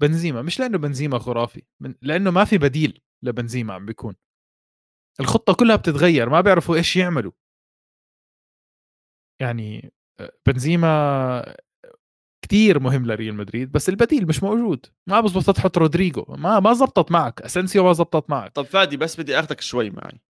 بنزيما 0.00 0.42
مش 0.42 0.60
لأنه 0.60 0.78
بنزيما 0.78 1.18
خرافي 1.18 1.62
لأنه 2.02 2.30
ما 2.30 2.44
في 2.44 2.58
بديل 2.58 3.00
لبنزيما 3.24 3.74
عم 3.74 3.86
بيكون. 3.86 4.14
الخطة 5.20 5.54
كلها 5.54 5.76
بتتغير 5.76 6.28
ما 6.28 6.40
بيعرفوا 6.40 6.76
إيش 6.76 6.96
يعملوا. 6.96 7.32
يعني 9.40 9.92
بنزيما 10.46 11.54
كتير 12.44 12.80
مهم 12.80 13.06
لريال 13.06 13.34
مدريد 13.34 13.72
بس 13.72 13.88
البديل 13.88 14.26
مش 14.26 14.42
موجود. 14.42 14.86
ما 15.08 15.20
بزبط 15.20 15.56
تحط 15.56 15.78
رودريجو 15.78 16.24
ما 16.28 16.60
ما 16.60 16.72
زبطت 16.72 17.12
معك 17.12 17.42
اسنسيو 17.42 17.84
ما 17.84 17.92
زبطت 17.92 18.30
معك. 18.30 18.52
طب 18.52 18.64
فادي 18.64 18.96
بس 18.96 19.20
بدي 19.20 19.38
اخذك 19.38 19.60
شوي 19.60 19.90
معي. 19.90 20.20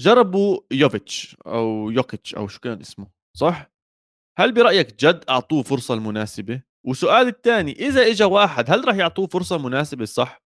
جربوا 0.00 0.60
يوفيتش 0.72 1.36
أو 1.46 1.90
يوكيتش 1.90 2.34
أو 2.34 2.48
شو 2.48 2.60
كان 2.60 2.80
اسمه 2.80 3.10
صح؟ 3.36 3.72
هل 4.38 4.54
برأيك 4.54 5.04
جد 5.04 5.24
أعطوه 5.28 5.62
فرصة 5.62 5.94
المناسبة؟ 5.94 6.62
وسؤال 6.84 7.26
الثاني 7.28 7.72
إذا 7.72 8.06
اجى 8.06 8.24
واحد 8.24 8.70
هل 8.70 8.88
راح 8.88 8.96
يعطوه 8.96 9.26
فرصة 9.26 9.58
مناسبة؟ 9.58 10.04
صح. 10.04 10.42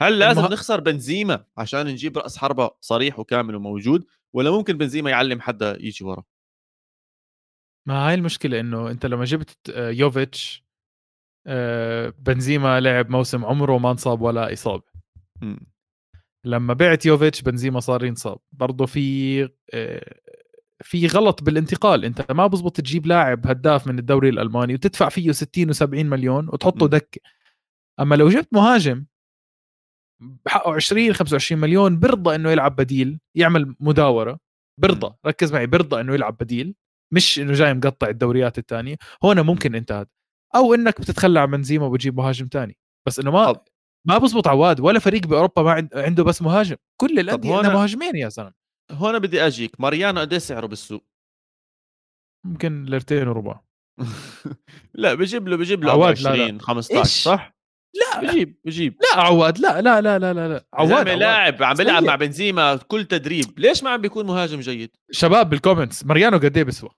هل 0.00 0.18
لازم 0.18 0.40
المه... 0.40 0.52
نخسر 0.52 0.80
بنزيما 0.80 1.44
عشان 1.56 1.86
نجيب 1.86 2.18
رأس 2.18 2.38
حربة 2.38 2.70
صريح 2.80 3.18
وكامل 3.18 3.54
وموجود 3.54 4.06
ولا 4.32 4.50
ممكن 4.50 4.78
بنزيما 4.78 5.10
يعلم 5.10 5.40
حدا 5.40 5.76
يجي 5.80 6.04
ورا؟ 6.04 6.24
ما 7.88 8.08
هاي 8.08 8.14
المشكلة 8.14 8.60
إنه 8.60 8.90
أنت 8.90 9.06
لما 9.06 9.24
جبت 9.24 9.70
آه، 9.70 9.90
يوفيتش 9.90 10.64
آه، 11.46 12.14
بنزيما 12.18 12.80
لعب 12.80 13.10
موسم 13.10 13.44
عمره 13.44 13.78
ما 13.78 13.90
انصاب 13.90 14.20
ولا 14.20 14.52
إصابة. 14.52 14.84
لما 16.44 16.74
بعت 16.74 17.06
يوفيتش 17.06 17.42
بنزيما 17.42 17.80
صار 17.80 18.04
ينصاب. 18.04 18.38
برضه 18.52 18.86
في 18.86 19.42
آه، 19.74 20.20
في 20.82 21.06
غلط 21.06 21.42
بالانتقال. 21.42 22.04
انت 22.04 22.32
ما 22.32 22.46
بزبط 22.46 22.76
تجيب 22.76 23.06
لاعب 23.06 23.46
هداف 23.46 23.86
من 23.86 23.98
الدوري 23.98 24.28
الألماني 24.28 24.74
وتدفع 24.74 25.08
فيه 25.08 25.32
60 25.32 25.74
و70 25.74 25.84
مليون 26.04 26.48
وتحطه 26.48 26.88
دكة. 26.88 27.20
أما 28.00 28.14
لو 28.14 28.28
جبت 28.28 28.48
مهاجم 28.52 29.04
بحقه 30.46 30.74
20 30.74 31.12
25 31.12 31.60
مليون 31.60 31.98
برضى 31.98 32.34
إنه 32.34 32.50
يلعب 32.50 32.76
بديل 32.76 33.20
يعمل 33.36 33.74
مداورة. 33.80 34.38
برضى 34.80 35.14
ركز 35.26 35.52
معي 35.52 35.66
برضى 35.66 36.00
إنه 36.00 36.14
يلعب 36.14 36.36
بديل 36.40 36.74
مش 37.12 37.38
إنه 37.40 37.52
جاي 37.52 37.74
مقطع 37.74 38.08
الدوريات 38.08 38.58
الثانية 38.58 38.96
هون 39.24 39.40
ممكن 39.40 39.74
انت 39.74 40.06
أو 40.54 40.74
إنك 40.74 41.00
بتتخلى 41.00 41.40
عن 41.40 41.50
بنزيما 41.50 41.86
وبتجيب 41.86 42.16
مهاجم 42.16 42.48
ثاني 42.52 42.76
بس 43.06 43.18
إنه 43.18 43.30
ما. 43.30 43.56
ما 44.08 44.18
بزبط 44.18 44.48
عواد 44.48 44.80
ولا 44.80 44.98
فريق 44.98 45.26
بأوروبا 45.26 45.62
ما 45.62 45.88
عنده 45.94 46.24
بس 46.24 46.42
مهاجم. 46.42 46.76
كل 47.00 47.18
الأندية 47.20 47.48
عندها 47.56 47.70
مهاجمين 47.74 48.16
يا 48.16 48.28
زلمة. 48.28 48.59
هون 48.90 49.18
بدي 49.18 49.46
أجيك. 49.46 49.80
ماريانو 49.80 50.20
قد 50.20 50.38
سعره 50.38 50.66
بالسوق؟ 50.66 51.04
ممكن 52.46 52.84
ليرتين 52.84 53.28
وربع. 53.28 53.60
لا 54.94 55.14
بجيب 55.14 55.48
له 55.48 55.56
بجيب 55.56 55.84
له 55.84 56.06
20 56.08 56.60
15 56.60 57.04
صح؟ 57.04 57.56
لا 57.94 58.20
بجيب 58.20 58.60
بجيب. 58.64 58.96
لا 59.02 59.20
عواد 59.22 59.58
لا 59.58 59.80
لا 59.80 60.00
لا 60.00 60.18
لا 60.18 60.32
لا, 60.34 60.48
لا. 60.48 60.66
عواد 60.74 61.08
لاعب 61.08 61.62
عم 61.62 61.74
بيلعب 61.74 62.02
مع 62.02 62.14
بنزيما 62.16 62.76
كل 62.76 63.04
تدريب. 63.04 63.58
ليش 63.58 63.82
ما 63.82 63.90
عم 63.90 64.00
بيكون 64.00 64.26
مهاجم 64.26 64.60
جيد؟ 64.60 64.96
شباب 65.10 65.50
بال 65.50 65.61
comments 65.61 66.04
ماريانو 66.04 66.36
قد 66.38 66.56
إيه 66.56 66.64
بيسوى 66.64 66.90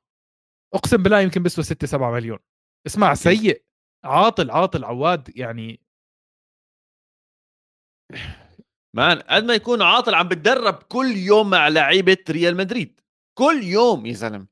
أقسم 0.74 0.96
بالله 1.02 1.20
يمكن 1.20 1.42
بيسوى 1.42 1.64
6 1.64 1.86
7 1.86 2.12
مليون. 2.12 2.38
اسمع 2.86 3.14
سيء. 3.14 3.64
عاطل 4.04 4.50
عاطل 4.50 4.84
عواد 4.84 5.36
يعني 5.36 5.80
man 8.96 9.18
قد 9.20 9.44
ما 9.44 9.54
يكون 9.54 9.82
عاطل 9.82 10.14
عم 10.14 10.28
بتدرب 10.28 10.74
كل 10.74 11.16
يوم 11.16 11.50
مع 11.50 11.68
لعيبة 11.68 12.16
ريال 12.30 12.56
مدريد. 12.56 13.00
كل 13.38 13.62
يوم 13.62 14.06
يا 14.06 14.12
زلمة. 14.12 14.46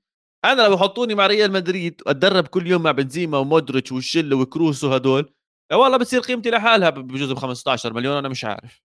أنا 0.44 0.62
لو 0.62 0.76
بحطوني 0.76 1.14
مع 1.14 1.26
ريال 1.26 1.52
مدريد 1.52 2.02
واتدرب 2.06 2.46
كل 2.46 2.66
يوم 2.66 2.82
مع 2.82 2.90
بنزيما 2.90 3.38
ومودريتش 3.38 3.92
والشلة 3.92 4.36
وكروس 4.36 4.84
وهدول. 4.84 5.34
والله 5.72 5.96
بتصير 5.98 6.20
قيمتي 6.20 6.50
لحالها 6.50 6.90
بجوز 6.90 7.32
ب 7.32 7.34
15 7.38 7.92
مليون 7.92 8.16
أنا 8.16 8.28
مش 8.28 8.44
عارف. 8.44 8.82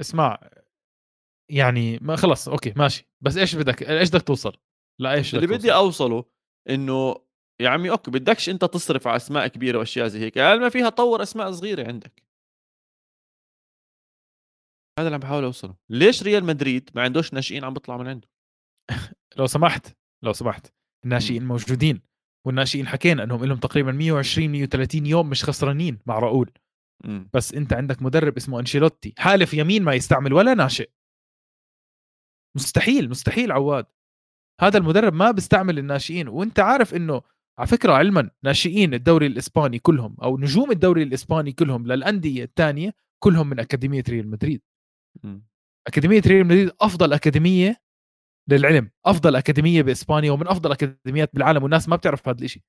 اسمع 0.00 0.38
يعني 1.50 1.98
ما 2.02 2.16
خلص 2.16 2.48
okay 2.48 2.72
ماشي. 2.76 3.08
بس 3.20 3.36
إيش 3.36 3.54
بدك 3.54 3.82
إيش 3.82 4.10
بدك 4.10 4.22
توصل؟ 4.22 4.56
لا 5.00 5.12
إيش 5.14 5.34
اللي 5.34 5.46
بدي 5.46 5.74
أوصله 5.74 6.24
إنه 6.70 7.16
يا 7.60 7.68
عمي 7.68 7.90
okay 7.90 8.10
بدكش 8.10 8.48
أنت 8.48 8.64
تصرف 8.64 9.06
على 9.08 9.16
أسماء 9.16 9.46
كبيرة 9.48 9.78
وأشياء 9.78 10.06
زي 10.08 10.20
هيك. 10.20 10.36
يعني 10.36 10.60
ما 10.60 10.68
فيها 10.68 10.88
طور 10.88 11.22
أسماء 11.22 11.52
صغيرة 11.52 11.88
عندك. 11.88 12.25
هذا 14.98 15.08
اللي 15.08 15.14
عم 15.14 15.20
بحاول 15.20 15.44
أوصله 15.44 15.76
ليش 15.90 16.22
ريال 16.22 16.44
مدريد 16.44 16.90
ما 16.94 17.02
عندوش 17.02 17.34
ناشئين 17.34 17.64
عم 17.64 17.74
بيطلع 17.74 17.96
من 17.96 18.08
عنده 18.08 18.28
لو 19.38 19.46
سمحت 19.46 19.96
لو 20.24 20.32
سمحت 20.32 20.66
الناشئين. 21.04 21.44
موجودين 21.44 22.02
والناشئين 22.46 22.86
حكينا 22.86 23.22
إنهم 23.24 23.44
لهم 23.44 23.58
تقريبا 23.58 23.92
120 23.92 24.48
130 24.48 25.06
يوم 25.06 25.30
مش 25.30 25.44
خسرانين 25.44 25.98
مع 26.06 26.18
راؤول. 26.18 26.50
بس 27.34 27.54
أنت 27.54 27.72
عندك 27.72 28.02
مدرب 28.02 28.36
اسمه 28.36 28.60
أنشيلوتي 28.60 29.14
حالف 29.18 29.54
يمين 29.54 29.82
ما 29.82 29.94
يستعمل 29.94 30.32
ولا 30.32 30.54
ناشئ 30.54 30.90
مستحيل 32.56 33.10
مستحيل 33.10 33.52
عواد 33.52 33.86
هذا 34.60 34.78
المدرب 34.78 35.14
ما 35.14 35.30
بيستعمل 35.30 35.78
الناشئين 35.78 36.28
وأنت 36.28 36.60
عارف 36.60 36.94
إنه 36.94 37.22
على 37.58 37.68
فكرة 37.68 37.92
علما 37.92 38.30
ناشئين 38.44 38.94
الدوري 38.94 39.26
الإسباني 39.26 39.78
كلهم 39.78 40.16
أو 40.22 40.38
نجوم 40.38 40.70
الدوري 40.70 41.02
الإسباني 41.02 41.52
كلهم 41.52 41.86
للأندية 41.86 42.44
الثانية 42.44 42.94
كلهم 43.22 43.50
من 43.50 43.60
أكاديمية 43.60 44.04
ريال 44.08 44.28
مدريد. 44.30 44.62
أكاديمية 45.86 46.22
ريال 46.26 46.44
مدريد 46.44 46.70
أفضل 46.80 47.12
أكاديمية 47.12 47.76
للعلم 48.48 48.90
أفضل 49.06 49.36
أكاديمية 49.36 49.82
بإسبانيا 49.82 50.32
ومن 50.32 50.48
أفضل 50.48 50.72
أكاديميات 50.72 51.30
بالعالم 51.34 51.62
والناس 51.62 51.88
ما 51.88 51.96
بتعرف 51.96 52.28
هذا 52.28 52.44
الشيء 52.44 52.62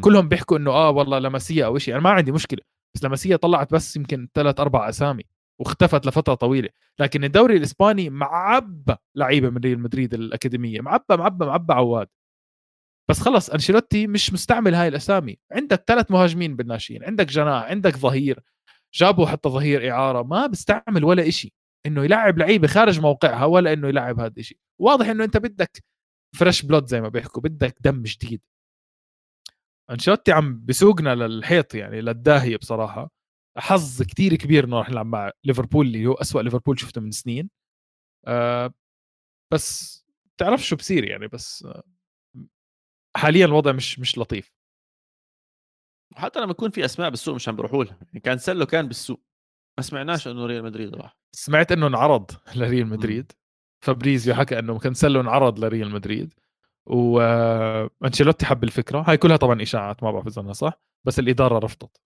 كلهم 0.00 0.28
بيحكوا 0.28 0.56
إنه 0.58 0.70
آه 0.70 0.90
والله 0.90 1.18
لمسيه 1.18 1.66
أو 1.66 1.78
شيء 1.78 1.94
أنا 1.94 2.02
ما 2.02 2.10
عندي 2.10 2.32
مشكلة 2.32 2.60
بس 2.94 3.04
لمسيه 3.04 3.36
طلعت 3.36 3.74
بس 3.74 3.96
يمكن 3.96 4.28
ثلاث 4.34 4.60
أربع 4.60 4.88
أسامي 4.88 5.24
واختفت 5.60 6.06
لفترة 6.06 6.34
طويلة. 6.34 6.68
لكن 6.98 7.24
الدوري 7.24 7.56
الإسباني 7.56 8.10
معبى 8.10 8.94
لعيبة 9.16 9.50
من 9.50 9.56
ريال 9.56 9.80
مدريد 9.80 10.14
الأكاديمية 10.14 10.80
معبى 10.80 11.16
معبى 11.16 11.44
معبى 11.46 11.72
عواد. 11.72 12.08
بس 13.10 13.20
خلص 13.20 13.50
أنشيلوتي 13.50 14.06
مش 14.06 14.32
مستعمل 14.32 14.74
هاي 14.74 14.88
الأسامي. 14.88 15.38
عندك 15.52 15.84
ثلاث 15.86 16.10
مهاجمين 16.10 16.56
بالناشئين 16.56 17.04
عندك 17.04 17.26
جناح 17.26 17.64
عندك 17.64 17.96
ظهير 17.96 18.40
جابوا 18.94 19.26
حتى 19.26 19.48
ظهير 19.48 19.90
إعارة 19.90 20.22
ما 20.22 20.46
بيستعمل 20.46 21.04
ولا 21.04 21.30
شيء 21.30 21.52
إنه 21.86 22.04
يلعب 22.04 22.38
لعيبة 22.38 22.68
خارج 22.68 23.00
موقعها 23.00 23.44
ولا 23.44 23.72
إنه 23.72 23.88
يلعب 23.88 24.20
هذا 24.20 24.34
الشيء 24.38 24.58
واضح 24.80 25.06
إنه 25.08 25.24
أنت 25.24 25.36
بدك 25.36 25.84
فريش 26.36 26.62
بلود 26.62 26.86
زي 26.86 27.00
ما 27.00 27.08
بيحكوا 27.08 27.42
بدك 27.42 27.76
دم 27.80 28.02
جديد 28.02 28.42
أنشيلوتي 29.90 30.32
عم 30.32 30.64
بسوقنا 30.66 31.14
للحيط 31.14 31.74
يعني 31.74 32.00
للداهية 32.00 32.56
بصراحة. 32.56 33.10
حظ 33.58 34.02
كتير 34.02 34.34
كبير 34.36 34.64
إنه 34.64 34.78
راح 34.78 34.90
نلعب 34.90 35.06
مع 35.06 35.30
ليفربول 35.44 35.86
اللي 35.86 36.06
هو 36.06 36.12
أسوأ 36.14 36.42
ليفربول 36.42 36.80
شفته 36.80 37.00
من 37.00 37.10
سنين. 37.10 37.50
أه 38.26 38.74
بس 39.52 40.00
تعرف 40.38 40.60
شو 40.62 40.76
بصير 40.76 41.04
يعني 41.04 41.28
بس 41.28 41.64
آه، 41.64 41.82
حاليا 43.16 43.46
الوضع 43.46 43.72
مش 43.72 43.98
مش 43.98 44.18
لطيف. 44.18 44.52
حتى 46.16 46.40
لما 46.40 46.50
يكون 46.50 46.70
في 46.70 46.84
أسماء 46.84 47.10
بالسوق 47.10 47.34
مش 47.34 47.48
عم 47.48 47.56
بيروحوا 47.56 47.84
لها. 47.84 47.98
يعني 48.02 48.10
كانسلو 48.10 48.20
كان 48.20 48.86
بالسوق 48.88 49.22
ما 49.78 49.84
سمعناش 49.84 50.28
إنه 50.28 50.46
ريال 50.46 50.64
مدريد 50.64 50.94
راح. 50.94 51.19
سمعت 51.32 51.72
إنه 51.72 51.86
انعرض 51.86 52.30
لريال 52.56 52.86
مدريد. 52.86 53.32
فابريزيو 53.84 54.34
حكى 54.34 54.58
إنه 54.58 54.78
كانسلو 54.78 55.20
انعرض 55.20 55.58
لريال 55.58 55.90
مدريد. 55.90 56.34
وانشيلوتي 56.86 58.46
حب 58.46 58.64
الفكرة. 58.64 59.04
هاي 59.08 59.16
كلها 59.16 59.36
طبعا 59.36 59.62
إشاعات 59.62 60.02
ما 60.02 60.10
بعرف 60.10 60.26
إذا 60.26 60.52
صح 60.52 60.80
بس 61.06 61.18
الإدارة 61.18 61.58
رفضت. 61.58 62.00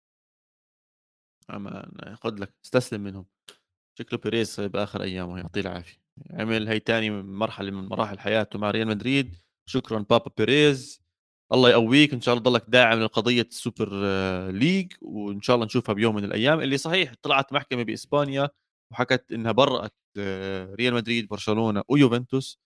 اما 1.50 1.90
خذ 2.22 2.34
لك 2.34 2.54
استسلم 2.64 3.00
منهم. 3.00 3.26
شكله 3.98 4.18
بيريز 4.18 4.60
باخر 4.60 5.02
أيامه 5.02 5.38
يعطيه 5.38 5.60
العافية. 5.60 5.98
عمل 6.30 6.68
هي 6.68 6.80
تاني 6.80 7.10
مرحلة 7.22 7.70
من 7.70 7.88
مراحل 7.88 8.18
حياته 8.18 8.58
مع 8.58 8.70
ريال 8.70 8.88
مدريد. 8.88 9.36
شكرا 9.66 9.98
بابا 10.10 10.30
بيريز. 10.38 11.02
الله 11.52 11.70
يقويك. 11.70 12.14
إن 12.14 12.20
شاء 12.20 12.34
الله 12.34 12.44
ضلك 12.44 12.64
داعم 12.68 13.00
لقضية 13.00 13.42
ال 13.42 13.50
Super 13.50 13.88
League 14.50 14.92
وإن 15.02 15.40
شاء 15.42 15.54
الله 15.56 15.66
نشوفها 15.66 15.92
بيوم 15.92 16.14
من 16.14 16.24
الأيام. 16.24 16.60
اللي 16.60 16.76
صحيح 16.78 17.12
طلعت 17.22 17.52
محكمة 17.52 17.82
بإسبانيا. 17.82 18.48
وحكت 18.94 19.32
إنها 19.32 19.52
برأت 19.52 19.94
ريال 20.78 20.94
مدريد 20.94 21.28
برشلونة 21.28 21.82
ويوفنتوس 21.88 22.58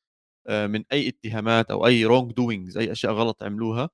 من 0.48 0.84
أي 0.92 1.08
اتهامات 1.08 1.70
أو 1.70 1.86
أي 1.86 2.04
wrongdoings 2.04 2.78
أي 2.78 2.92
أشياء 2.92 3.12
غلط 3.12 3.42
عملوها 3.42 3.90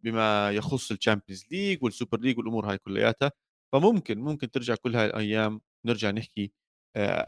بما 0.00 0.50
يخص 0.50 0.90
ال 0.90 0.95
Champions 0.95 1.44
League 1.50 1.84
وال 1.84 1.94
Super 1.94 2.20
League 2.20 2.38
والأمور 2.38 2.70
هاي 2.70 2.78
كلياتها. 2.78 3.32
فممكن 3.72 4.18
ممكن 4.18 4.50
ترجع 4.50 4.74
كل 4.74 4.96
هاي 4.96 5.06
الأيام 5.06 5.60
نرجع 5.86 6.10
نحكي 6.10 6.52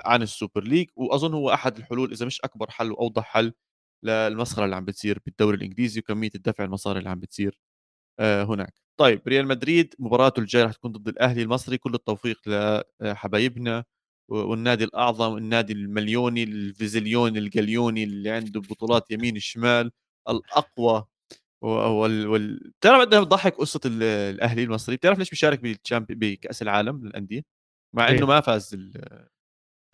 عن 0.05 0.23
ال 0.23 0.30
Super 0.30 0.65
League 0.65 0.89
وأظن 0.97 1.35
هو 1.35 1.51
أحد 1.51 1.77
الحلول 1.79 2.13
إذا 2.13 2.27
مش 2.27 2.41
أكبر 2.41 2.71
حل 2.71 2.93
وأوضح 2.93 3.25
حل 3.25 3.53
للمسخرة 4.05 4.65
اللي 4.65 4.77
عم 4.77 4.85
بتصير 4.85 5.19
بالدوري 5.27 5.57
الإنجليزي 5.57 6.01
وكمية 6.01 6.31
الدفع 6.35 6.65
المصاري 6.65 6.99
اللي 6.99 7.11
عم 7.11 7.21
بتصير 7.21 7.61
هناك. 8.21 8.75
طيب 9.01 9.23
ريال 9.29 9.47
مدريد 9.47 9.95
مباراته 9.99 10.41
الجاية 10.41 10.65
رح 10.65 10.73
تكون 10.73 10.93
ضد 10.93 11.09
الأهلي 11.09 11.43
المصري. 11.43 11.79
كل 11.79 11.95
التوفيق 11.95 12.41
لحبايبنا 13.01 13.85
والنادي 14.33 14.85
الأعظم 14.85 15.37
النادي 15.37 15.73
المليوني 15.73 16.43
الفيزليوني 16.43 17.39
الجليوني 17.39 18.05
اللي 18.05 18.31
عنده 18.31 18.61
بطولات 18.61 19.11
يمين 19.11 19.37
الشمال 19.37 19.91
الأقوى 20.29 21.05
وال... 21.63 22.27
وال... 22.27 22.71
بتعرف 22.81 23.01
قد 23.01 23.15
بتضحك 23.15 23.55
قصة 23.55 23.81
الأهلي 23.87 24.63
المصري؟ 24.63 24.97
بتعرف 24.97 25.19
ليش 25.19 25.31
بيشارك 25.31 25.61
بال 25.61 25.74
Champ 25.74 26.07
بكأس 26.09 26.63
العالم 26.63 27.07
للأندية؟ 27.07 27.43
مع 27.97 28.09
إنه 28.09 28.27
ما 28.27 28.41
فاز 28.41 28.75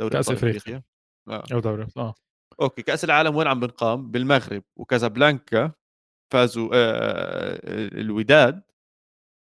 دوري 0.01 0.13
كأس 0.13 0.31
إفريقيا. 0.31 0.83
آه. 1.29 1.45
أو 1.53 1.61
دوري 1.61 1.87
آه. 1.97 2.15
أوكي 2.61 2.83
كأس 2.83 3.05
العالم 3.05 3.37
وين 3.37 3.47
عم 3.47 3.61
بنقام؟ 3.61 4.11
بالمغرب. 4.11 4.63
وكازابلانكا 4.77 5.73
فازوا 6.33 6.71
آآ 6.75 7.61
الوداد. 8.01 8.55
آآ 8.55 8.68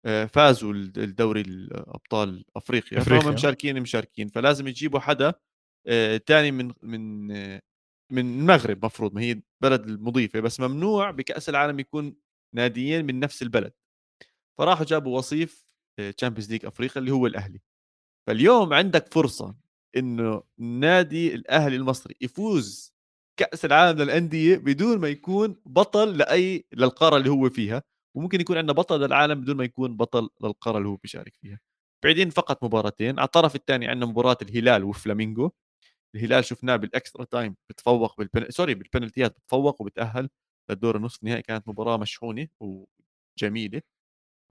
فازوا 0.04 0.72
الدوري 0.72 1.40
الأبطال 1.40 2.44
أفريقيا، 2.56 3.00
فهُم. 3.00 3.34
مشاركين، 3.34 3.80
مشاركين، 3.80 4.28
فلازم 4.28 4.68
يجيبوا 4.68 5.00
حدا 5.00 5.34
آآ 5.86 6.16
تاني 6.16 6.50
من 6.52 6.72
من 6.82 7.26
من 8.12 8.40
المغرب 8.40 8.84
مفروض، 8.84 9.14
ما 9.14 9.20
هي 9.20 9.32
البلد 9.62 9.88
المضيفة، 9.88 10.40
بس 10.40 10.60
ممنوع 10.60 11.10
بكأس 11.10 11.48
العالم 11.48 11.80
يكون 11.80 12.16
ناديين 12.54 13.06
من 13.06 13.20
نفس 13.20 13.42
البلد، 13.42 13.72
فراحوا 14.58 14.86
جابوا 14.86 15.18
وصيف 15.18 15.64
Champions 16.16 16.52
League 16.52 16.66
أفريقيا 16.66 16.98
اللي 16.98 17.10
هو 17.10 17.26
الأهلي، 17.26 17.60
فاليوم 18.26 18.72
عندك 18.72 19.12
فرصة 19.14 19.56
إنه 19.96 20.42
النادي 20.58 21.34
الأهلي 21.34 21.76
المصري 21.76 22.16
يفوز 22.20 22.94
كأس 23.36 23.64
العالم 23.64 24.02
للأندية 24.02 24.56
بدون 24.56 24.98
ما 24.98 25.08
يكون 25.08 25.56
بطل 25.66 26.16
لأي 26.18 26.64
للقارة 26.72 27.16
اللي 27.16 27.30
هو 27.30 27.50
فيها، 27.50 27.82
وممكن 28.16 28.40
يكون 28.40 28.58
عندنا 28.58 28.72
بطل 28.72 29.00
للعالم 29.00 29.40
بدون 29.40 29.56
ما 29.56 29.64
يكون 29.64 29.96
بطل 29.96 30.28
للقارة 30.44 30.78
اللي 30.78 30.88
هو 30.88 30.96
بيشارك 30.96 31.36
فيها، 31.42 31.60
بعيدين 32.04 32.30
فقط 32.30 32.64
مباراتين، 32.64 33.18
على 33.18 33.26
الطرف 33.26 33.54
الثاني 33.56 33.88
عندنا 33.88 34.06
مباراة 34.06 34.36
الهلال 34.42 34.84
وفلامينجو، 34.84 35.50
الهلال 36.16 36.44
شفناه 36.44 36.76
بال 36.76 36.90
extra 36.90 37.24
time 37.24 37.56
بتفوق 37.70 38.18
بالبن... 38.18 38.50
sorry 38.50 38.74
بالبنالتيات 38.74 39.32
بتفوق 39.36 39.82
وبتأهل 39.82 40.30
للدور 40.70 40.96
النصف 40.96 41.22
النهائي 41.22 41.42
كانت 41.42 41.68
مباراة 41.68 41.96
مشحونة 41.96 42.48
وجميلة. 42.60 43.82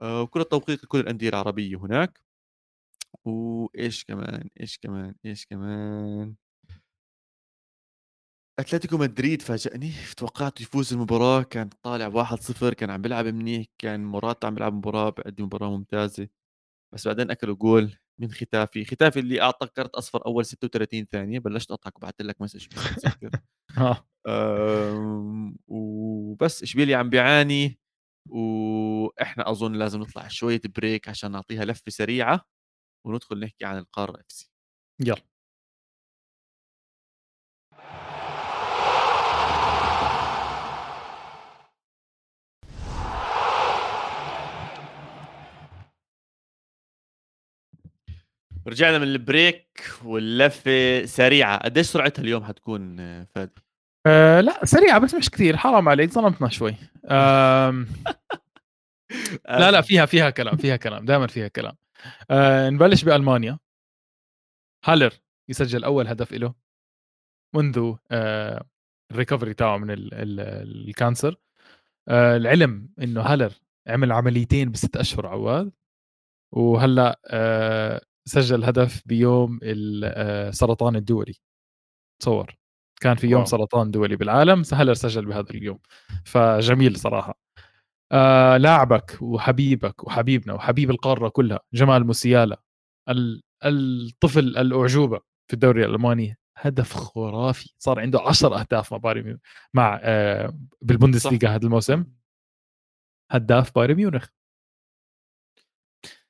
آه، 0.01 0.22
وكل 0.22 0.41
التوفيق 0.41 0.84
لكل 0.86 0.99
الأندية 0.99 1.30
العربية 1.30 1.78
هناك. 1.78 2.20
وإيش 3.26 4.03
كمان 4.05 4.49
إيش 4.62 4.78
كمان 4.80 5.16
إيش 5.26 5.45
كمان؟ 5.45 6.36
أتلتيكو 8.60 8.97
مدريد 8.97 9.41
فاجأني 9.41 9.91
توقعت 10.18 10.62
يفوز 10.62 10.93
المباراة 10.93 11.41
كان 11.43 11.70
طالع 11.84 12.08
1-0 12.08 12.74
كان 12.74 12.89
عم 12.89 13.02
بيلعب 13.02 13.26
منيح 13.26 13.66
كان 13.78 14.06
موراتا 14.06 14.47
عم 14.47 14.54
بيلعب 14.56 14.74
مباراة 14.74 15.10
بيقدم 15.10 15.43
مباراة 15.45 15.70
ممتازة. 15.78 16.28
بس 16.93 17.08
بعدين 17.08 17.32
اكلوا 17.32 17.56
جول 17.56 17.95
من 18.20 18.32
ختافي 18.34 18.86
ختافي 18.86 19.20
اللي 19.20 19.41
أعطى 19.41 19.68
كرت 19.68 19.95
أصفر 19.95 20.26
أول 20.28 20.45
36 20.45 21.08
ثانية 21.12 21.39
بلشت 21.39 21.72
أضحك 21.72 21.97
وبعثت 21.97 22.22
لك 22.24 22.41
message 22.42 22.68
آه. 24.28 25.54
وبس 25.68 26.64
إشبيليا 26.64 26.97
عم 26.97 27.10
بيعاني 27.10 27.80
وإحنا 28.30 29.52
أظن 29.52 29.74
لازم 29.74 29.99
نطلع 30.02 30.28
شوية 30.28 30.62
break 30.78 31.10
عشان 31.10 31.32
نعطيها 31.32 31.66
لفة 31.66 31.84
سريعة 31.91 32.41
وندخل 33.08 33.39
نحكي 33.39 33.66
عن 33.66 33.78
القارة 33.80 34.22
FC. 34.22 34.52
يلا. 34.99 35.31
رجعنا 48.68 48.97
من 48.97 49.03
ال 49.04 49.18
break 49.18 49.92
واللفة 50.03 51.05
سريعة. 51.05 51.57
قديش 51.57 51.86
سرعتها 51.86 52.22
اليوم 52.24 52.43
حتكون 52.43 52.97
فادي 53.26 53.62
أه 54.07 54.41
لا 54.41 54.66
سريعة 54.66 54.99
بس 54.99 55.14
مش 55.14 55.30
كثير. 55.30 55.57
حرام 55.57 55.89
عليك 55.89 56.09
ظلمتنا 56.12 56.49
شوي. 56.49 56.76
أه 57.05 57.70
لا 59.49 59.72
لا 59.72 59.82
فيها 59.82 60.05
فيها 60.05 60.30
كلام 60.30 60.57
فيها 60.57 60.76
كلام 60.76 61.05
دائما 61.05 61.28
فيها 61.28 61.47
كلام. 61.47 61.76
أه 62.32 62.70
نبلش 62.70 63.03
بألمانيا. 63.03 63.59
هالر 64.86 65.14
يسجل 65.49 65.84
أول 65.84 66.07
هدف 66.07 66.34
له 66.34 66.53
منذ 67.55 67.93
أه 68.12 68.66
ال 69.12 69.16
recovery 69.16 69.54
تاعه 69.53 69.78
من 69.78 69.91
ال 69.91 70.14
ال 70.14 70.39
ال 70.89 70.95
cancer. 70.95 71.36
أه 72.07 72.38
العلم 72.38 72.89
إنه 73.01 73.22
هالر 73.22 73.53
عمل 73.88 74.12
عمليتين 74.12 74.72
بست 74.72 74.97
أشهر 74.97 75.28
عواد. 75.28 75.72
وهلأ 76.51 77.20
أه 77.28 78.01
سجل 78.28 78.64
هدف 78.64 79.02
بيوم 79.06 79.60
السرطان 79.64 80.96
آه، 80.96 81.00
الدولي. 81.00 81.34
تصور. 82.22 82.56
كان 83.02 83.16
في 83.16 83.28
يوم 83.28 83.36
واو. 83.42 83.46
سرطان 83.46 83.92
دولي 83.92 84.16
بالعالم 84.16 84.64
هلر 84.74 84.94
سجل 84.94 85.26
بهذا 85.26 85.50
اليوم. 85.52 85.80
فجميل 86.26 86.96
صراحة. 86.98 87.40
آه 88.12 88.58
لاعبك 88.58 89.18
وحبيبك 89.22 90.04
وحبيبنا 90.04 90.54
وحبيب 90.54 90.92
القارة 90.92 91.30
كلها 91.30 91.60
جمال 91.74 92.06
موسيالا 92.08 92.62
الطفل 93.66 94.40
الأعجوبة 94.58 95.20
في 95.48 95.54
الدوري 95.54 95.86
الألماني 95.86 96.38
هدف 96.58 96.94
خرافي. 96.94 97.74
صار 97.80 98.00
عنده 98.00 98.22
10 98.22 98.60
أهداف 98.60 98.92
مع 98.94 98.98
بايرن 98.98 99.40
مع 99.74 100.00
آه 100.04 100.58
بالبوندسليغا 100.82 101.50
هذا 101.56 101.66
الموسم. 101.66 102.06
هداف 103.32 103.76
بايرن 103.76 103.96
ميونخ. 103.96 104.28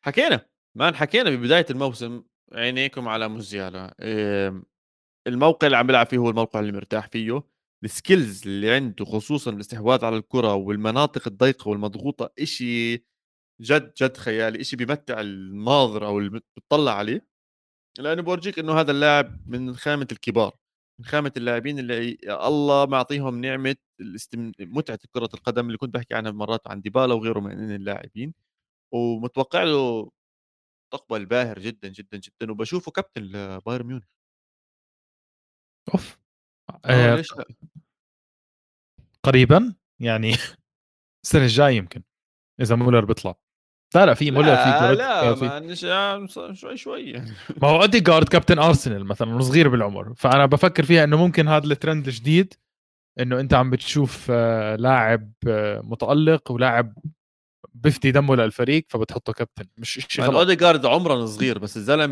حكينا. 0.02 0.51
ما 0.76 0.94
حكينا 0.94 1.30
ببداية 1.30 1.66
الموسم 1.70 2.24
عينيكم 2.54 3.08
على 3.08 3.28
موزيالا. 3.28 3.96
الموقع 5.28 5.68
اللي 5.68 5.78
عم 5.78 5.88
بيلعب 5.88 6.08
فيه 6.08 6.18
هو 6.18 6.30
الموقع 6.30 6.60
اللي 6.60 6.72
مرتاح 6.72 7.08
فيه. 7.08 7.44
ال 7.84 7.93
skills 7.93 8.48
اللي 8.48 8.72
عنده 8.72 9.06
خصوصا 9.06 9.52
الاستحواذ 9.52 10.06
على 10.06 10.18
الكرة 10.18 10.54
والمناطق 10.54 11.28
الضيقة 11.28 11.70
والمضغوطة 11.70 12.34
إشي 12.40 12.94
جد 13.62 13.94
جد 14.02 14.18
خيالي 14.18 14.62
إشي 14.62 14.76
بيمتع 14.76 15.22
الناظر 15.22 16.06
أو 16.06 16.20
اللي 16.20 16.42
بتطلع 16.58 16.94
عليه. 16.96 17.28
لأنه 18.00 18.22
بورجيك 18.22 18.60
إنه 18.60 18.80
هذا 18.80 18.92
اللاعب 18.92 19.50
من 19.50 19.76
خامة 19.76 20.08
الكبار 20.12 20.56
من 21.00 21.06
خامة 21.06 21.32
اللاعبين 21.38 21.80
اللي 21.80 22.18
الله 22.30 22.86
معطيهم 22.86 23.42
نعمة 23.42 23.76
الاستم... 24.02 24.52
متعة 24.60 25.00
كرة 25.12 25.30
القدم 25.34 25.68
اللي 25.68 25.78
كنت 25.78 25.94
بحكي 25.94 26.14
عنها 26.14 26.32
مرات 26.32 26.68
عن 26.68 26.82
ديبالا 26.82 27.14
وغيره 27.14 27.40
من 27.40 27.76
اللاعبين. 27.76 28.34
ومتوقع 28.92 29.64
له 29.64 30.12
مستقبل 30.94 31.26
باهر 31.26 31.60
جدًا، 31.60 31.88
جدًا، 31.88 32.18
جدًا، 32.18 32.52
وباشوفه 32.52 32.92
كابتن 32.92 33.22
لبايرن 33.22 33.86
ميونخ. 33.88 34.04
أوف! 35.94 36.20
آه 36.86 37.16
ليش 37.16 37.32
لأ؟ 37.38 37.46
قريبًا؟ 39.24 39.74
يعني 40.00 40.32
السنة 41.26 41.44
الجاية 41.44 41.76
يمكن 41.78 42.04
إذا 42.62 42.76
مولر 42.76 43.06
بيطلع. 43.06 43.36
لا، 43.96 44.06
لأ 44.06 44.14
في 44.14 44.32
مولر 44.32 44.56
في 44.56 44.64
لا، 44.64 44.94
لا 44.94 45.36
في 45.36 46.56
شوي، 46.56 46.78
شوي 46.78 47.02
يعني. 47.12 47.32
ما 47.62 47.68
هو 47.68 47.82
أوديجارد 47.82 48.30
كابتن 48.30 48.60
أرسنال 48.60 49.06
مثلًا 49.06 49.36
وصغير 49.36 49.70
بالعمر، 49.70 50.14
فأنا 50.18 50.46
بفكر 50.46 50.84
فيها 50.84 51.04
إنه 51.04 51.18
ممكن 51.18 51.48
هذا 51.48 51.66
الترند 51.66 52.08
الجديد 52.08 52.54
إنه 53.20 53.40
أنت 53.40 53.54
عم 53.54 53.70
بتشوف 53.70 54.28
آه، 54.32 54.76
لاعب 54.76 55.32
آه، 55.48 55.82
متألق 55.82 56.52
ولاعب 56.52 56.96
بفدي 57.74 58.12
دمه 58.12 58.36
للفريق 58.36 58.86
فبتحطه 58.90 59.34
كابتن 59.34 59.66
مش 59.78 60.06
شيء 60.10 60.26
غلط. 60.26 60.36
اوديجارد 60.36 60.86
عمره 60.86 61.26
صغير 61.26 61.58
بس 61.60 61.78
الزلمة 61.78 62.06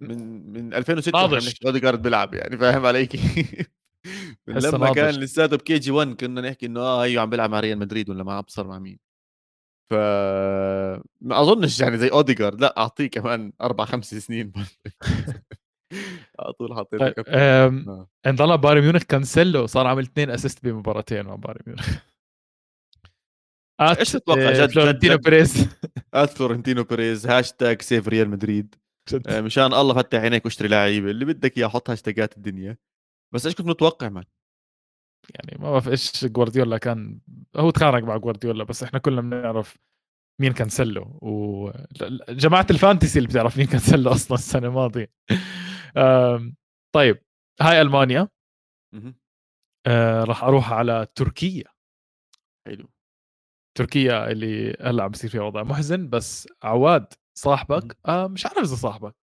من 0.00 0.52
من 0.52 0.74
2006 0.74 1.18
اوديجارد 1.66 2.02
بيلعب 2.02 2.34
يعني 2.34 2.58
فاهم 2.58 2.86
علي؟ 2.86 3.06
كيف 3.06 3.68
لما 4.46 4.92
كان 4.92 5.14
لساته 5.14 5.56
ب 5.56 5.78
KG 5.78 5.90
1 5.90 6.14
كنا 6.20 6.40
نحكي 6.40 6.66
إنه 6.66 6.80
آه 6.80 7.04
هيو 7.04 7.20
عم 7.20 7.30
بيلعب 7.30 7.50
مع 7.50 7.60
ريال 7.60 7.78
مدريد 7.78 8.10
ولا 8.10 8.24
ما 8.24 8.38
أبصر 8.38 8.66
مع 8.66 8.78
مين. 8.78 8.98
ف 9.90 9.94
ما 11.20 11.40
أظنش 11.40 11.80
يعني 11.80 11.98
زي 11.98 12.08
اوديجارد 12.08 12.60
لأ 12.60 12.78
أعطيه 12.78 13.06
كمان 13.06 13.52
أربع 13.62 13.84
خمس 13.84 14.14
سنين 14.14 14.52
على 16.40 16.52
طول 16.58 16.74
حطيته 16.74 17.04
طيب، 17.04 17.12
كابتن. 17.12 18.06
انضل 18.26 18.58
بايرن 18.58 18.80
ميونخ 18.80 19.02
كانسيلو 19.02 19.66
صار 19.66 19.86
عامل 19.86 20.02
اثنين 20.02 20.30
assist 20.30 20.64
بمباراتين 20.64 21.22
مع 21.26 21.34
بايرن 21.34 21.60
ميونخ. 21.66 21.88
إيش 23.80 24.12
تتوقع؟ 24.12 24.52
جد 24.52 24.70
فلورنتينو 24.70 25.16
بيريز. 25.16 25.68
at 26.14 26.30
فلورنتينو 26.30 26.84
بيريز. 26.84 27.26
hashtag 27.26 27.82
save 27.82 28.08
ريال 28.08 28.30
مدريد. 28.30 28.74
آه، 29.26 29.40
مشان 29.40 29.74
الله 29.74 29.94
فتح 29.94 30.18
عينيك 30.18 30.44
واشتري 30.44 30.68
لعيبة. 30.68 31.10
اللي 31.10 31.24
بدك 31.24 31.58
إياه 31.58 31.68
حط 31.68 31.90
هاشتاجات 31.90 32.36
الدنيا. 32.36 32.76
بس 33.34 33.46
إيش 33.46 33.54
كنت 33.54 33.66
متوقع 33.66 34.08
man؟ 34.08 34.24
يعني 35.34 35.62
ما 35.62 35.70
بعرف 35.70 35.88
إيش 35.88 36.24
جوارديولا 36.24 36.78
كان 36.78 37.20
هو 37.56 37.70
تخانق 37.70 38.04
مع 38.04 38.16
جوارديولا 38.16 38.64
بس 38.64 38.82
إحنا 38.82 38.98
كلنا 38.98 39.20
بنعرف 39.20 39.76
مين 40.40 40.52
كانسلو 40.52 41.18
وجماعه 41.22 42.66
ال 42.70 42.76
fantasy 42.76 43.18
اللي 43.18 43.28
بتعرف 43.28 43.56
مين 43.56 43.66
كانسلو 43.66 44.12
أصلا 44.18 44.38
السنة 44.38 44.68
الماضية. 44.68 45.12
طيب 46.94 47.22
هاي 47.60 47.80
ألمانيا. 47.80 48.28
آه 49.86 50.24
راح 50.24 50.44
أروح 50.44 50.72
على 50.72 51.06
تركيا. 51.14 51.64
حلو. 52.66 52.88
تركيا 53.74 54.30
اللي 54.30 54.76
هلأ 54.80 55.02
عم 55.04 55.10
بصير 55.10 55.30
فيها 55.30 55.42
وضع 55.42 55.62
محزن 55.62 56.08
بس 56.08 56.48
عواد 56.62 57.06
صاحبك 57.38 57.96
آه 58.06 58.26
مش 58.26 58.46
عارف 58.46 58.58
إذا 58.58 58.74
صاحبك. 58.74 59.14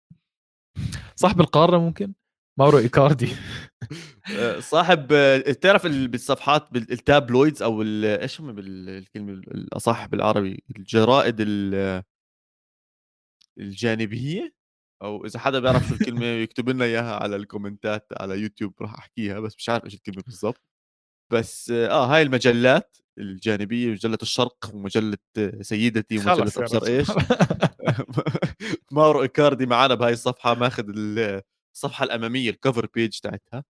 صاحب 1.15 1.41
القارة 1.41 1.77
ممكن؟ 1.77 2.13
ماورو 2.59 2.77
إيكاردي. 2.77 3.29
آه، 4.39 4.59
صاحب 4.59 5.07
آه، 5.11 5.37
تعرف 5.37 5.87
بالصفحات 5.87 6.71
بال 6.73 6.91
tabloids 6.91 7.63
أو 7.63 7.81
إيش 7.81 8.41
هم 8.41 8.51
بالكلمة 8.51 9.33
الأصح 9.33 10.05
بالعربي؟ 10.05 10.63
الجرائد 10.77 11.41
الجانبية؟ 13.59 14.53
أو 15.01 15.25
إذا 15.25 15.39
حدا 15.39 15.59
بيعرف 15.59 15.87
شو 15.87 15.93
الكلمة 15.93 16.25
يكتب 16.43 16.69
لنا 16.69 16.85
إياها 16.85 17.15
على 17.15 17.35
ال 17.35 17.42
comments 17.42 18.00
ات 18.00 18.07
على 18.21 18.39
يوتيوب 18.39 18.73
راح 18.81 18.93
أحكيها 18.93 19.39
بس 19.39 19.55
مش 19.57 19.69
عارف 19.69 19.85
إيش 19.85 19.93
الكلمة 19.95 20.23
بالضبط. 20.25 20.61
بس 21.33 21.71
آه 21.71 22.05
هاي 22.05 22.21
المجلات 22.21 22.97
الجانبية 23.17 23.91
مجلة 23.91 24.17
الشرق 24.21 24.71
ومجلة 24.73 25.17
سيدتي 25.61 26.17
ومجلة 26.17 26.33
أبصر. 26.41 26.87
إيش؟ 26.87 27.07
ماورو 28.91 29.21
إيكاردي 29.21 29.65
معنا 29.65 29.95
بهاي 29.95 30.13
الصفحة 30.13 30.53
ماخذ 30.53 30.85
الصفحة 31.75 32.03
الأمامية 32.03 32.49
ال 32.49 32.56
cover 32.56 32.87
page 32.93 33.19
تاعتها. 33.19 33.63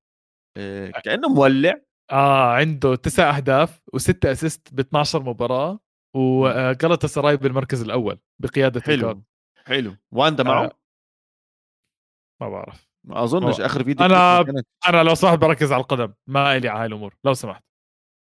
آه، 0.57 0.89
كأنه 0.89 1.29
مولع. 1.29 1.81
آه 2.11 2.51
عنده 2.53 2.95
تسع 2.95 3.37
أهداف 3.37 3.81
وستة 3.93 4.31
assist 4.31 4.73
ب 4.73 4.79
12 4.79 5.23
مباراه 5.23 5.79
وغلطة 6.15 7.07
سراي 7.07 7.37
بالمركز 7.37 7.81
الأول 7.81 8.19
بقيادة. 8.41 8.81
حلو 8.81 9.23
حلو. 9.65 9.95
واندا 10.11 10.43
معه؟ 10.43 10.65
آه، 10.65 10.79
ما 12.41 12.49
بعرف. 12.49 12.91
ما 13.03 13.23
أظنش 13.23 13.61
آخر 13.61 13.83
فيديو 13.83 14.07
كانت 14.07 14.67
أنا 14.89 15.03
لو 15.03 15.13
صاحب 15.13 15.39
بركز 15.39 15.71
على 15.71 15.81
القدم 15.81 16.13
ما 16.27 16.57
إلي 16.57 16.69
على 16.69 16.79
هاي 16.79 16.85
الأمور 16.85 17.15
لو 17.23 17.33
سمحت. 17.33 17.63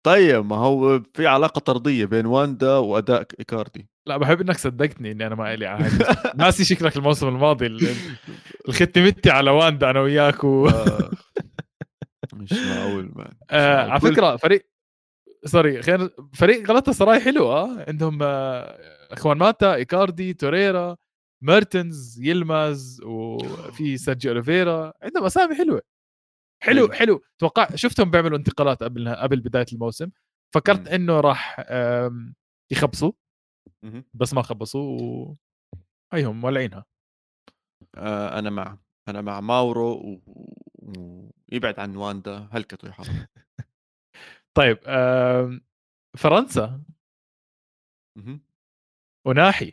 طيب 0.06 0.46
ما 0.46 0.56
هو 0.56 1.02
في 1.14 1.26
علاقة 1.26 1.58
طردية 1.58 2.04
بين 2.04 2.26
واندا 2.26 2.76
وأداء 2.76 3.26
إيكاردي. 3.40 3.88
لا 4.06 4.16
بحب 4.16 4.40
إنك 4.40 4.56
صدقتني 4.58 5.12
إني 5.12 5.26
أنا 5.26 5.34
ما 5.34 5.54
إلي 5.54 5.66
على 5.66 5.86
الأمور. 5.86 6.06
ناسي 6.36 6.64
شكلك 6.64 6.96
الموسم 6.96 7.28
الماضي 7.28 7.66
ال- 7.66 7.94
الختمتي 8.68 9.30
على 9.30 9.50
واندا 9.50 9.90
أنا 9.90 10.00
وياك 10.00 10.44
و... 10.44 10.68
آه. 10.68 11.10
مش 12.34 12.52
معقول 12.52 13.12
man 13.16 13.32
آه 13.50 13.90
على 13.90 14.00
فكرة 14.00 14.36
فريق 14.36 14.66
سوري 15.44 15.82
غير 15.82 16.10
فريق 16.34 16.70
غلطة 16.70 16.92
سراي 16.92 17.20
حلو 17.20 17.52
آه. 17.52 17.84
عندهم 17.88 18.18
آه 18.22 18.78
آه 19.12 19.21
خوان 19.21 19.38
ماتا 19.38 19.74
إيكاردي 19.74 20.34
توريرا 20.34 20.96
ميرتنز 21.42 22.20
يلماز 22.22 23.00
وفي 23.04 23.96
سيرجيو 23.96 24.32
أوليفيرا 24.32 24.92
عندهم 25.02 25.24
أسامي 25.24 25.54
حلوة. 25.54 25.82
حلو 26.66 26.86
حلو. 26.86 26.92
حلو. 26.92 27.22
توقع 27.38 27.68
شفتهم 27.74 28.10
بيعملوا 28.10 28.38
انتقالات 28.38 28.82
قبل 28.82 29.08
قبل 29.14 29.40
بداية 29.40 29.66
الموسم. 29.72 30.10
فكرت. 30.54 30.88
إنه 30.88 31.20
راح 31.20 31.60
يخبصوا. 32.72 33.12
بس 34.14 34.34
ما 34.34 34.42
خبصوا 34.42 35.00
و... 35.00 35.36
هيهم 36.12 36.40
مولعينها. 36.40 36.84
آه 37.94 38.38
أنا 38.38 38.50
مع 38.50 38.78
أنا 39.08 39.20
مع 39.20 39.40
ماورو 39.40 39.92
و- 39.92 40.22
و- 40.74 41.30
ويبعد 41.52 41.80
عن 41.80 41.96
واندا. 41.96 42.48
هلكته 42.52 42.86
يا 42.86 42.92
حرام 42.92 43.26
طيب 44.58 44.78
آم، 44.86 45.60
فرنسا. 46.18 46.82
أوناحي 49.26 49.72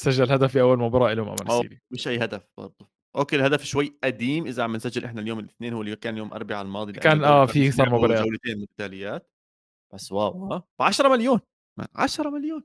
سجل 0.00 0.32
هدف 0.32 0.52
في 0.52 0.60
أول 0.60 0.78
مباراة 0.78 1.12
له 1.14 1.24
مع 1.24 1.30
أو 1.30 1.36
مارسيليا 1.48 1.80
مش 1.92 2.08
أي 2.08 2.24
هدف 2.24 2.48
برضه 2.56 2.90
أوكي 3.16 3.36
الهدف 3.36 3.64
شوي 3.64 3.98
قديم 4.04 4.46
إذا 4.46 4.62
عم 4.62 4.76
نسجل 4.76 5.04
إحنا 5.04 5.20
اليوم 5.20 5.38
الاثنين 5.38 5.72
هو 5.72 5.82
اللي 5.82 5.96
كان 5.96 6.16
يوم 6.16 6.32
أربعاء 6.32 6.62
الماضي 6.62 6.92
كان 6.92 7.24
آه 7.24 7.46
في 7.46 7.70
صار 7.70 7.90
مباريات. 7.94 8.24
جولتين 8.24 8.58
متتاليات. 8.60 9.30
بس 9.94 10.12
wow 10.12 10.52
ها؟ 10.52 10.58
ب 10.78 10.82
10 10.82 11.08
مليون 11.08 11.40
man 11.78 11.88
10 11.94 12.30
مليون. 12.30 12.62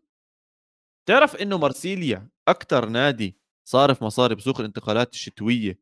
تعرف 1.05 1.35
إنه 1.35 1.57
مارسيليا 1.57 2.27
أكثر 2.47 2.89
نادي 2.89 3.37
صارف 3.67 4.03
مصاري 4.03 4.35
بسوق 4.35 4.59
الانتقالات 4.59 5.13
الشتوية 5.13 5.79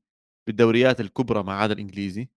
بالدوريات 0.47 1.01
الكبرى 1.01 1.43
ما 1.43 1.53
عدا 1.53 1.73
الإنجليزي؟ 1.73 2.29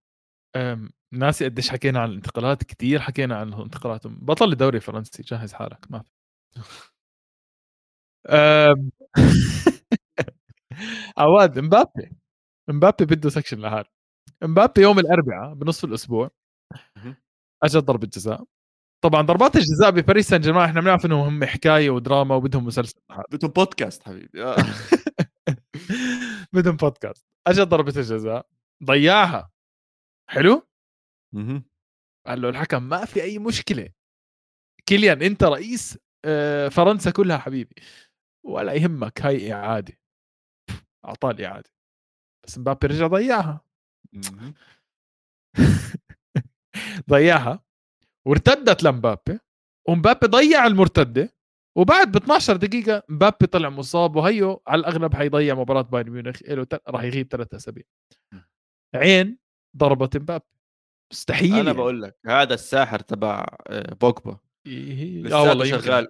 أم، 0.57 0.91
ناسي 1.13 1.45
قديش 1.45 1.71
حكينا 1.71 2.01
عن 2.01 2.11
الانتقالات 2.11 2.65
كتير 2.65 3.01
حكينا 3.01 3.37
عن 3.37 3.53
انتقالاتهم 3.53 4.19
بطل 4.23 4.53
الدوري 4.53 4.77
الفرنسي 4.77 5.23
جهز 5.23 5.53
حالك 5.53 5.91
ما 5.91 6.03
في. 6.03 6.11
عواد 11.19 11.59
مبابي. 11.59 12.11
مبابي 12.71 13.05
بده 13.05 13.31
سكشن 13.31 13.59
لهذا 13.59 13.85
مبابي 14.43 14.83
يوم 14.83 14.99
الأربعاء 14.99 15.55
بنصف 15.55 15.85
الأسبوع. 15.85 16.31
اجى 17.65 17.79
ضربة 17.79 18.07
جزاء. 18.07 18.45
طبعا 19.05 19.23
ضربات 19.23 19.57
الجزاء 19.57 19.91
بباريس 19.91 20.29
سان 20.29 20.41
جيرمان 20.41 20.69
إحنا 20.69 20.81
بنعرف 20.81 21.07
انهم 21.07 21.21
هم 21.21 21.45
حكاية 21.45 21.91
ودراما 21.91 22.35
وبدهم 22.35 22.65
مسلسل. 22.65 23.01
بدهم 23.33 23.51
بودكاست 23.51 24.03
حبيبي. 24.03 24.45
آه. 24.45 24.57
بدهم 26.53 26.77
بودكاست 26.77 27.27
اجى 27.47 27.63
ضربة 27.63 27.93
الجزاء. 27.97 28.47
ضيعها. 28.85 29.51
حلو. 30.31 30.63
قال 32.27 32.43
له 32.43 32.49
الحكم 32.49 32.83
ما 32.83 33.05
في 33.05 33.23
أي 33.23 33.39
مشكلة. 33.39 33.89
كيليان 34.87 35.23
أنت 35.23 35.45
رئيس 35.45 35.99
آه، 36.25 36.69
فرنسا 36.69 37.11
كلها 37.11 37.39
حبيبي. 37.39 37.75
ولا 38.47 38.73
يهمك 38.73 39.23
هاي 39.23 39.53
إعادة. 39.53 39.99
اعطاه 41.07 41.31
الاعاده 41.31 41.71
بس 42.47 42.59
مبابي 42.59 42.87
رجع 42.87 43.07
ضيعها. 43.07 43.61
ضيعها 47.11 47.65
وارتدت 48.27 48.83
لمبابي 48.83 49.39
ومبابي 49.89 50.27
ضيع 50.27 50.67
المرتدة 50.67 51.37
وبعد 51.77 52.13
ب 52.13 52.17
12 52.17 52.57
دقيقة 52.57 53.03
مبابي 53.09 53.47
طلع 53.47 53.69
مصاب 53.69 54.17
وهيو 54.17 54.63
على 54.67 54.81
الاغلب 54.81 55.15
حيضيع 55.15 55.55
مباراة 55.55 55.83
بايرن 55.83 56.11
ميونخ 56.11 56.43
له 56.43 56.65
تل... 56.65 56.79
راح 56.89 57.03
يغيب 57.03 57.29
ثلاث 57.29 57.55
أسابيع. 57.55 57.85
عين 58.95 59.39
ضربت 59.77 60.17
مبابي. 60.17 60.45
مستحيل 61.13 61.55
أنا 61.55 61.63
يعني. 61.63 61.73
بقول 61.73 62.03
لك 62.03 62.17
هذا 62.27 62.55
الساحر 62.55 62.99
تبع 62.99 63.47
آه، 63.67 63.95
بوجبا. 63.95 64.39
لساته 64.67 65.49
والله. 65.49 65.65
شغال. 65.65 66.09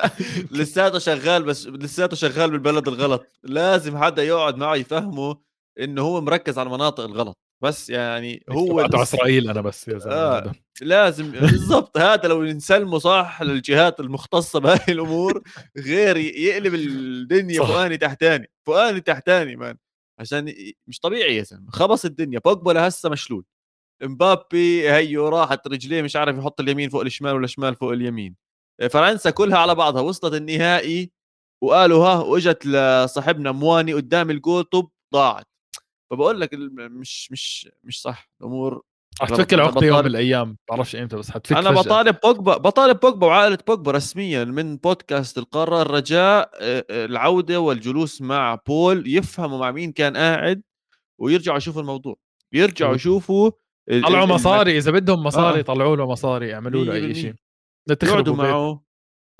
لساته 0.60 0.98
شغال 0.98 1.42
بس 1.42 1.66
لساته 1.66 2.16
شغال 2.16 2.50
بالبلد 2.50 2.88
الغلط. 2.88 3.26
لازم 3.42 3.98
حدا 3.98 4.22
يقعد 4.24 4.56
معه 4.56 4.74
يفهمه 4.76 5.36
إنه 5.80 6.02
هو 6.02 6.20
مركز 6.20 6.58
على 6.58 6.66
المناطق 6.66 7.04
الغلط. 7.04 7.38
بس 7.62 7.90
يعني 7.90 8.44
هو 8.50 8.80
على 8.80 8.88
بس 8.88 9.14
إسرائيل 9.14 9.50
أنا 9.50 9.60
بس 9.60 9.88
يا 9.88 9.98
زلمة 9.98 10.14
آه. 10.16 10.52
لازم 10.82 11.30
بالضبط. 11.40 11.98
هذا 11.98 12.28
لو 12.28 12.44
نسلمه 12.44 12.98
صح 12.98 13.42
للجهات 13.42 14.00
المختصة 14.00 14.60
بهاي 14.60 14.80
الأمور 14.88 15.42
غير 15.78 16.16
يقلب 16.16 16.74
الدنيا. 16.74 17.58
فوقاني 17.58 17.96
تحتاني. 17.98 18.50
فوقاني 18.66 19.00
تحتاني 19.00 19.56
مان. 19.56 19.76
عشان 20.18 20.54
مش 20.86 21.00
طبيعي 21.00 21.36
يا 21.36 21.42
زلمة. 21.42 21.70
خبص 21.70 22.04
الدنيا. 22.04 22.40
بوجبا 22.44 22.72
لهسه 22.72 23.08
مشلول. 23.08 23.44
امبابي 24.04 24.90
هيو 24.90 25.28
راحت 25.28 25.66
رجليه 25.68 26.02
مش 26.02 26.16
عارف 26.16 26.38
يحط 26.38 26.60
اليمين 26.60 26.88
فوق 26.90 27.00
الشمال 27.00 27.34
ولا 27.34 27.44
الشمال 27.44 27.74
فوق 27.74 27.92
اليمين. 27.92 28.36
فرنسا 28.90 29.30
كلها 29.30 29.58
على 29.58 29.74
بعضها 29.74 30.02
وصلت 30.02 30.34
النهائي 30.34 31.10
وقالوا 31.64 32.06
ها 32.06 32.20
وإجت 32.20 32.66
لصاحبنا 32.66 33.52
مواني 33.52 33.94
قدام 33.94 34.30
الجول 34.30 34.64
طب 34.64 34.88
ضاعت. 35.14 35.46
فبقول 36.10 36.40
لك 36.40 36.50
مش 36.78 37.32
مش 37.32 37.68
مش 37.84 38.00
صح 38.02 38.30
الأمور 38.40 38.82
رح 39.22 39.28
تفك 39.28 39.54
العقده 39.54 39.86
يوم 39.86 39.98
من 39.98 40.06
الأيام 40.06 40.56
بعرفش 40.70 40.96
إمتى 40.96 41.16
بس 41.16 41.30
حتفك 41.30 41.56
أنا 41.56 41.70
فجأة. 41.70 41.82
بطالب 41.82 42.16
بوجبا 42.24 42.56
بطالب 42.56 43.00
بوجبا 43.00 43.26
وعائلة 43.26 43.58
بوجبا 43.66 43.90
رسميا 43.92 44.44
من 44.44 44.76
بودكاست 44.76 45.38
القارة 45.38 45.82
الرجاء 45.82 46.50
آه، 46.60 46.84
آه، 46.90 47.04
العودة 47.04 47.60
والجلوس 47.60 48.22
مع 48.22 48.54
بول 48.66 49.04
يفهموا 49.06 49.58
مع 49.58 49.70
مين 49.70 49.92
كان 49.92 50.16
قاعد 50.16 50.62
ويرجعوا 51.20 51.56
يشوفوا 51.56 51.80
الموضوع 51.80 52.16
يرجعوا 52.52 52.94
يشوفوا 52.94 53.50
طلعوا 53.90 54.26
مصاري 54.26 54.78
إذا 54.78 54.90
بدهم 54.90 55.22
مصاري 55.22 55.58
آه. 55.58 55.62
طلعوا 55.62 55.96
له 55.96 56.06
مصاري 56.06 56.48
يعملوا 56.48 56.84
له 56.84 56.92
أي 56.92 57.14
100%. 57.14 57.16
شيء 57.16 57.34
يقعدوا 58.02 58.36
معه 58.36 58.84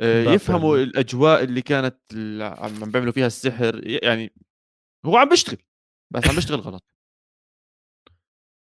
آه، 0.00 0.22
يفهموا. 0.24 0.76
الأجواء 0.76 1.44
اللي 1.44 1.62
كانت 1.62 1.98
عم 2.40 2.90
بيعملوا 2.90 3.12
فيها 3.12 3.26
السحر 3.26 3.80
يعني 3.84 4.32
هو 5.06 5.16
عم 5.16 5.28
بيشتغل 5.28 5.58
بس 6.10 6.28
عم 6.28 6.34
بيشتغل 6.34 6.60
غلط 6.60 6.84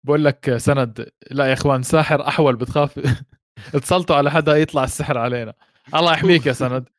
بقول 0.06 0.26
لك 0.26 0.58
سند 0.58 1.10
لا 1.32 1.46
يا 1.46 1.54
إخوان 1.54 1.84
ساحر 1.84 2.28
أحول 2.28 2.56
بتخاف 2.56 3.00
اتصلتوا 3.76 4.16
على 4.16 4.32
حدا 4.32 4.56
يطلع 4.58 4.84
السحر 4.84 5.18
علينا 5.18 5.54
الله 5.96 6.14
يحميك 6.18 6.46
يا 6.46 6.54
سند 6.54 6.90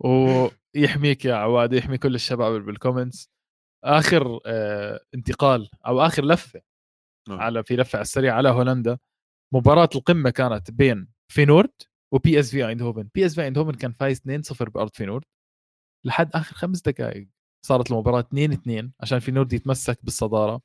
ويحميك 0.00 1.24
يا 1.24 1.34
عواد 1.34 1.72
يحمي 1.72 1.98
كل 1.98 2.14
الشباب 2.14 2.52
بالكومنتس 2.64 3.30
آخر 3.84 4.40
آه 4.46 5.00
انتقال 5.14 5.70
أو 5.86 6.00
آخر 6.00 6.24
لفة 6.24 6.60
نعم. 7.30 7.40
على 7.40 7.64
في 7.64 7.76
لفة 7.76 7.96
على 7.96 8.02
السريع 8.02 8.34
على 8.34 8.48
هولندا. 8.48 8.98
مباراة 9.54 9.88
القمة 9.94 10.30
كانت 10.30 10.70
بين 10.70 11.08
فينورد 11.32 11.72
وبي 12.14 12.40
اس 12.40 12.50
في 12.50 12.68
ايندهوفن 12.68 13.08
بي 13.14 13.26
اس 13.26 13.34
في 13.34 13.42
ايندهوفن 13.42 13.72
كان 13.72 13.92
فايز 13.92 14.20
2-0 14.20 14.68
بأرض 14.68 14.90
فينورد. 14.94 15.24
لحد 16.06 16.30
آخر 16.34 16.56
خمس 16.56 16.80
دقائق 16.80 17.28
صارت 17.66 17.90
المباراة 17.90 18.20
2 18.20 18.52
2 18.52 18.92
عشان 19.00 19.18
فينورد 19.18 19.52
يتمسك 19.52 19.98
بالصدارة. 20.04 20.60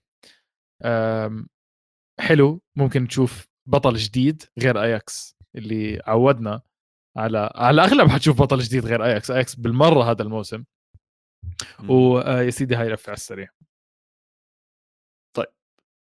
حلو. 2.19 2.61
ممكن 2.75 3.03
نشوف 3.03 3.47
بطل 3.69 3.95
جديد 3.95 4.43
غير 4.59 4.81
اياكس 4.81 5.35
اللي 5.55 6.01
عودنا 6.07 6.61
على 7.17 7.51
على 7.55 7.73
الأغلب 7.73 8.09
حتشوف 8.09 8.41
بطل 8.41 8.59
جديد 8.59 8.85
غير 8.85 9.05
اياكس 9.05 9.31
اياكس 9.31 9.55
بالمرة 9.55 10.03
هذا 10.11 10.23
الموسم. 10.23 10.63
ويا 11.89 12.49
سيدي 12.49 12.75
هاي 12.75 12.89
لفة 12.89 13.09
على 13.09 13.17
السريع. 13.17 13.47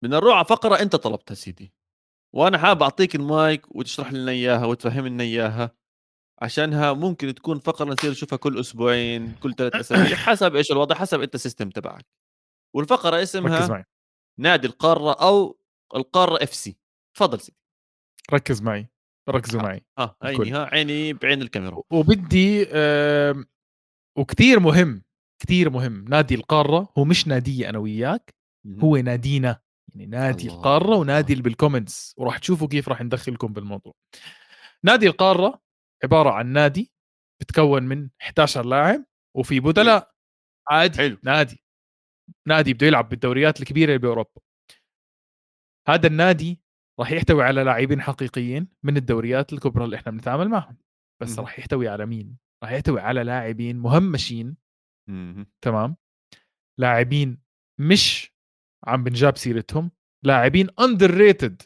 بدنا 0.03 0.17
نروح 0.17 0.35
على 0.35 0.45
فقرة 0.45 0.75
أنت 0.81 0.95
طلبتها 0.95 1.35
سيدي 1.35 1.73
وأنا 2.35 2.57
حابب 2.57 2.83
أعطيك 2.83 3.15
المايك 3.15 3.75
وتشرح 3.75 4.13
لنا 4.13 4.31
إياها 4.31 4.65
وتفهم 4.65 5.07
لنا 5.07 5.23
إياها 5.23 5.71
عشانها 6.41 6.93
ممكن 6.93 7.35
تكون 7.35 7.59
فقرة 7.59 7.85
نصير 7.85 8.11
نشوفها 8.11 8.37
كل 8.37 8.59
أسبوعين 8.59 9.33
كل 9.35 9.53
ثلاث 9.55 9.75
أسابيع 9.93 10.15
حسب 10.17 10.55
إيش 10.55 10.71
الوضع 10.71 10.95
حسب 10.95 11.21
أنت 11.21 11.35
ال 11.35 11.40
system 11.40 11.69
تبعك. 11.69 12.05
والفقرة 12.75 13.23
اسمها 13.23 13.85
نادي 14.39 14.67
القارة 14.67 15.13
أو 15.13 15.59
القارة 15.95 16.43
FC 16.43 16.77
تفضل 17.17 17.39
سيدي. 17.39 17.57
ركز 18.33 18.61
معي 18.61 18.89
ركزوا 19.29 19.61
معي 19.61 19.85
آه. 19.97 20.15
عيني 20.21 20.51
ها 20.51 20.65
عيني 20.65 21.13
بعين 21.13 21.41
الكاميرا. 21.41 21.81
وبدي 21.91 22.67
آم، 22.73 23.45
وكتير 24.17 24.59
مهم 24.59 25.03
كتير 25.41 25.69
مهم. 25.69 26.05
نادي 26.09 26.35
القارة 26.35 26.89
هو 26.97 27.05
مش 27.05 27.27
نادي 27.27 27.69
أنا 27.69 27.77
وياك. 27.79 28.35
هو 28.83 28.97
نادينا. 28.97 29.59
يعني 29.99 30.11
نادي 30.11 30.43
الله. 30.47 30.55
القارة 30.57 30.95
ونادي 30.95 31.33
اللي 31.33 31.43
بالكومنتس 31.43 32.15
وراح 32.17 32.37
تشوفوا 32.37 32.67
كيف 32.67 32.89
راح 32.89 33.01
ندخلكم 33.01 33.53
بالموضوع 33.53 33.93
نادي 34.83 35.07
القارة 35.07 35.61
عبارة 36.03 36.29
عن 36.31 36.47
نادي 36.47 36.91
بتكون 37.41 37.83
من 37.83 38.09
11 38.21 38.65
لاعب 38.65 39.05
وفي 39.37 39.59
بدلاء 39.59 40.11
عادي 40.69 40.97
حلو. 40.97 41.17
نادي 41.23 41.63
نادي 42.47 42.73
بده 42.73 42.87
يلعب 42.87 43.09
بالدوريات 43.09 43.61
الكبيرة 43.61 43.87
اللي 43.89 43.97
بأوروبا 43.97 44.41
هذا 45.87 46.07
النادي 46.07 46.61
راح 46.99 47.11
يحتوي 47.11 47.43
على 47.43 47.63
لاعبين 47.63 48.01
حقيقيين 48.01 48.67
من 48.83 48.97
الدوريات 48.97 49.53
الكبرى 49.53 49.85
اللي 49.85 49.95
إحنا 49.95 50.11
بنتعامل 50.11 50.49
معهم 50.49 50.77
بس. 51.21 51.39
راح 51.39 51.59
يحتوي 51.59 51.87
على 51.87 52.05
مين 52.05 52.37
راح 52.63 52.71
يحتوي 52.71 52.99
على 53.01 53.23
لاعبين 53.23 53.77
مهمشين 53.77 54.57
مهم. 55.09 55.45
تمام 55.61 55.95
لاعبين 56.79 57.41
مش 57.79 58.33
عم 58.87 59.03
بنجاب 59.03 59.37
سيرتهم. 59.37 59.91
لاعبين 60.23 60.69
underrated 60.79 61.61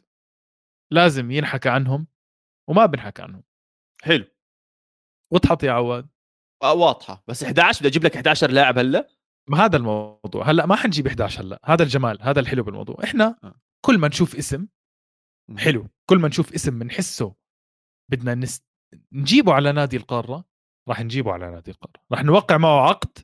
لازم 0.91 1.31
ينحكى 1.31 1.69
عنهم 1.69 2.07
وما 2.69 2.85
بنحكى 2.85 3.21
عنهم. 3.21 3.43
حلو. 4.03 4.25
وضحت 5.31 5.63
يا 5.63 5.71
عواد؟ 5.71 6.09
آه 6.63 6.73
واضحة. 6.73 7.23
بس 7.27 7.43
11 7.43 7.79
بدي 7.79 7.87
أجيب 7.87 8.03
لك 8.03 8.15
11 8.15 8.51
لاعب 8.51 8.77
هلأ. 8.77 9.09
ما 9.49 9.65
هذا 9.65 9.77
الموضوع. 9.77 10.49
هلأ 10.49 10.65
ما 10.65 10.75
حنجيب 10.75 11.07
11 11.07 11.41
هلأ. 11.41 11.59
هذا 11.65 11.83
الجمال 11.83 12.21
هذا 12.21 12.39
الحلو 12.39 12.63
بالموضوع. 12.63 13.03
إحنا 13.03 13.39
آه. 13.43 13.61
كل 13.85 13.97
ما 13.97 14.07
نشوف 14.07 14.35
اسم. 14.35 14.67
حلو. 15.57 15.87
كل 16.09 16.19
ما 16.19 16.27
نشوف 16.27 16.53
اسم 16.53 16.79
بنحسه 16.79 17.35
بدنا 18.11 18.35
نس... 18.35 18.63
نجيبه 19.11 19.53
على 19.53 19.71
نادي 19.71 19.97
القارة. 19.97 20.45
راح 20.89 21.01
نجيبه 21.01 21.31
على 21.31 21.51
نادي 21.51 21.71
القارة. 21.71 22.05
راح 22.11 22.23
نوقع 22.23 22.57
معه 22.57 22.89
عقد 22.89 23.17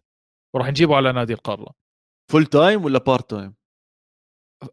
وراح 0.56 0.68
نجيبه 0.68 0.96
على 0.96 1.12
نادي 1.12 1.34
القارة. 1.34 1.76
full 2.32 2.46
time 2.46 2.86
ولا 2.86 3.00
part 3.00 3.30
time 3.30 3.59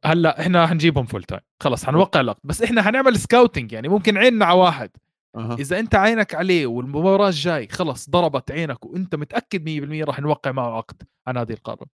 هلأ 0.05 0.41
إحنا 0.41 0.67
حنجيبهم 0.67 1.07
full 1.07 1.23
time 1.23 1.41
خلص 1.63 1.85
حنوقع 1.85 2.21
العقد 2.21 2.41
بس 2.45 2.63
إحنا 2.63 2.83
حنعمل 2.83 3.19
scouting 3.19 3.73
يعني 3.73 3.89
ممكن 3.89 4.17
عيننا 4.19 4.45
على 4.45 4.59
واحد. 4.59 4.91
أها. 5.37 5.55
إذا 5.55 5.79
أنت 5.79 5.95
عينك 5.95 6.35
عليه 6.35 6.67
والمباراة 6.67 7.29
الجاي 7.29 7.69
خلص 7.69 8.11
ضربت 8.11 8.51
عينك 8.51 8.87
وأنت 8.87 9.15
متأكد 9.15 9.65
100% 10.03 10.05
راح 10.05 10.21
نوقع 10.21 10.53
معه 10.53 10.77
عقد 10.77 11.03
على 11.27 11.39
نادي 11.39 11.55
القارة. 11.55 11.87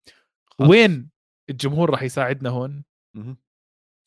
خلص. 0.46 0.68
وين 0.70 1.08
الجمهور 1.50 1.90
راح 1.90 2.02
يساعدنا 2.02 2.50
هون؟ 2.50 2.84
مهم. 3.14 3.36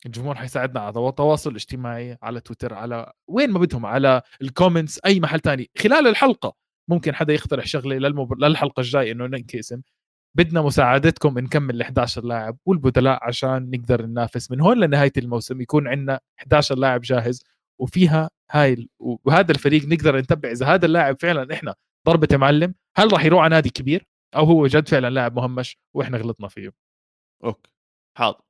الجمهور 0.06 0.34
حيساعدنا 0.34 0.80
على 0.80 1.08
التواصل 1.08 1.50
الاجتماعي 1.50 2.18
على 2.22 2.40
تويتر 2.40 2.74
على 2.74 3.12
وين 3.28 3.50
ما 3.50 3.58
بدهم 3.58 3.86
على 3.86 4.22
ال 4.42 4.48
comments 4.48 5.00
أي 5.06 5.20
محل 5.20 5.40
تاني. 5.40 5.70
خلال 5.78 6.06
الحلقة 6.06 6.54
ممكن 6.88 7.14
حدا 7.14 7.34
يقترح 7.34 7.66
شغلة 7.66 7.96
للمب... 7.96 8.44
للحلقة 8.44 8.80
الجاية 8.80 9.12
إنه 9.12 9.26
ننقي 9.26 9.58
اسم 9.58 9.80
بدنا 10.36 10.62
مساعدتكم 10.62 11.38
نكمل 11.38 11.76
ال 11.76 11.82
11 11.82 12.24
لاعب 12.24 12.58
والبدلاء 12.66 13.24
عشان 13.24 13.70
نقدر 13.70 14.06
ننافس 14.06 14.50
من 14.50 14.60
هون 14.60 14.80
لنهاية 14.80 15.12
الموسم. 15.16 15.60
يكون 15.60 15.88
عندنا 15.88 16.20
11 16.38 16.78
لاعب 16.78 17.00
جاهز 17.00 17.44
وفيها 17.80 18.30
هاي 18.50 18.88
وهذا 18.98 19.52
الفريق 19.52 19.84
نقدر 19.84 20.18
نتبع. 20.18 20.50
إذا 20.50 20.66
هذا 20.66 20.86
اللاعب 20.86 21.16
فعلا 21.20 21.54
إحنا 21.54 21.74
ضربة 22.06 22.36
معلم 22.36 22.74
هل 22.96 23.12
راح 23.12 23.24
يروح 23.24 23.42
على 23.42 23.54
نادي 23.54 23.70
كبير؟ 23.70 24.06
أو 24.36 24.44
هو 24.44 24.66
جد 24.66 24.88
فعلا 24.88 25.10
لاعب 25.10 25.36
مهمش 25.36 25.76
وإحنا 25.94 26.18
غلطنا 26.18 26.48
فيه. 26.48 26.72
أوكي 27.44 27.70
حاضر. 28.18 28.40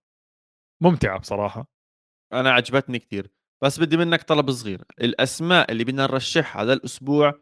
ممتعة 0.83 1.19
بصراحة. 1.19 1.69
أنا 2.33 2.51
عجبتني 2.51 2.99
كثير 2.99 3.31
بس 3.65 3.81
بدي 3.81 3.97
منك 3.97 4.23
طلب 4.23 4.51
صغير. 4.51 4.85
الأسماء 5.01 5.73
اللي 5.73 5.85
بدنا 5.85 6.03
نرشحها 6.03 6.63
هذا 6.63 6.73
الأسبوع 6.73 7.41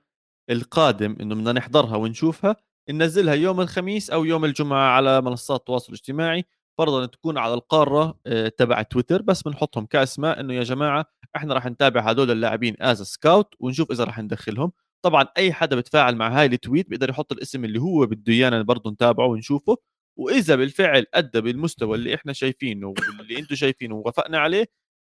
القادم 0.51 1.17
إنه 1.21 1.35
بدنا 1.35 1.53
نحضرها 1.53 1.97
ونشوفها 1.97 2.57
ننزلها 2.91 3.35
يوم 3.35 3.61
الخميس 3.61 4.11
أو 4.11 4.25
يوم 4.25 4.45
الجمعة 4.45 4.89
على 4.89 5.21
منصات 5.21 5.61
التواصل 5.61 5.89
الاجتماعي 5.93 6.45
فرضا 6.79 7.07
تكون 7.07 7.39
على 7.39 7.55
القارة 7.55 8.19
آه، 8.27 8.49
تبع 8.49 8.83
تويتر 8.83 9.23
بس 9.23 9.43
بنحطهم 9.43 9.87
كأسماء 9.87 10.41
إنه 10.41 10.55
يا 10.55 10.63
جماعة 10.63 11.07
إحنا 11.37 11.55
راح 11.55 11.67
نتابع 11.67 12.01
هدول 12.01 12.31
اللاعبين 12.31 12.77
as 12.81 13.03
scout 13.03 13.55
ونشوف 13.61 13.91
إذا 13.91 14.05
راح 14.05 14.19
ندخلهم 14.19 14.73
طبعا 15.05 15.27
أي 15.37 15.53
حدا 15.53 15.77
بتفاعل 15.77 16.17
مع 16.17 16.29
هاي 16.41 16.47
التويت 16.47 16.89
بيقدر 16.89 17.11
يحط 17.11 17.33
الاسم 17.33 17.65
اللي 17.65 17.81
هو 17.81 18.07
بده 18.07 18.33
ايانا 18.33 18.63
برضه 18.63 18.91
نتابعه 18.91 19.27
ونشوفه 19.27 19.77
وإذا 20.19 20.57
بالفعل 20.57 21.07
أدى 21.15 21.41
بالمستوى 21.41 21.97
اللي 21.97 22.15
إحنا 22.15 22.33
شايفينه 22.33 22.89
واللي 22.89 23.39
أنتم 23.39 23.55
شايفينه 23.55 23.95
ووافقنا 23.95 24.39
عليه 24.39 24.67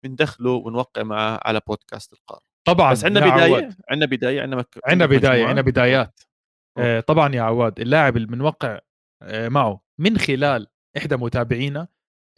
بندخله 0.04 0.52
ونوقع 0.52 1.04
معه 1.04 1.40
على 1.46 1.62
بودكاست 1.68 2.14
القارة 2.14 2.42
طبعا 2.68 2.92
بس 2.92 3.06
عندنا 3.06 3.36
بداية. 3.36 3.70
عندنا 3.90 4.06
بداية 4.06 4.42
عندنا. 4.42 4.66
عندنا 4.86 5.06
بداية؟ 5.06 5.46
عندنا 5.46 5.62
بدايات. 5.62 6.20
آه، 6.78 7.00
طبعا 7.00 7.36
يا 7.36 7.42
عواد 7.42 7.80
اللاعب 7.80 8.18
اللي 8.18 8.28
بنوقع 8.28 8.80
آه، 9.24 9.50
معه 9.50 9.82
من 10.00 10.18
خلال 10.18 10.68
إحدى 10.98 11.16
متابعينا 11.16 11.88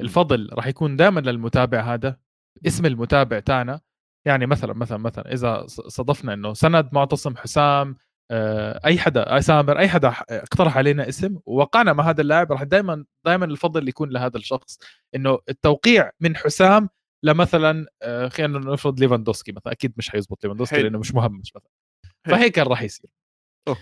الفضل 0.01 0.49
راح 0.53 0.67
يكون 0.67 0.95
دائما 0.95 1.19
للمتابع 1.19 1.93
هذا 1.93 2.17
اسم 2.67 2.85
المتابع 2.85 3.39
تاعنا 3.39 3.81
يعني 4.27 4.45
مثلا 4.45 4.73
مثلا 4.73 4.97
مثلا 4.97 5.33
إذا 5.33 5.65
ص- 5.67 5.81
صادفنا 5.81 6.33
إنه 6.33 6.53
سند 6.53 6.89
معتصم 6.93 7.35
حسام 7.37 7.95
آه، 8.31 8.79
أي 8.85 8.99
حدا 8.99 9.39
سامر 9.39 9.79
أي 9.79 9.89
حدا 9.89 10.07
اقترح 10.29 10.77
علينا 10.77 11.09
اسم 11.09 11.39
ووقعنا 11.45 11.93
مع 11.93 12.09
هذا 12.09 12.21
اللاعب 12.21 12.51
راح 12.51 12.63
دائما 12.63 13.05
دائما 13.25 13.45
الفضل 13.45 13.87
يكون 13.89 14.09
لهذا 14.09 14.37
الشخص 14.37 14.79
إنه 15.15 15.39
التوقيع 15.49 16.11
من 16.19 16.35
حسام 16.35 16.89
لمثلا 17.23 17.85
آه، 18.01 18.27
خلينا 18.27 18.59
نفرض 18.59 18.99
ليفاندوسكي 18.99 19.51
مثلا 19.51 19.71
أكيد 19.73 19.93
مش 19.97 20.09
حيزبط 20.09 20.43
ليفاندوسكي. 20.43 20.75
لأنه 20.83 20.99
مش 20.99 21.13
مهمش 21.13 21.55
مثلا. 21.55 21.69
فهيك 22.37 22.57
راح 22.59 22.81
يصير 22.81 23.09
أوكي. 23.67 23.81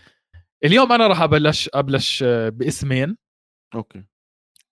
اليوم 0.63 0.91
أنا 0.91 1.07
راح 1.07 1.21
أبلش 1.21 1.69
أبلش 1.73 2.23
آه، 2.23 2.49
باسمين. 2.49 3.17
أوكي. 3.75 4.03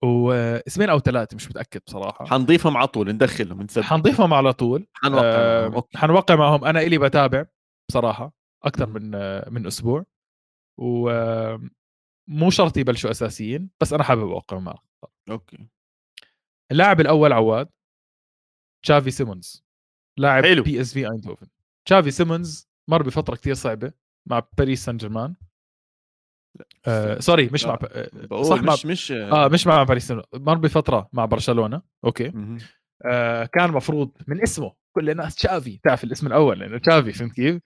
واسمين 0.04 0.90
أو 0.90 1.00
ثلاثة 1.00 1.36
مش 1.36 1.48
متأكد 1.50 1.82
بصراحة. 1.88 2.26
حنضيفهم 2.26 2.78
على 2.78 2.88
طول 2.88 3.12
ندخلهم 3.12 3.62
نثبت 3.62 3.84
حنضيفهم 3.84 4.34
على 4.34 4.54
طول. 4.54 4.88
حنوقع 4.94 5.24
آه، 5.26 5.68
معهم. 5.68 5.84
حنوقع 5.96 6.36
معهم. 6.36 6.66
أنا 6.66 6.80
إلي 6.82 6.98
بتابع 6.98 7.46
بصراحة 7.90 8.34
أكثر. 8.64 8.90
من 8.90 9.16
آه، 9.16 9.50
من 9.50 9.68
أسبوع. 9.68 10.06
و 10.78 11.10
مو 12.28 12.50
شرط 12.50 12.78
يبلشوا 12.78 13.12
أساسيين 13.12 13.70
بس 13.82 13.94
أنا 13.94 14.04
حابب 14.04 14.30
أوقع 14.30 14.60
معهم. 14.60 14.86
okay. 15.30 15.68
اللاعب 16.72 17.02
الأول 17.02 17.34
عواد 17.34 17.70
تشافي 18.86 19.12
سيمونز. 19.12 19.64
لاعب. 20.18 20.44
بي 20.44 20.82
اس 20.82 20.94
في 20.94 21.12
ايندهوفن 21.12 21.48
تشافي 21.86 22.12
سيمونز 22.12 22.70
مر 22.90 23.04
بفترة 23.04 23.36
كثير 23.36 23.54
صعبة 23.54 23.92
مع 24.30 24.42
باريس 24.58 24.86
سان 24.86 24.98
جيرمان 24.98 25.36
آه 26.88 27.20
sorry 27.20 27.50
مش 27.54 27.66
مع 27.66 27.80
آه، 27.92 28.10
بقول 28.14 28.46
صح 28.46 28.62
مع 28.62 28.74
مش 28.74 28.86
مش 28.86 29.12
آه. 29.12 29.48
مش 29.48 29.68
مع 29.68 29.84
باريس 29.84 30.08
سان 30.08 30.22
مر 30.34 30.58
بفترة 30.58 31.10
مع 31.14 31.26
برشلونة. 31.26 31.82
okay. 32.06 32.34
آه 33.06 33.46
كان 33.46 33.72
مفروض 33.72 34.12
من 34.28 34.42
اسمه. 34.42 34.74
كل 34.96 35.10
الناس 35.10 35.36
تشافي. 35.36 35.80
تعرف 35.84 36.04
الاسم 36.04 36.28
الأول 36.28 36.60
لأنه 36.60 36.78
تشافي 36.78 37.14
فهمت 37.14 37.34
كيف؟ 37.34 37.62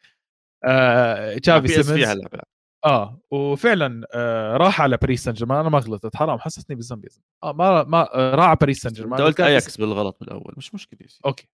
آه 0.65 1.37
تشافي 1.37 1.93
بلعب. 1.93 2.43
آه 2.85 3.19
وفعلا 3.31 4.07
آه 4.13 4.57
راح 4.57 4.81
على 4.81 4.97
باريس 4.97 5.23
سان 5.23 5.33
جيرمان 5.33 5.59
أنا 5.59 5.69
ما 5.69 5.79
غلطت. 5.79 6.15
حرام 6.15 6.39
حسسني 6.39 6.75
بالذنب 6.75 7.05
آه 7.43 7.53
ما 7.53 7.83
ما 7.83 8.15
آه 8.15 8.35
راح 8.35 8.45
على 8.45 8.57
باريس 8.61 8.81
سان 8.81 8.93
جيرمان 8.93 9.21
قلت 9.21 9.39
اياكس 9.39 9.77
بالغلط 9.77 10.17
بالأول. 10.19 10.53
مش 10.57 10.73
مشكلة. 10.73 11.07
okay. 11.25 11.49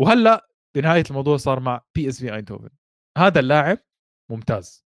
وهلأ 0.00 0.48
بنهاية 0.76 1.04
الموضوع 1.10 1.36
صار 1.36 1.60
مع 1.60 1.80
بي 1.94 2.08
اس 2.08 2.20
في 2.20 2.34
ايندهوفن 2.34 2.68
هذا 3.18 3.40
اللاعب 3.40 3.78
ممتاز. 4.30 4.89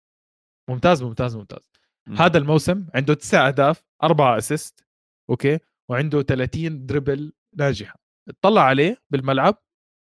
ممتاز 0.71 1.03
ممتاز 1.03 1.37
ممتاز. 1.37 1.71
مم. 2.09 2.17
هذا 2.17 2.39
الموسم 2.39 2.87
عنده 2.95 3.15
تسع 3.15 3.49
أهداف 3.49 3.85
أربعة 4.03 4.39
assist 4.39 4.87
okay؟ 5.31 5.59
وعنده 5.91 6.23
30 6.23 6.87
dribble 6.87 7.33
ناجحة. 7.57 7.99
اطلع 8.29 8.63
عليه 8.63 9.03
بالملعب 9.11 9.63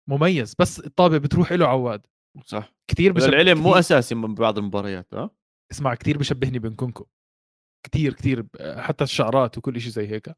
مميز. 0.09 0.55
بس 0.59 0.79
الطابة 0.79 1.17
بتروح 1.17 1.51
له 1.51 1.67
عواد. 1.67 2.05
صح. 2.45 2.73
كثير 2.91 3.11
بشبه 3.11 3.27
العلم 3.29 3.57
مو 3.57 3.69
كتير- 3.69 3.79
أساسي 3.79 4.15
من 4.15 4.35
بعض 4.35 4.57
المباريات 4.57 5.13
آه 5.13 5.29
اسمع 5.71 5.95
كثير 5.95 6.17
بشبهني 6.17 6.59
بنكونكو. 6.59 7.05
كثير 7.85 8.13
كثير 8.13 8.45
حتى 8.77 9.03
الشعرات 9.03 9.57
وكل 9.57 9.81
شيء 9.81 9.91
زي 9.91 10.07
هيك. 10.07 10.29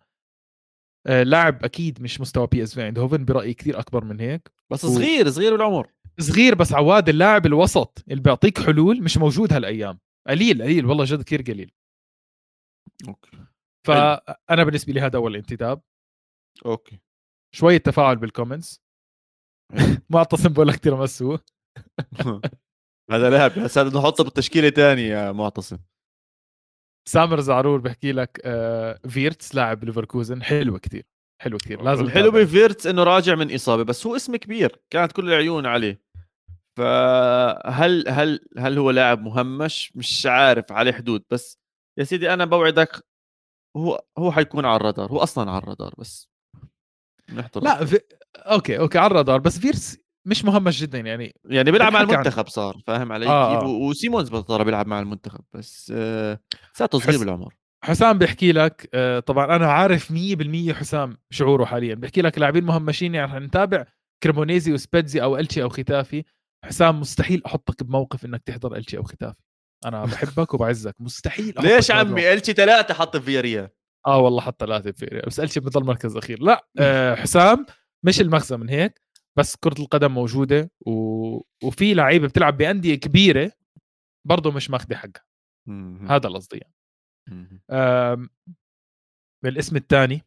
آه، 1.08 1.24
لاعب 1.24 1.64
أكيد 1.64 2.02
مش 2.02 2.22
مستوى 2.22 2.48
بي 2.48 2.64
اس 2.64 2.74
في 2.76 2.84
ايندهوفن 2.86 3.26
برأيي 3.26 3.54
كثير 3.54 3.80
أكبر 3.80 4.04
من 4.06 4.20
هيك. 4.20 4.52
بس 4.72 4.86
و- 4.86 4.88
صغير 4.88 5.30
صغير 5.30 5.52
بالعمر 5.52 5.88
صغير 6.20 6.56
بس 6.56 6.74
عواد 6.74 7.10
اللاعب 7.10 7.46
الوسط 7.46 8.04
اللي 8.12 8.22
بيعطيك 8.22 8.60
حلول 8.60 9.04
مش 9.04 9.18
موجود 9.18 9.54
هالأيام. 9.54 10.00
قليل 10.28 10.64
قليل 10.64 10.86
والله 10.86 11.06
جد 11.06 11.22
كثير 11.22 11.42
قليل. 11.42 11.72
okay. 13.08 13.32
فانا 13.88 14.64
بالنسبة 14.64 14.94
لي 14.94 15.00
هذا 15.02 15.18
اول 15.18 15.36
انتداب 15.36 15.82
okay. 16.66 17.00
شوية 17.56 17.78
تفاعل 17.78 18.16
بال 18.16 18.29
comments 18.29 18.82
معتصم 20.10 20.54
بقول 20.54 20.68
لك 20.68 20.76
تيرامسو 20.76 21.38
هذا 23.12 23.30
لاعب 23.30 23.52
بس 23.60 23.78
هذا 23.78 24.00
نحطه 24.00 24.24
بالتشكيلة 24.24 24.70
ثانية 24.70 25.04
يا 25.16 25.32
معتصم. 25.32 25.78
سامر 27.10 27.40
زعرور 27.40 27.80
بحكي 27.80 28.12
لك 28.12 28.42
آه 28.46 29.00
فيرتس 29.08 29.56
لاعب 29.56 29.84
ليفركوزن 29.84 30.44
حلو 30.44 30.80
كثير 30.80 31.06
حلو 31.42 31.58
كثير 31.58 31.82
لازم 31.82 32.06
الحلو. 32.06 32.32
بفيرتس 32.32 32.88
إنه 32.88 33.04
راجع 33.04 33.36
من 33.36 33.54
إصابة 33.54 33.84
بس 33.84 34.08
هو 34.08 34.16
اسم 34.16 34.36
كبير 34.36 34.82
كانت 34.90 35.12
كل 35.12 35.28
العيون 35.30 35.66
عليه. 35.66 36.02
فهل 36.80 38.10
هل 38.10 38.40
هل 38.58 38.78
هو 38.78 38.92
لاعب 38.92 39.22
مهمش؟ 39.22 39.92
مش 39.96 40.26
عارف 40.26 40.72
عليه 40.72 40.92
حدود 40.92 41.24
بس 41.32 41.58
يا 42.00 42.04
سيدي 42.04 42.34
أنا 42.34 42.46
بوعدك 42.46 43.06
هو 43.78 44.06
هو 44.18 44.32
حيكون 44.32 44.66
على 44.66 44.76
الرادار 44.76 45.12
هو 45.12 45.18
أصلا 45.18 45.52
على 45.52 45.64
الرادار 45.64 45.94
بس 45.98 46.30
نحضر 47.34 47.64
لا 47.64 47.86
في... 47.86 48.00
okay 48.38 48.80
okay 48.80 48.98
على 48.98 49.08
الرادار 49.08 49.40
بس 49.40 49.60
فيرتس 49.60 49.98
مش 50.28 50.46
مهمش 50.46 50.82
جدا 50.82 51.00
يعني 51.00 51.36
يعني 51.46 51.72
بيلعب 51.72 51.94
مع 51.94 52.02
المنتخب 52.02 52.40
عن... 52.40 52.50
صار 52.50 52.82
فاهم 52.88 53.12
علي؟ 53.12 53.28
آه 53.28 53.56
كيف؟ 53.56 53.64
آه. 53.64 53.68
وسيمونز 53.68 54.30
ترى 54.30 54.64
بيلعب 54.64 54.88
مع 54.88 55.00
المنتخب 55.00 55.42
بس 55.54 55.94
آه 55.96 56.40
صغير 56.74 57.20
بالعمر. 57.20 57.56
حسام 57.84 58.18
بيحكي 58.18 58.52
لك 58.52 58.90
آه 58.94 59.20
طبعا 59.20 59.56
أنا 59.56 59.72
عارف 59.72 60.14
100% 60.14 60.72
حسام 60.72 61.18
شعوره 61.30 61.66
حاليا 61.66 61.96
بيحكي 61.96 62.22
لك 62.22 62.38
لاعبين 62.38 62.64
مهمشين 62.64 63.16
يعني 63.16 63.46
نتابع 63.46 63.86
كريمونيزي 64.24 64.74
وسبيتزي 64.74 65.22
أو 65.22 65.38
الشي 65.38 65.64
أو 65.64 65.70
ختافي. 65.70 66.24
حسام 66.66 67.00
مستحيل 67.00 67.46
أحطك 67.46 67.84
بموقف 67.84 68.26
إنك 68.26 68.44
تحضر 68.44 68.76
إلشي 68.76 68.98
أو 68.98 69.04
ختافي. 69.04 69.42
أنا 69.86 70.06
بحبك 70.06 70.54
وبعزك. 70.54 70.96
مستحيل 71.00 71.54
ليش 71.60 71.92
عمي؟ 71.92 72.34
إلشي 72.34 72.54
ثلاثة 72.54 72.94
حط 72.94 73.18
في 73.18 73.40
ريال 73.40 73.70
آه 74.08 74.20
والله 74.20 74.42
حط 74.42 74.60
ثلاثة 74.60 74.92
في 74.92 75.22
بس 75.28 75.40
إلشي 75.40 75.60
بضل 75.60 75.84
مركز 75.84 76.18
أخير. 76.18 76.42
لا 76.42 76.68
آه 76.80 77.16
حسام 77.16 77.66
مش 78.06 78.22
المغزى 78.22 78.58
من 78.58 78.70
هيك 78.70 79.02
بس 79.38 79.56
كرة 79.56 79.82
القدم 79.82 80.12
موجودة 80.12 80.72
و... 80.82 80.92
وفي 81.64 81.94
لعيبة 81.94 82.28
بتلعب 82.28 82.58
بأندية 82.58 82.96
كبيرة 82.96 83.52
برضه 84.28 84.52
مش 84.52 84.70
ماخذه 84.70 84.96
حقها. 84.96 85.26
هذا 86.10 86.28
القصدي 86.28 86.58
يعني. 86.58 86.74
آم... 87.72 88.30
الاسم 89.46 89.76
الثاني 89.76 90.22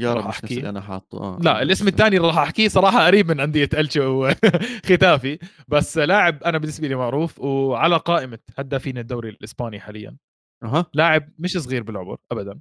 يا 0.00 0.14
رب 0.14 0.26
نفسي 0.26 0.68
أنا 0.68 0.80
حاطه. 0.80 1.18
آه. 1.18 1.38
لا 1.42 1.62
الاسم 1.62 1.88
الثاني 1.88 2.16
اللي 2.16 2.28
راح 2.28 2.38
أحكيه 2.38 2.68
صراحة 2.68 3.06
قريب 3.06 3.28
من 3.28 3.40
أندية 3.40 3.68
إلتشي 3.74 4.26
وخيتافي 4.26 5.38
بس 5.68 5.98
لاعب 5.98 6.42
أنا 6.42 6.58
بالنسبة 6.58 6.88
لي 6.88 6.94
معروف 6.94 7.40
وعلى 7.40 7.96
قائمة 7.96 8.38
هدافين 8.58 8.98
الدوري 8.98 9.28
الإسباني 9.28 9.80
حاليا. 9.80 10.16
أها. 10.62 10.86
لاعب 10.94 11.28
مش 11.38 11.58
صغير 11.58 11.82
بالعمر 11.82 12.16
ابدا. 12.32 12.60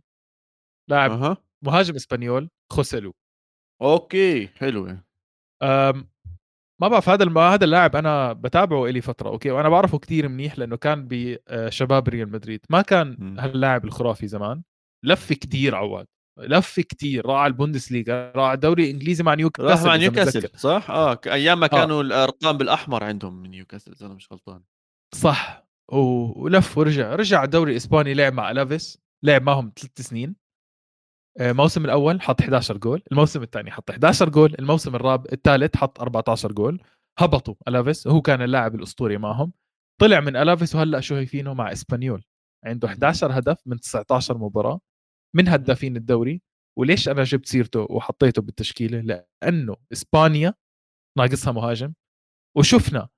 لاعب 0.90 1.12
أه. 1.12 1.38
مهاجم 1.66 1.96
إسبانيول 1.96 2.50
خوسيلو. 2.72 3.14
okay 3.82 4.48
حلو. 4.48 4.98
ما 6.82 6.88
بعرف 6.88 7.10
هذا 7.10 7.24
الم... 7.24 7.38
هذا 7.38 7.66
اللاعب 7.66 7.96
أنا 7.96 8.34
بتابعه 8.34 8.88
لي 8.88 9.02
فترة 9.02 9.30
okay؟ 9.30 9.52
وأنا 9.52 9.70
بعرفه 9.70 10.00
كثير 10.00 10.28
منيح 10.28 10.60
لأنه 10.60 10.76
كان 10.76 11.08
بشباب 11.12 12.10
ريال 12.10 12.32
مدريد. 12.32 12.66
ما 12.70 12.82
كان 12.82 13.40
هاللاعب 13.40 13.86
الخرافي 13.86 14.28
زمان. 14.28 14.64
لف 15.06 15.34
كثير 15.34 15.76
عواد. 15.76 16.08
لف 16.40 16.80
كثير 16.80 17.26
راح 17.26 17.38
على 17.38 17.52
البوندسليغا 17.52 18.32
راح 18.32 18.46
على 18.46 18.56
الدوري 18.56 18.84
الإنجليزي 18.84 19.24
مع 19.24 19.34
نيوكاسل 19.34 19.70
راح 19.70 19.84
مع 19.84 19.96
نيوكاسل 19.96 20.50
صح؟ 20.56 20.90
آه 20.90 21.20
أيام 21.26 21.60
ما 21.60 21.66
آه. 21.66 21.70
كانوا 21.70 21.98
آه. 21.98 22.02
الأرقام 22.02 22.58
بالأحمر 22.58 23.04
عندهم 23.04 23.42
من 23.42 23.50
نيوكاسل 23.50 23.92
إذا 23.92 24.06
أنا 24.06 24.14
مش 24.14 24.32
غلطان. 24.32 24.62
صح. 25.16 25.70
ولف 25.92 26.78
ورجع 26.78 27.16
رجع 27.16 27.44
الدوري 27.44 27.72
الإسباني 27.72 28.14
لعب 28.14 28.34
مع 28.34 28.52
ألافيس 28.52 28.98
لعب 29.24 29.44
معهم 29.44 29.72
ثلاث 29.80 30.02
سنين. 30.02 30.36
آه، 31.40 31.52
الموسم 31.52 31.86
الأول 31.86 32.22
حط 32.22 32.42
11 32.42 32.78
جول 32.78 33.04
الموسم 33.12 33.44
الثاني 33.44 33.72
حط 33.72 33.90
11 33.90 34.30
جول 34.30 34.56
الموسم 34.60 34.96
الرابع 34.96 35.26
الثالث 35.34 35.76
حط 35.78 36.02
14 36.02 36.52
جول. 36.52 36.82
هبطوا 37.20 37.56
ألافيس 37.68 38.08
وهو 38.08 38.22
كان 38.22 38.42
اللاعب 38.42 38.76
الأسطوري 38.76 39.18
معهم. 39.18 39.54
طلع 40.02 40.20
من 40.20 40.36
ألافيس 40.36 40.76
وهلأ 40.76 41.00
شو 41.00 41.16
هيفينه 41.16 41.54
مع 41.54 41.72
إسبانيول. 41.72 42.24
عنده 42.66 42.88
11 42.88 43.40
هدف 43.40 43.58
من 43.66 43.80
19 43.80 44.38
مباراة. 44.38 44.80
من 45.36 45.48
هدافين 45.48 45.96
الدوري 45.98 46.42
وليش 46.80 47.10
أنا 47.10 47.24
جبت 47.24 47.46
سيرته 47.46 47.88
وحطيته 47.90 48.42
بالتشكيلة؟ 48.42 49.00
لأنه 49.44 49.76
إسبانيا 49.94 50.54
ناقصها 51.18 51.52
مهاجم 51.54 51.94
وشفنا 52.58 53.10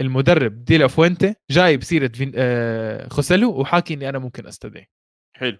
المدرب 0.00 0.64
ديلا 0.64 0.86
فوينتي 0.86 1.34
جايب 1.50 1.82
سيرة 1.82 2.08
فين 2.08 2.32
آه 2.36 3.08
خوسيلو 3.08 3.60
وحاكي 3.60 3.94
إني 3.94 4.08
أنا 4.08 4.18
ممكن 4.18 4.46
أستدعي. 4.46 4.90
حلو. 5.36 5.58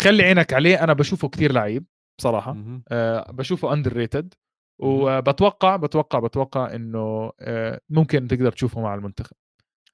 خلي 0.00 0.22
عينك 0.22 0.52
عليه 0.52 0.84
أنا 0.84 0.92
بشوفه 0.92 1.28
كثير 1.28 1.52
لعيب 1.52 1.86
بصراحة 2.18 2.56
أه 2.88 3.30
بشوفه 3.30 3.72
underrated 3.72 4.34
وبتوقع 4.80 5.76
بتوقع 5.76 6.18
بتوقع 6.18 6.74
إنه 6.74 7.32
أه 7.40 7.80
ممكن 7.90 8.28
تقدر 8.28 8.52
تشوفه 8.52 8.80
مع 8.80 8.94
المنتخب. 8.94 9.36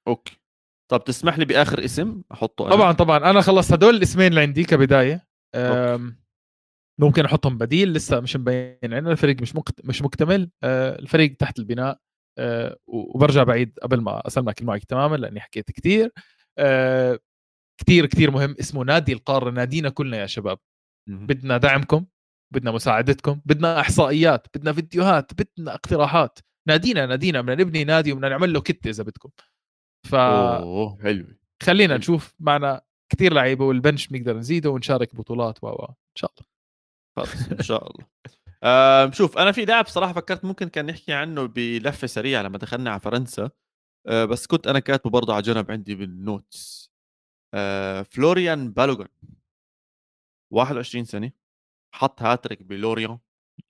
okay. 0.07 0.37
طب 0.91 1.03
تسمح 1.03 1.37
لي 1.37 1.45
بآخر 1.45 1.85
اسم 1.85 2.21
أحطه 2.31 2.67
أنا. 2.67 2.75
طبعا 2.75 2.91
طبعا. 2.91 3.29
أنا 3.29 3.41
خلص 3.41 3.71
هدول 3.71 3.95
الاسمين 3.95 4.27
اللي 4.27 4.41
عندي 4.41 4.63
كبداية. 4.63 5.27
ممكن 6.99 7.25
أحطهم 7.25 7.57
بديل 7.57 7.93
لسه 7.93 8.19
مش 8.19 8.35
مبين. 8.35 8.77
عندنا 8.83 9.11
الفريق 9.11 9.41
مش 9.41 9.53
مش 9.83 10.01
مكتمل. 10.01 10.51
أه 10.63 10.99
الفريق 10.99 11.35
تحت 11.35 11.59
البناء. 11.59 11.99
أه 12.37 12.77
وبرجع 12.87 13.43
بعيد 13.43 13.79
قبل 13.81 14.01
ما 14.01 14.27
اسلمك 14.27 14.61
المايك 14.61 14.83
تماما 14.83 15.15
لأني 15.15 15.39
حكيت 15.39 15.71
كثير 15.71 16.11
أه 16.57 17.19
كثير 17.81 18.05
كثير 18.05 18.31
مهم 18.31 18.55
اسمه 18.59 18.83
نادي 18.83 19.13
القارة. 19.13 19.51
نادينا 19.51 19.89
كلنا 19.89 20.17
يا 20.17 20.25
شباب. 20.25 20.59
بدنا 21.07 21.57
دعمكم 21.57 22.05
بدنا 22.53 22.71
مساعدتكم 22.71 23.41
بدنا 23.45 23.79
إحصائيات 23.79 24.47
بدنا 24.55 24.73
فيديوهات 24.73 25.31
بدنا 25.33 25.73
اقتراحات. 25.73 26.39
نادينا 26.67 27.05
نادينا. 27.05 27.41
بدنا 27.41 27.55
نبني 27.55 27.83
نادي 27.83 28.11
وبدنا 28.11 28.29
نعمل 28.29 28.53
له 28.53 28.61
كت 28.61 28.87
إذا 28.87 29.03
بدكم. 29.03 29.29
ف 30.03 30.15
أوه 30.15 30.97
حلو. 31.03 31.25
خلينا. 31.63 31.97
نشوف 31.97 32.35
معنا 32.39 32.81
كثير 33.11 33.33
لعيبة 33.33 33.65
والبنش 33.65 34.07
بنقدر 34.07 34.37
نزيده 34.37 34.69
ونشارك 34.69 35.15
بطولات 35.15 35.63
و 35.63 35.67
إن 35.69 35.95
شاء 36.15 36.31
الله. 36.31 36.49
خلص 37.17 37.51
إن 37.51 37.63
شاء 37.63 37.91
الله. 37.91 38.07
آه 38.63 39.11
شوف 39.11 39.37
أنا 39.37 39.51
في 39.51 39.65
لاعب 39.65 39.87
صراحة 39.87 40.13
فكرت 40.13 40.45
ممكن 40.45 40.69
كان 40.69 40.85
نحكي 40.85 41.13
عنه 41.13 41.45
بلفة 41.45 42.07
سريعة 42.07 42.41
لما 42.41 42.57
دخلنا 42.57 42.91
على 42.91 42.99
فرنسا. 42.99 43.49
آه 44.07 44.25
بس 44.25 44.47
كنت 44.47 44.67
أنا 44.67 44.79
كاتبه 44.79 45.09
برضه 45.09 45.33
على 45.33 45.41
جنب 45.41 45.71
عندي 45.71 45.95
بال 45.95 46.22
notes 46.22 46.89
آه، 47.53 48.01
فلوريان 48.01 48.71
بالوغان. 48.71 49.07
21 50.53 51.05
سنة. 51.05 51.31
حط 51.95 52.21
هاتريك 52.21 52.63
بلوريان 52.63 53.19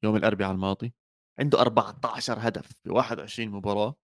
يوم 0.03 0.15
الأربعاء 0.15 0.51
الماضي. 0.51 0.93
عنده 1.39 1.61
14 1.61 2.37
هدف 2.39 2.71
ب 2.85 2.91
21 2.91 3.49
مباراة. 3.49 3.95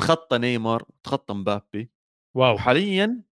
تخطى 0.00 0.38
نيمار 0.38 0.84
تخطى 1.02 1.34
مبابي. 1.34 1.90
wow. 2.36 2.58
حاليا 2.58 3.22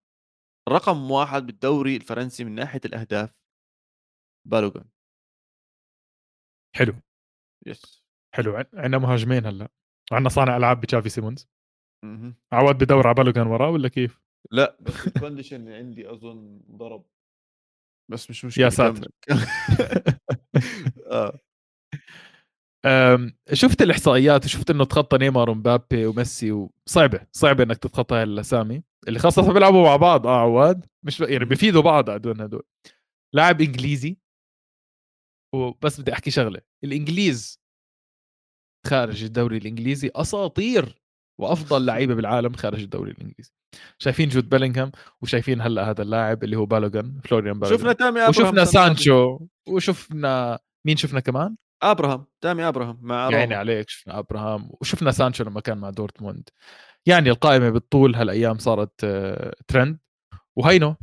رقم 0.68 1.10
واحد 1.10 1.46
بالدوري 1.46 1.96
الفرنسي 1.96 2.44
من 2.44 2.54
ناحية 2.54 2.80
الأهداف 2.84 3.34
بالوغان. 4.44 4.88
حلو. 6.76 6.94
yes 7.66 8.02
حلو. 8.34 8.56
عندنا 8.74 8.98
مهاجمين 8.98 9.46
هلأ. 9.46 9.68
وعندنا 10.12 10.28
صانع 10.28 10.56
ألعاب 10.56 10.80
بتشافي 10.80 11.08
سيمونز. 11.08 11.48
عواد 12.52 12.78
بدور 12.84 13.06
على 13.06 13.14
بالوغان 13.14 13.46
وراه 13.46 13.70
ولا 13.70 13.88
كيف؟ 13.88 14.20
لأ، 14.50 14.76
بس 14.80 15.06
ال 15.06 15.13
condition 15.13 15.68
عندي 15.72 16.10
أظن 16.12 16.60
ضرب. 16.70 17.04
بس 18.10 18.30
مش 18.30 18.44
مشكلة 18.44 18.64
يا 18.64 18.70
ساتر! 18.70 19.08
آه. 21.12 21.40
شُفت 23.52 23.82
الإحصائيات 23.82 24.44
وشُفت 24.44 24.70
إنه 24.70 24.84
تخطّى 24.84 25.18
نيمار 25.18 25.50
ومبابي 25.50 26.06
وميسي 26.06 26.52
وصعبة، 26.52 27.20
صعبة 27.32 27.64
إنّك 27.64 27.76
تتخطّى 27.76 28.14
هاي 28.14 28.22
الأسامي، 28.22 28.82
اللي 29.08 29.18
خاصةً 29.18 29.52
بيلعبوا 29.52 29.84
مع 29.84 29.96
بعض. 29.96 30.26
آه 30.26 30.40
عواد، 30.40 30.86
مش 31.02 31.20
يعني 31.20 31.44
بيفيدوا 31.44 31.82
بعض 31.82 32.10
هدول 32.10 32.42
هدول. 32.42 32.62
لاعب 33.34 33.60
إنجليزي. 33.60 34.16
وبس 35.54 36.00
بدي 36.00 36.12
أحكي 36.12 36.30
شغلة، 36.30 36.60
الإنجليز 36.84 37.60
خارج 38.86 39.24
الدوري 39.24 39.56
الإنجليزي 39.56 40.10
أساطير. 40.14 40.98
وأفضل 41.40 41.86
لعيبة 41.86 42.14
بالعالم 42.14 42.52
خارج 42.52 42.82
الدوري 42.82 43.10
الإنجليزي. 43.10 43.52
شايفين 43.98 44.28
جود 44.28 44.48
بيلينغهام 44.48 44.92
وشايفين 45.22 45.60
هلأ 45.60 45.90
هذا 45.90 46.02
اللاعب 46.02 46.44
اللي 46.44 46.56
هو 46.56 46.66
بالوغان 46.66 47.20
فلوريان 47.24 47.58
بالوغان 47.58 47.78
شفنا 47.78 47.92
تامي 47.92 48.28
وشفنا 48.28 48.64
سانشو. 48.64 49.38
وشفنا 49.68 50.58
مين 50.86 50.96
شفنا 50.96 51.20
كمان؟ 51.20 51.56
أبراهام 51.82 52.26
تامي 52.40 52.68
أبراهام 52.68 52.98
مع 53.02 53.30
يعني 53.32 53.54
عليك 53.54 53.88
شفنا 53.88 54.18
أبراهام 54.18 54.70
وشفنا 54.80 55.10
سانشو 55.10 55.44
لما 55.44 55.60
كان 55.60 55.78
مع 55.78 55.90
دورتموند. 55.90 56.48
يعني 57.06 57.30
القائمة 57.30 57.70
بالطول 57.70 58.14
هالأيام 58.14 58.58
صارت 58.58 59.00
ترند 59.68 59.98
آه، 60.32 60.38
وهينو 60.56 60.96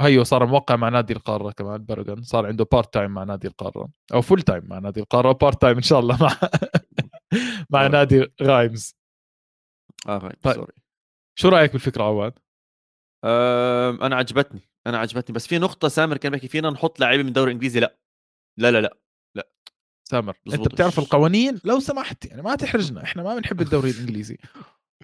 هيو 0.00 0.24
صار 0.24 0.46
موقع 0.46 0.76
مع 0.76 0.88
نادي 0.88 1.12
القارة 1.12 1.50
كمان 1.50 1.84
بيرغن. 1.84 2.22
صار 2.22 2.46
عنده 2.46 2.64
part 2.72 2.94
time 2.94 3.10
مع 3.10 3.24
نادي 3.24 3.48
القارة. 3.48 3.88
أو 4.14 4.22
full 4.22 4.42
time 4.42 4.62
مع 4.66 4.78
نادي 4.78 5.00
القارة 5.00 5.28
و 5.30 5.36
part 5.36 5.62
time 5.62 5.76
إن 5.76 5.82
شاء 5.82 6.00
الله 6.00 6.18
مع 6.22 6.36
مع 7.70 7.86
نادي 7.86 8.26
غايمز. 8.42 8.96
آه 10.08 10.18
غايمز 10.18 10.36
طيب. 10.42 10.54
sorry 10.54 10.72
شو 11.38 11.48
رأيك 11.48 11.72
بالفكرة 11.72 12.04
عواد؟ 12.04 12.38
أنا 14.02 14.16
عجبتني 14.16 14.60
أنا 14.86 14.98
عجبتني. 14.98 15.34
بس 15.34 15.46
في 15.46 15.58
نقطة 15.58 15.88
سامر 15.88 16.16
كان 16.16 16.32
بيحكي 16.32 16.48
فينا 16.48 16.70
نحط 16.70 17.00
لاعبين 17.00 17.20
من 17.20 17.28
الدوري 17.28 17.50
الانجليزي 17.50 17.80
لا 17.80 17.96
لا. 18.56 18.70
لا 18.70 18.70
لا 18.70 18.80
لا. 18.80 19.01
سامر 20.12 20.36
أنت 20.52 20.68
بتعرف 20.68 20.98
القوانين؟ 20.98 21.60
لو 21.64 21.80
سمحت 21.80 22.24
يعني 22.24 22.42
ما 22.42 22.54
تحرجنا. 22.54 23.04
إحنا 23.04 23.22
ما 23.22 23.34
بنحب 23.34 23.60
الدوري 23.60 23.90
الإنجليزي. 23.90 24.38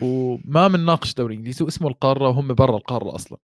وما 0.02 0.68
بنناقش 0.68 1.10
الدوري 1.10 1.34
الانجليزي 1.34 1.64
واسمه 1.64 1.88
القارة 1.88 2.28
وهم 2.28 2.54
برا 2.54 2.76
القارة 2.76 3.14
أصلا. 3.14 3.38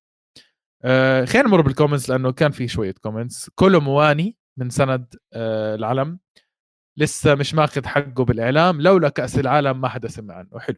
آه 0.82 1.24
خلينا 1.24 1.48
نمر 1.48 1.60
بال 1.60 1.70
comments 1.70 2.10
لأنه 2.10 2.32
كان 2.32 2.50
في 2.50 2.68
شوية 2.68 2.94
comments 3.02 3.48
كولو 3.48 3.80
مواني 3.80 4.36
من 4.56 4.70
سند 4.70 5.14
آه 5.32 5.74
العلم. 5.74 6.18
لسه 6.98 7.34
مش 7.34 7.54
ماخذ 7.54 7.86
حقه 7.86 8.24
بالإعلام 8.24 8.80
لولا 8.80 9.08
كأس 9.08 9.38
العالم 9.38 9.80
ما 9.80 9.88
حدا 9.88 10.08
سمع 10.08 10.34
عنه. 10.34 10.58
حلو. 10.58 10.76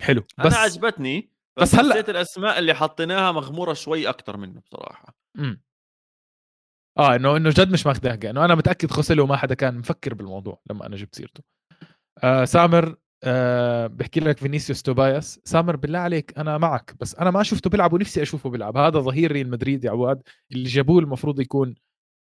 حلو. 0.00 0.24
بس 0.38 0.46
أنا 0.46 0.56
عجبتني 0.56 1.32
بس, 1.56 1.74
بس 1.74 1.80
حسيت 1.80 2.08
الأسماء 2.10 2.58
اللي 2.58 2.74
حطيناها 2.74 3.32
مغمورة 3.32 3.72
شوي 3.72 4.08
أكثر 4.08 4.36
منه 4.36 4.60
بصراحة. 4.60 5.16
امم 5.38 5.62
آه 6.98 7.14
انه 7.16 7.36
إنه 7.36 7.50
جد 7.50 7.72
مش 7.72 7.86
ماخذ 7.86 8.00
حقه 8.00 8.30
إنه 8.30 8.44
أنا 8.44 8.54
متأكد 8.54 8.90
خوسيلو 8.90 9.26
ما 9.26 9.36
حدا 9.36 9.54
كان 9.54 9.78
مفكر 9.78 10.14
بالموضوع 10.14 10.60
لما 10.70 10.86
أنا 10.86 10.96
جبت 10.96 11.14
سيرته. 11.14 11.42
آه 12.24 12.44
سامر 12.44 12.96
آه 13.24 13.86
بحكي 13.86 14.20
لك 14.20 14.38
فينيسيوس 14.38 14.82
توبايس 14.82 15.40
سامر 15.44 15.76
بالله 15.76 15.98
عليك 15.98 16.38
أنا 16.38 16.58
معك 16.58 16.94
بس 17.00 17.14
أنا 17.14 17.30
ما 17.30 17.42
شفته 17.42 17.70
بيلعب 17.70 17.92
ونفسي 17.92 18.22
أشوفه 18.22 18.50
بيلعب. 18.50 18.76
هذا 18.76 19.00
ظهير 19.00 19.32
ريال 19.32 19.50
مدريد 19.50 19.84
يا 19.84 19.90
عواد 19.90 20.22
اللي 20.52 20.64
جابوه 20.68 20.98
المفروض 21.00 21.40
يكون 21.40 21.74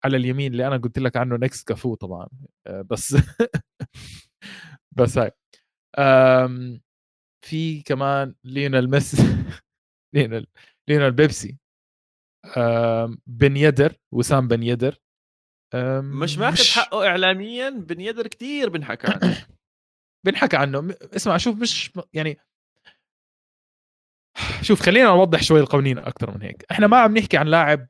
على 0.06 0.18
اليمين 0.18 0.52
اللي 0.52 0.68
أنا 0.68 0.78
قلت 0.78 1.00
لك 1.00 1.18
عنه 1.18 1.36
next 1.38 1.68
كافو 1.68 1.96
طبعا. 1.96 2.28
آه 2.68 2.82
بس 2.82 3.18
بس 4.98 5.18
هاي. 5.18 5.32
في 7.46 7.82
كمان 7.82 8.36
ليونيل 8.48 8.90
ميسي. 8.90 9.18
ليونيل 10.18 10.46
ليونيل 10.92 11.12
بيبسي. 11.14 11.58
بن 13.28 13.58
يدر 13.58 13.94
وسام 14.12 14.48
بن 14.48 14.64
يدر. 14.64 14.96
مش 16.02 16.38
ماخذ 16.38 16.64
حقه 16.72 17.08
اعلاميا 17.08 17.70
بن 17.70 18.02
يدر 18.02 18.28
كثير 18.28 18.70
بنحكى 18.70 19.08
عنه. 19.08 19.46
بنحكى 20.26 20.58
عنه. 20.58 20.96
اسمع 21.16 21.38
شوف 21.38 21.56
مش 21.56 21.92
يعني 22.14 22.38
شوف 24.68 24.82
خلينا 24.82 25.10
نوضح 25.10 25.44
شوي 25.44 25.60
القوانين 25.60 25.98
أكثر 25.98 26.32
من 26.32 26.42
هيك. 26.42 26.66
إحنا 26.72 26.88
ما 26.88 26.98
عم 26.98 27.18
نحكي 27.18 27.38
عن 27.38 27.48
لاعب 27.48 27.88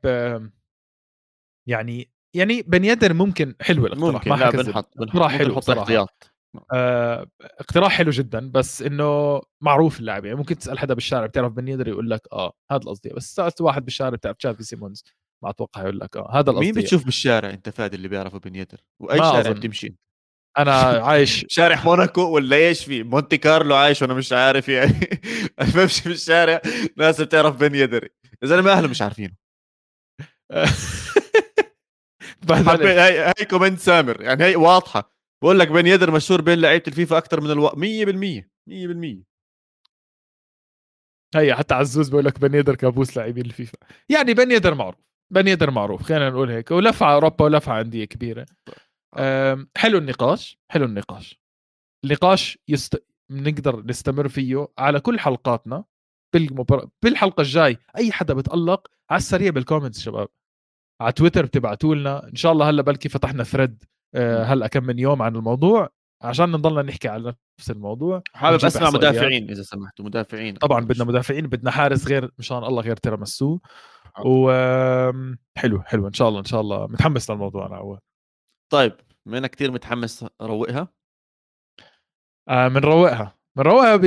يعني 1.68 2.10
يعني 2.36 2.62
بن 2.62 2.84
يدر 2.84 3.14
ممكن 3.14 3.54
حلو 3.60 3.86
الاقتراح 3.86 4.14
ممكن 4.14 4.30
ما 4.30 4.36
لا. 4.36 4.50
بنحط 4.50 4.98
بنحط 4.98 5.22
حلو. 5.30 5.58
احتياط. 5.58 6.33
آه، 6.72 7.26
اقتراح 7.40 7.92
حلو 7.92 8.10
جدا 8.10 8.50
بس 8.50 8.82
إنه 8.82 9.40
معروف 9.60 10.00
اللاعب 10.00 10.24
يعني 10.24 10.38
ممكن 10.38 10.58
تسأل 10.58 10.78
حدا 10.78 10.94
بالشارع 10.94 11.26
بتعرف 11.26 11.52
بن 11.52 11.68
يدر 11.68 11.88
يقول 11.88 12.10
لك 12.10 12.20
آه 12.32 12.52
هذا 12.70 12.80
القصدي 12.82 13.08
بس 13.08 13.34
سألت 13.34 13.60
واحد 13.60 13.84
بالشارع 13.84 14.10
بتعرف 14.10 14.36
تشافي 14.36 14.62
سيمونز 14.62 15.04
ما 15.44 15.50
أتوقع 15.50 15.82
يقول 15.82 16.00
لك 16.00 16.16
آه 16.16 16.30
هذا 16.32 16.50
القصدي 16.50 16.72
مين 16.72 16.74
بتشوف 16.74 17.04
بالشارع 17.04 17.50
أنت 17.50 17.68
فادي 17.68 17.96
اللي 17.96 18.08
بيعرفه 18.08 18.38
بن 18.38 18.54
يدر؟ 18.54 18.80
وأي 19.00 19.18
شارع 19.18 19.40
أظن. 19.40 19.52
بتمشي؟ 19.52 19.96
أنا 20.58 20.72
عايش 20.80 21.44
شارع 21.48 21.84
موناكو 21.84 22.22
ولا 22.22 22.56
إيش؟ 22.56 22.84
في 22.84 23.02
مونتي 23.02 23.36
كارلو 23.38 23.74
عايش 23.74 24.02
وأنا 24.02 24.14
مش 24.14 24.32
عارف 24.32 24.68
يعني. 24.68 25.20
أنا 25.60 25.70
بمشي 25.74 26.08
بالشارع 26.08 26.60
ناس 26.96 27.20
بتعرف 27.20 27.56
بن 27.56 27.74
يدر. 27.74 28.08
يا 28.42 28.46
زلمة 28.48 28.72
أهله 28.72 28.88
مش 28.88 29.02
عارفينه. 29.02 29.34
هاي 32.50 33.18
هاي 33.18 33.44
comment 33.50 33.78
سامر 33.78 34.22
يعني 34.22 34.44
هي 34.44 34.56
واضحة. 34.56 35.13
بقول 35.44 35.58
لك 35.58 35.68
بن 35.68 35.86
يدر 35.86 36.10
مشهور 36.10 36.40
بين 36.40 36.60
لعيبة 36.60 36.84
الفيفا 36.88 37.18
أكثر 37.18 37.40
من 37.40 37.50
ألو... 37.50 37.68
100% 37.68 37.74
100% 38.70 39.24
هي 41.36 41.54
حتى 41.54 41.74
عزوز 41.74 42.08
بيقول 42.08 42.24
لك 42.24 42.40
بن 42.40 42.54
يدر 42.54 42.74
كابوس 42.74 43.16
لاعبين 43.16 43.46
الفيفا. 43.46 43.78
يعني 44.08 44.34
بن 44.34 44.50
يدر 44.50 44.74
معروف 44.74 45.00
بن 45.30 45.48
يدر 45.48 45.70
معروف 45.70 46.02
خلينا 46.02 46.30
نقول 46.30 46.50
هيك. 46.50 46.70
ولف 46.70 47.03
ع 47.03 47.14
أوروبا 47.14 47.44
ولف 47.44 47.71
ع 47.71 47.80
أندية 47.80 48.04
كبيرة. 48.04 48.46
أم، 49.18 49.68
حلو 49.76 49.98
النقاش 49.98 50.58
حلو 50.70 50.84
النقاش. 50.84 51.40
النقاش 52.04 52.58
يست... 52.68 53.04
نقدر 53.30 53.86
نستمر 53.86 54.28
فيه 54.28 54.68
على 54.78 55.00
كل 55.00 55.20
حلقاتنا 55.20 55.84
بالمبار... 56.34 56.88
بالحلقة 57.02 57.40
الجاي 57.40 57.78
أي 57.96 58.12
حدا 58.12 58.34
بتألق 58.34 58.88
على 59.10 59.18
السريع 59.18 59.50
بال 59.50 59.60
comments 59.60 60.00
شباب. 60.00 60.28
على 61.00 61.12
تويتر 61.12 61.44
بتبعتوا 61.46 61.94
لنا 61.94 62.28
إن 62.28 62.34
شاء 62.36 62.52
الله 62.52 62.70
هلأ 62.70 62.82
بلكي 62.82 63.08
فتحنا 63.08 63.44
thread 63.44 63.84
هلا 64.16 64.66
كم 64.66 64.84
من 64.84 64.98
يوم 64.98 65.22
عن 65.22 65.36
الموضوع؟ 65.36 65.88
عشان 66.22 66.50
نضلنا 66.52 66.82
نحكي 66.82 67.08
على 67.08 67.34
نفس 67.60 67.70
الموضوع 67.70 68.22
حابب 68.34 68.64
أسمع. 68.64 68.90
مدافعين 68.90 69.50
إذا 69.50 69.62
سمحتوا 69.62 70.04
مدافعين. 70.04 70.54
طبعا 70.54 70.80
بدنا 70.84 71.04
مدافعين 71.04 71.46
بدنا 71.46 71.70
حارس 71.70 72.08
غير 72.08 72.30
مشان 72.38 72.64
الله 72.64 72.82
غير 72.82 72.96
تيرامسو. 72.96 73.58
و 74.24 74.52
حلو 75.56 75.82
حلو. 75.82 76.08
إن 76.08 76.12
شاء 76.12 76.28
الله 76.28 76.40
إن 76.40 76.44
شاء 76.44 76.60
الله. 76.60 76.86
متحمس 76.86 77.30
للموضوع 77.30 77.66
أنا 77.66 77.76
عواد 77.76 78.00
طيب 78.72 78.92
انك 79.26 79.50
كثير 79.50 79.70
متحمس 79.70 80.26
روقها؟ 80.42 80.88
آه 82.48 82.68
بنروقها 82.68 83.36
بنروقها 83.56 83.96
ب 83.96 84.06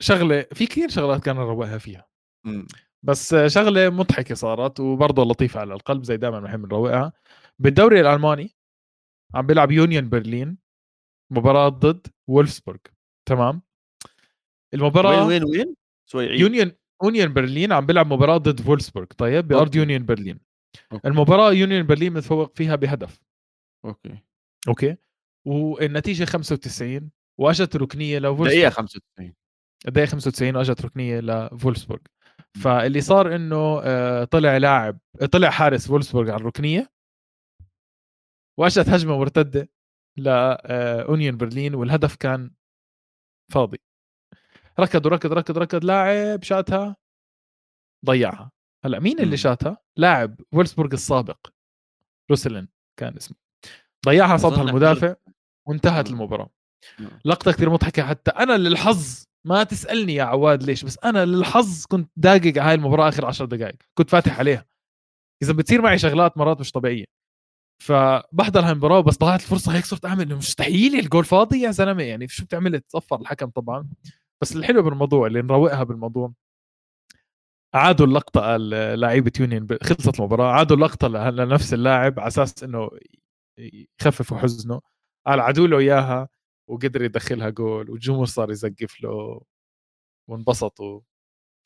شغلة 0.00 0.46
في 0.52 0.66
كثير 0.66 0.88
شغلات 0.88 1.24
كان 1.24 1.36
نروقها 1.36 1.78
فيها. 1.78 2.06
مم. 2.44 2.66
بس 3.02 3.34
آه، 3.34 3.48
شغلة 3.48 3.90
مضحكة 3.90 4.34
صارت 4.34 4.80
وبرضه 4.80 5.24
لطيفة 5.24 5.60
على 5.60 5.74
القلب 5.74 6.04
زي 6.04 6.16
دائما 6.16 6.40
بنحب 6.40 6.66
نروقها. 6.66 7.12
بالدوري 7.62 8.00
الألماني 8.00 8.54
عم 9.34 9.46
بيلعب 9.46 9.70
يونيون 9.70 10.08
برلين 10.08 10.58
مباراة 11.32 11.68
ضد 11.68 12.06
وولفسبورغ 12.28 12.78
تمام؟ 13.28 13.62
المباراة 14.74 15.26
وين 15.26 15.44
وين 15.44 15.58
وين؟ 15.58 15.74
شوي 16.08 16.28
عيد. 16.28 16.40
يونيون 16.40 16.72
يونيون 17.04 17.32
برلين 17.32 17.72
عم 17.72 17.86
بيلعب 17.86 18.12
مباراة 18.12 18.36
ضد 18.36 18.60
فولسبورغ 18.60 19.06
طيب؟ 19.06 19.48
بأرض. 19.48 19.74
يونيون 19.74 20.06
برلين. 20.06 20.40
okay. 20.92 21.08
المباراة 21.08 21.52
يونيون 21.52 21.86
برلين 21.86 22.12
متفوق 22.12 22.56
فيها 22.56 22.76
بهدف. 22.76 23.20
okay. 23.84 24.18
okay؟ 24.68 24.96
والنتيجة 25.44 26.24
95 26.24 27.10
وأجت 27.38 27.76
ركنية 27.76 28.18
لفولسبورغ 28.18 28.48
دقيقة 28.48 28.70
95 28.70 29.34
الدقيقه 29.88 30.08
95 30.08 30.56
وأجت 30.56 30.84
ركنية 30.84 31.20
لفولسبورغ 31.20 32.00
فاللي 32.62 33.00
صار 33.00 33.34
إنه 33.34 33.80
آه، 33.84 34.24
طلع 34.24 34.56
لاعب 34.56 34.98
طلع 35.32 35.50
حارس 35.50 35.86
فولسبورغ 35.86 36.30
على 36.30 36.40
الركنية 36.40 36.90
واجت 38.58 38.88
هجمة 38.88 39.18
مرتدة 39.18 39.68
ليونيون 40.16 41.36
برلين 41.36 41.74
والهدف 41.74 42.16
كان 42.16 42.50
فاضي. 43.52 43.78
ركض 44.80 45.06
وركض 45.06 45.32
ركض 45.32 45.58
ركض 45.58 45.84
لاعب 45.84 46.42
شاتها 46.42 46.96
ضيعها. 48.06 48.50
هلأ 48.84 48.98
مين 49.00 49.20
اللي. 49.20 49.36
شاتها؟ 49.36 49.76
لاعب 49.96 50.40
فولسبورغ 50.52 50.92
السابق 50.92 51.46
روسلين 52.30 52.68
كان 52.96 53.16
اسمه. 53.16 53.36
ضيعها 54.06 54.38
إحنا- 54.38 54.44
المدافع 54.44 55.14
وانتهت. 55.66 56.10
المباراة. 56.10 56.50
لقطة 57.24 57.52
كثير 57.52 57.70
مضحكة 57.70 58.02
حتى 58.02 58.30
أنا 58.30 58.52
للحظ 58.58 59.24
ما 59.44 59.64
تسألني 59.64 60.14
يا 60.14 60.24
عواد 60.24 60.62
ليش 60.62 60.84
بس 60.84 60.98
أنا 61.04 61.24
للحظ 61.24 61.86
كنت 61.86 62.10
داقق 62.16 62.46
على 62.58 62.60
هاي 62.60 62.74
المباراة 62.74 63.08
آخر 63.08 63.26
10 63.26 63.44
دقائق 63.44 63.76
كنت 63.94 64.10
فاتح 64.10 64.38
عليها. 64.38 64.64
إذا 65.42 65.52
بتصير 65.52 65.82
معي 65.82 65.98
شغلات 65.98 66.38
مرات 66.38 66.60
مش 66.60 66.72
طبيعية. 66.72 67.04
فبحضر 67.82 68.60
هاي 68.60 68.72
المباراة 68.72 69.00
بس 69.00 69.18
ضاعت 69.18 69.40
الفرصة 69.40 69.74
هيك 69.76 69.84
صرت 69.84 70.04
أعمل 70.04 70.22
إنه 70.22 70.36
مستحيل 70.36 70.98
الجول 70.98 71.24
فاضي 71.24 71.60
يا 71.60 71.70
زلمة 71.70 72.02
يعني 72.02 72.28
شو 72.28 72.44
بتعمل؟ 72.44 72.80
تصفر 72.80 73.20
الحكم 73.20 73.50
طبعا. 73.50 73.88
بس 74.40 74.56
الحلو 74.56 74.82
بالموضوع 74.82 75.26
اللي 75.26 75.42
نروقها 75.42 75.82
بالموضوع 75.84 76.32
عادوا 77.74 78.06
اللقطة 78.06 78.56
لعيبه 78.94 79.32
يونيون 79.40 79.66
خلصت 79.82 80.20
المباراة 80.20 80.52
عادوا 80.52 80.76
اللقطة 80.76 81.08
لنفس 81.08 81.74
اللاعب 81.74 82.20
على 82.20 82.28
أساس 82.28 82.64
إنه 82.64 82.90
يخففوا 84.00 84.38
حزنه. 84.38 84.80
قال 85.26 85.40
عادوا 85.40 85.66
له 85.66 85.78
إياها 85.78 86.28
وقدر 86.68 87.02
يدخلها 87.02 87.50
جول 87.50 87.90
والجمهور 87.90 88.26
صار 88.26 88.50
يزقف 88.50 89.00
له 89.02 89.40
وانبسطوا 90.28 91.00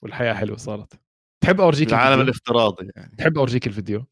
والحياة 0.03 0.35
حلوة 0.35 0.57
صارت. 0.57 1.01
تحب 1.41 1.61
أورجيك 1.61 1.89
العالم 1.89 2.13
الفيديو؟ 2.13 2.25
الافتراضي 2.25 2.91
يعني. 2.97 3.17
تحب 3.17 3.39
أورجيك 3.39 3.67
الفيديو؟ 3.67 4.07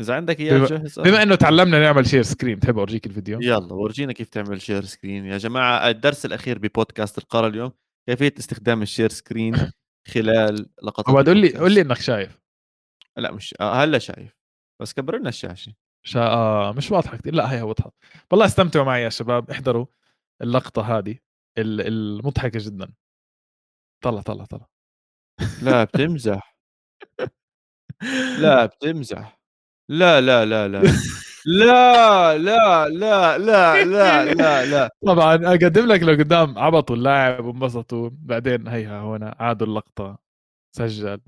إذا 0.00 0.14
عندك 0.14 0.40
إياه 0.40 0.66
جاهز. 0.66 1.00
بما 1.00 1.22
إنه 1.22 1.34
تعلمنا 1.34 1.80
نعمل 1.80 2.06
share 2.06 2.22
screen 2.22 2.60
تحب 2.60 2.78
أورجيك 2.78 3.06
الفيديو؟ 3.06 3.40
يلا 3.40 3.72
ورجينا 3.74 4.12
كيف 4.12 4.28
تعمل 4.28 4.60
share 4.62 4.84
screen 4.84 5.26
يا 5.26 5.38
جماعة 5.38 5.88
الدرس 5.90 6.26
الأخير 6.26 6.58
ببودكاست 6.58 7.18
القاره 7.18 7.46
اليوم 7.46 7.72
كيفية 8.08 8.34
استخدام 8.38 8.82
ال 8.82 8.86
share 8.86 9.08
screen 9.08 9.54
خلال 10.14 10.70
لقطات 10.82 11.26
قول 11.26 11.36
لي. 11.38 11.58
قول 11.58 11.72
لي 11.74 11.80
إنك 11.80 11.96
شايف. 12.00 12.38
لا 13.16 13.32
مش 13.32 13.54
آه 13.60 13.74
هلا 13.84 13.98
شايف. 13.98 14.36
بس 14.82 14.92
كبر 14.92 15.18
لنا 15.18 15.28
الشاشة. 15.28 15.74
شا... 16.06 16.20
آه 16.20 16.72
مش 16.72 16.90
واضحة 16.90 17.16
كثير 17.16 17.34
لا 17.34 17.52
هي 17.52 17.62
واضحة. 17.62 17.92
والله 18.30 18.46
استمتعوا 18.46 18.84
معي 18.84 19.02
يا 19.02 19.08
شباب. 19.08 19.50
احضروا 19.50 19.86
اللقطة 20.42 20.98
هذه. 20.98 21.18
ال- 21.58 21.80
المضحكة 21.86 22.58
جدا. 22.62 22.92
طلع 24.04 24.22
طلع 24.22 24.44
طلع. 24.44 24.66
لا 25.62 25.84
بتمزح. 25.84 26.56
لا 28.42 28.66
بتمزح. 28.66 29.41
لا 29.88 30.20
لا 30.20 30.44
لا 30.46 30.68
لا 30.68 30.82
لا. 30.82 30.92
لا 31.46 32.38
لا 32.38 32.88
لا 32.88 33.38
لا 33.84 34.34
لا 34.34 34.64
لا 34.66 34.90
طبعا 35.06 35.34
أقدم 35.34 35.86
لك 35.86 36.02
لو 36.02 36.12
قدام 36.12 36.58
عبطوا 36.58 36.96
اللاعب 36.96 37.44
وانبسطوا. 37.44 38.10
بعدين 38.12 38.68
هيها 38.68 39.02
هنا 39.02 39.36
عادوا 39.38 39.66
اللقطة. 39.66 40.18
سجل. 40.76 41.20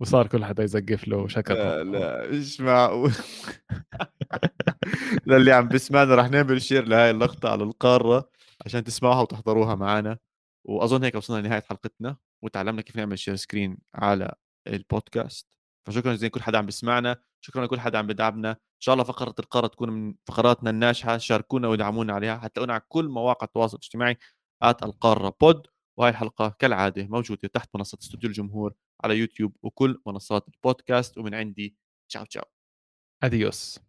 وصار 0.00 0.26
كل 0.26 0.44
حدا 0.44 0.62
يزقف 0.62 1.08
له 1.08 1.16
وشكر 1.16 1.54
لا 1.54 1.84
لا. 1.84 2.28
مش 2.30 2.60
معقول؟ 2.60 3.12
للي 5.26 5.52
عم 5.52 5.68
بسمعنا 5.68 6.14
رح 6.14 6.30
نعمل 6.30 6.62
شير 6.62 6.88
لهاي 6.88 7.10
اللقطة 7.10 7.48
على 7.50 7.62
القارة 7.64 8.30
عشان 8.66 8.84
تسمعوها 8.84 9.20
وتحضروها 9.20 9.74
معنا 9.74 10.18
وأظن 10.64 11.04
هيك 11.04 11.14
وصلنا 11.14 11.46
لنهاية 11.46 11.62
حلقتنا. 11.70 12.16
وتعلمنا 12.42 12.82
كيف 12.82 12.96
نعمل 12.96 13.18
share 13.18 13.36
screen 13.36 13.78
على 13.94 14.34
البودكاست. 14.66 15.46
فشكرا 15.86 16.12
جزيلا 16.14 16.28
لكل 16.28 16.42
حدا 16.42 16.58
عم 16.58 16.66
بيسمعنا 16.66 17.16
شكرا 17.44 17.64
لكل 17.64 17.80
حدا 17.80 17.98
عم 17.98 18.06
بدعمنا 18.06 18.50
إن 18.50 18.80
شاء 18.80 18.92
الله 18.92 19.04
فقرة 19.04 19.34
القاره 19.38 19.66
تكون 19.66 19.90
من 19.90 20.14
فقراتنا 20.26 20.70
الناجحة. 20.70 21.18
شاركونا 21.18 21.68
ودعمونا 21.68 22.12
عليها. 22.12 22.38
حتلاقونا 22.38 22.72
على 22.72 22.82
كل 22.88 23.08
مواقع 23.08 23.44
التواصل 23.44 23.76
الاجتماعي 23.76 24.18
القارة 24.62 25.36
بود 25.40 25.66
وهي 25.98 26.10
الحلقة 26.10 26.56
كالعادة 26.58 27.06
موجودة 27.06 27.48
تحت 27.48 27.70
منصة 27.76 27.98
استوديو 28.02 28.28
الجمهور 28.30 28.74
على 29.04 29.18
يوتيوب 29.18 29.56
وكل 29.62 30.02
منصات 30.06 30.48
البودكاست. 30.48 31.18
ومن 31.18 31.34
عندي 31.34 31.76
ciao 32.08 32.24
ciao. 32.24 32.44
adiós 33.22 33.83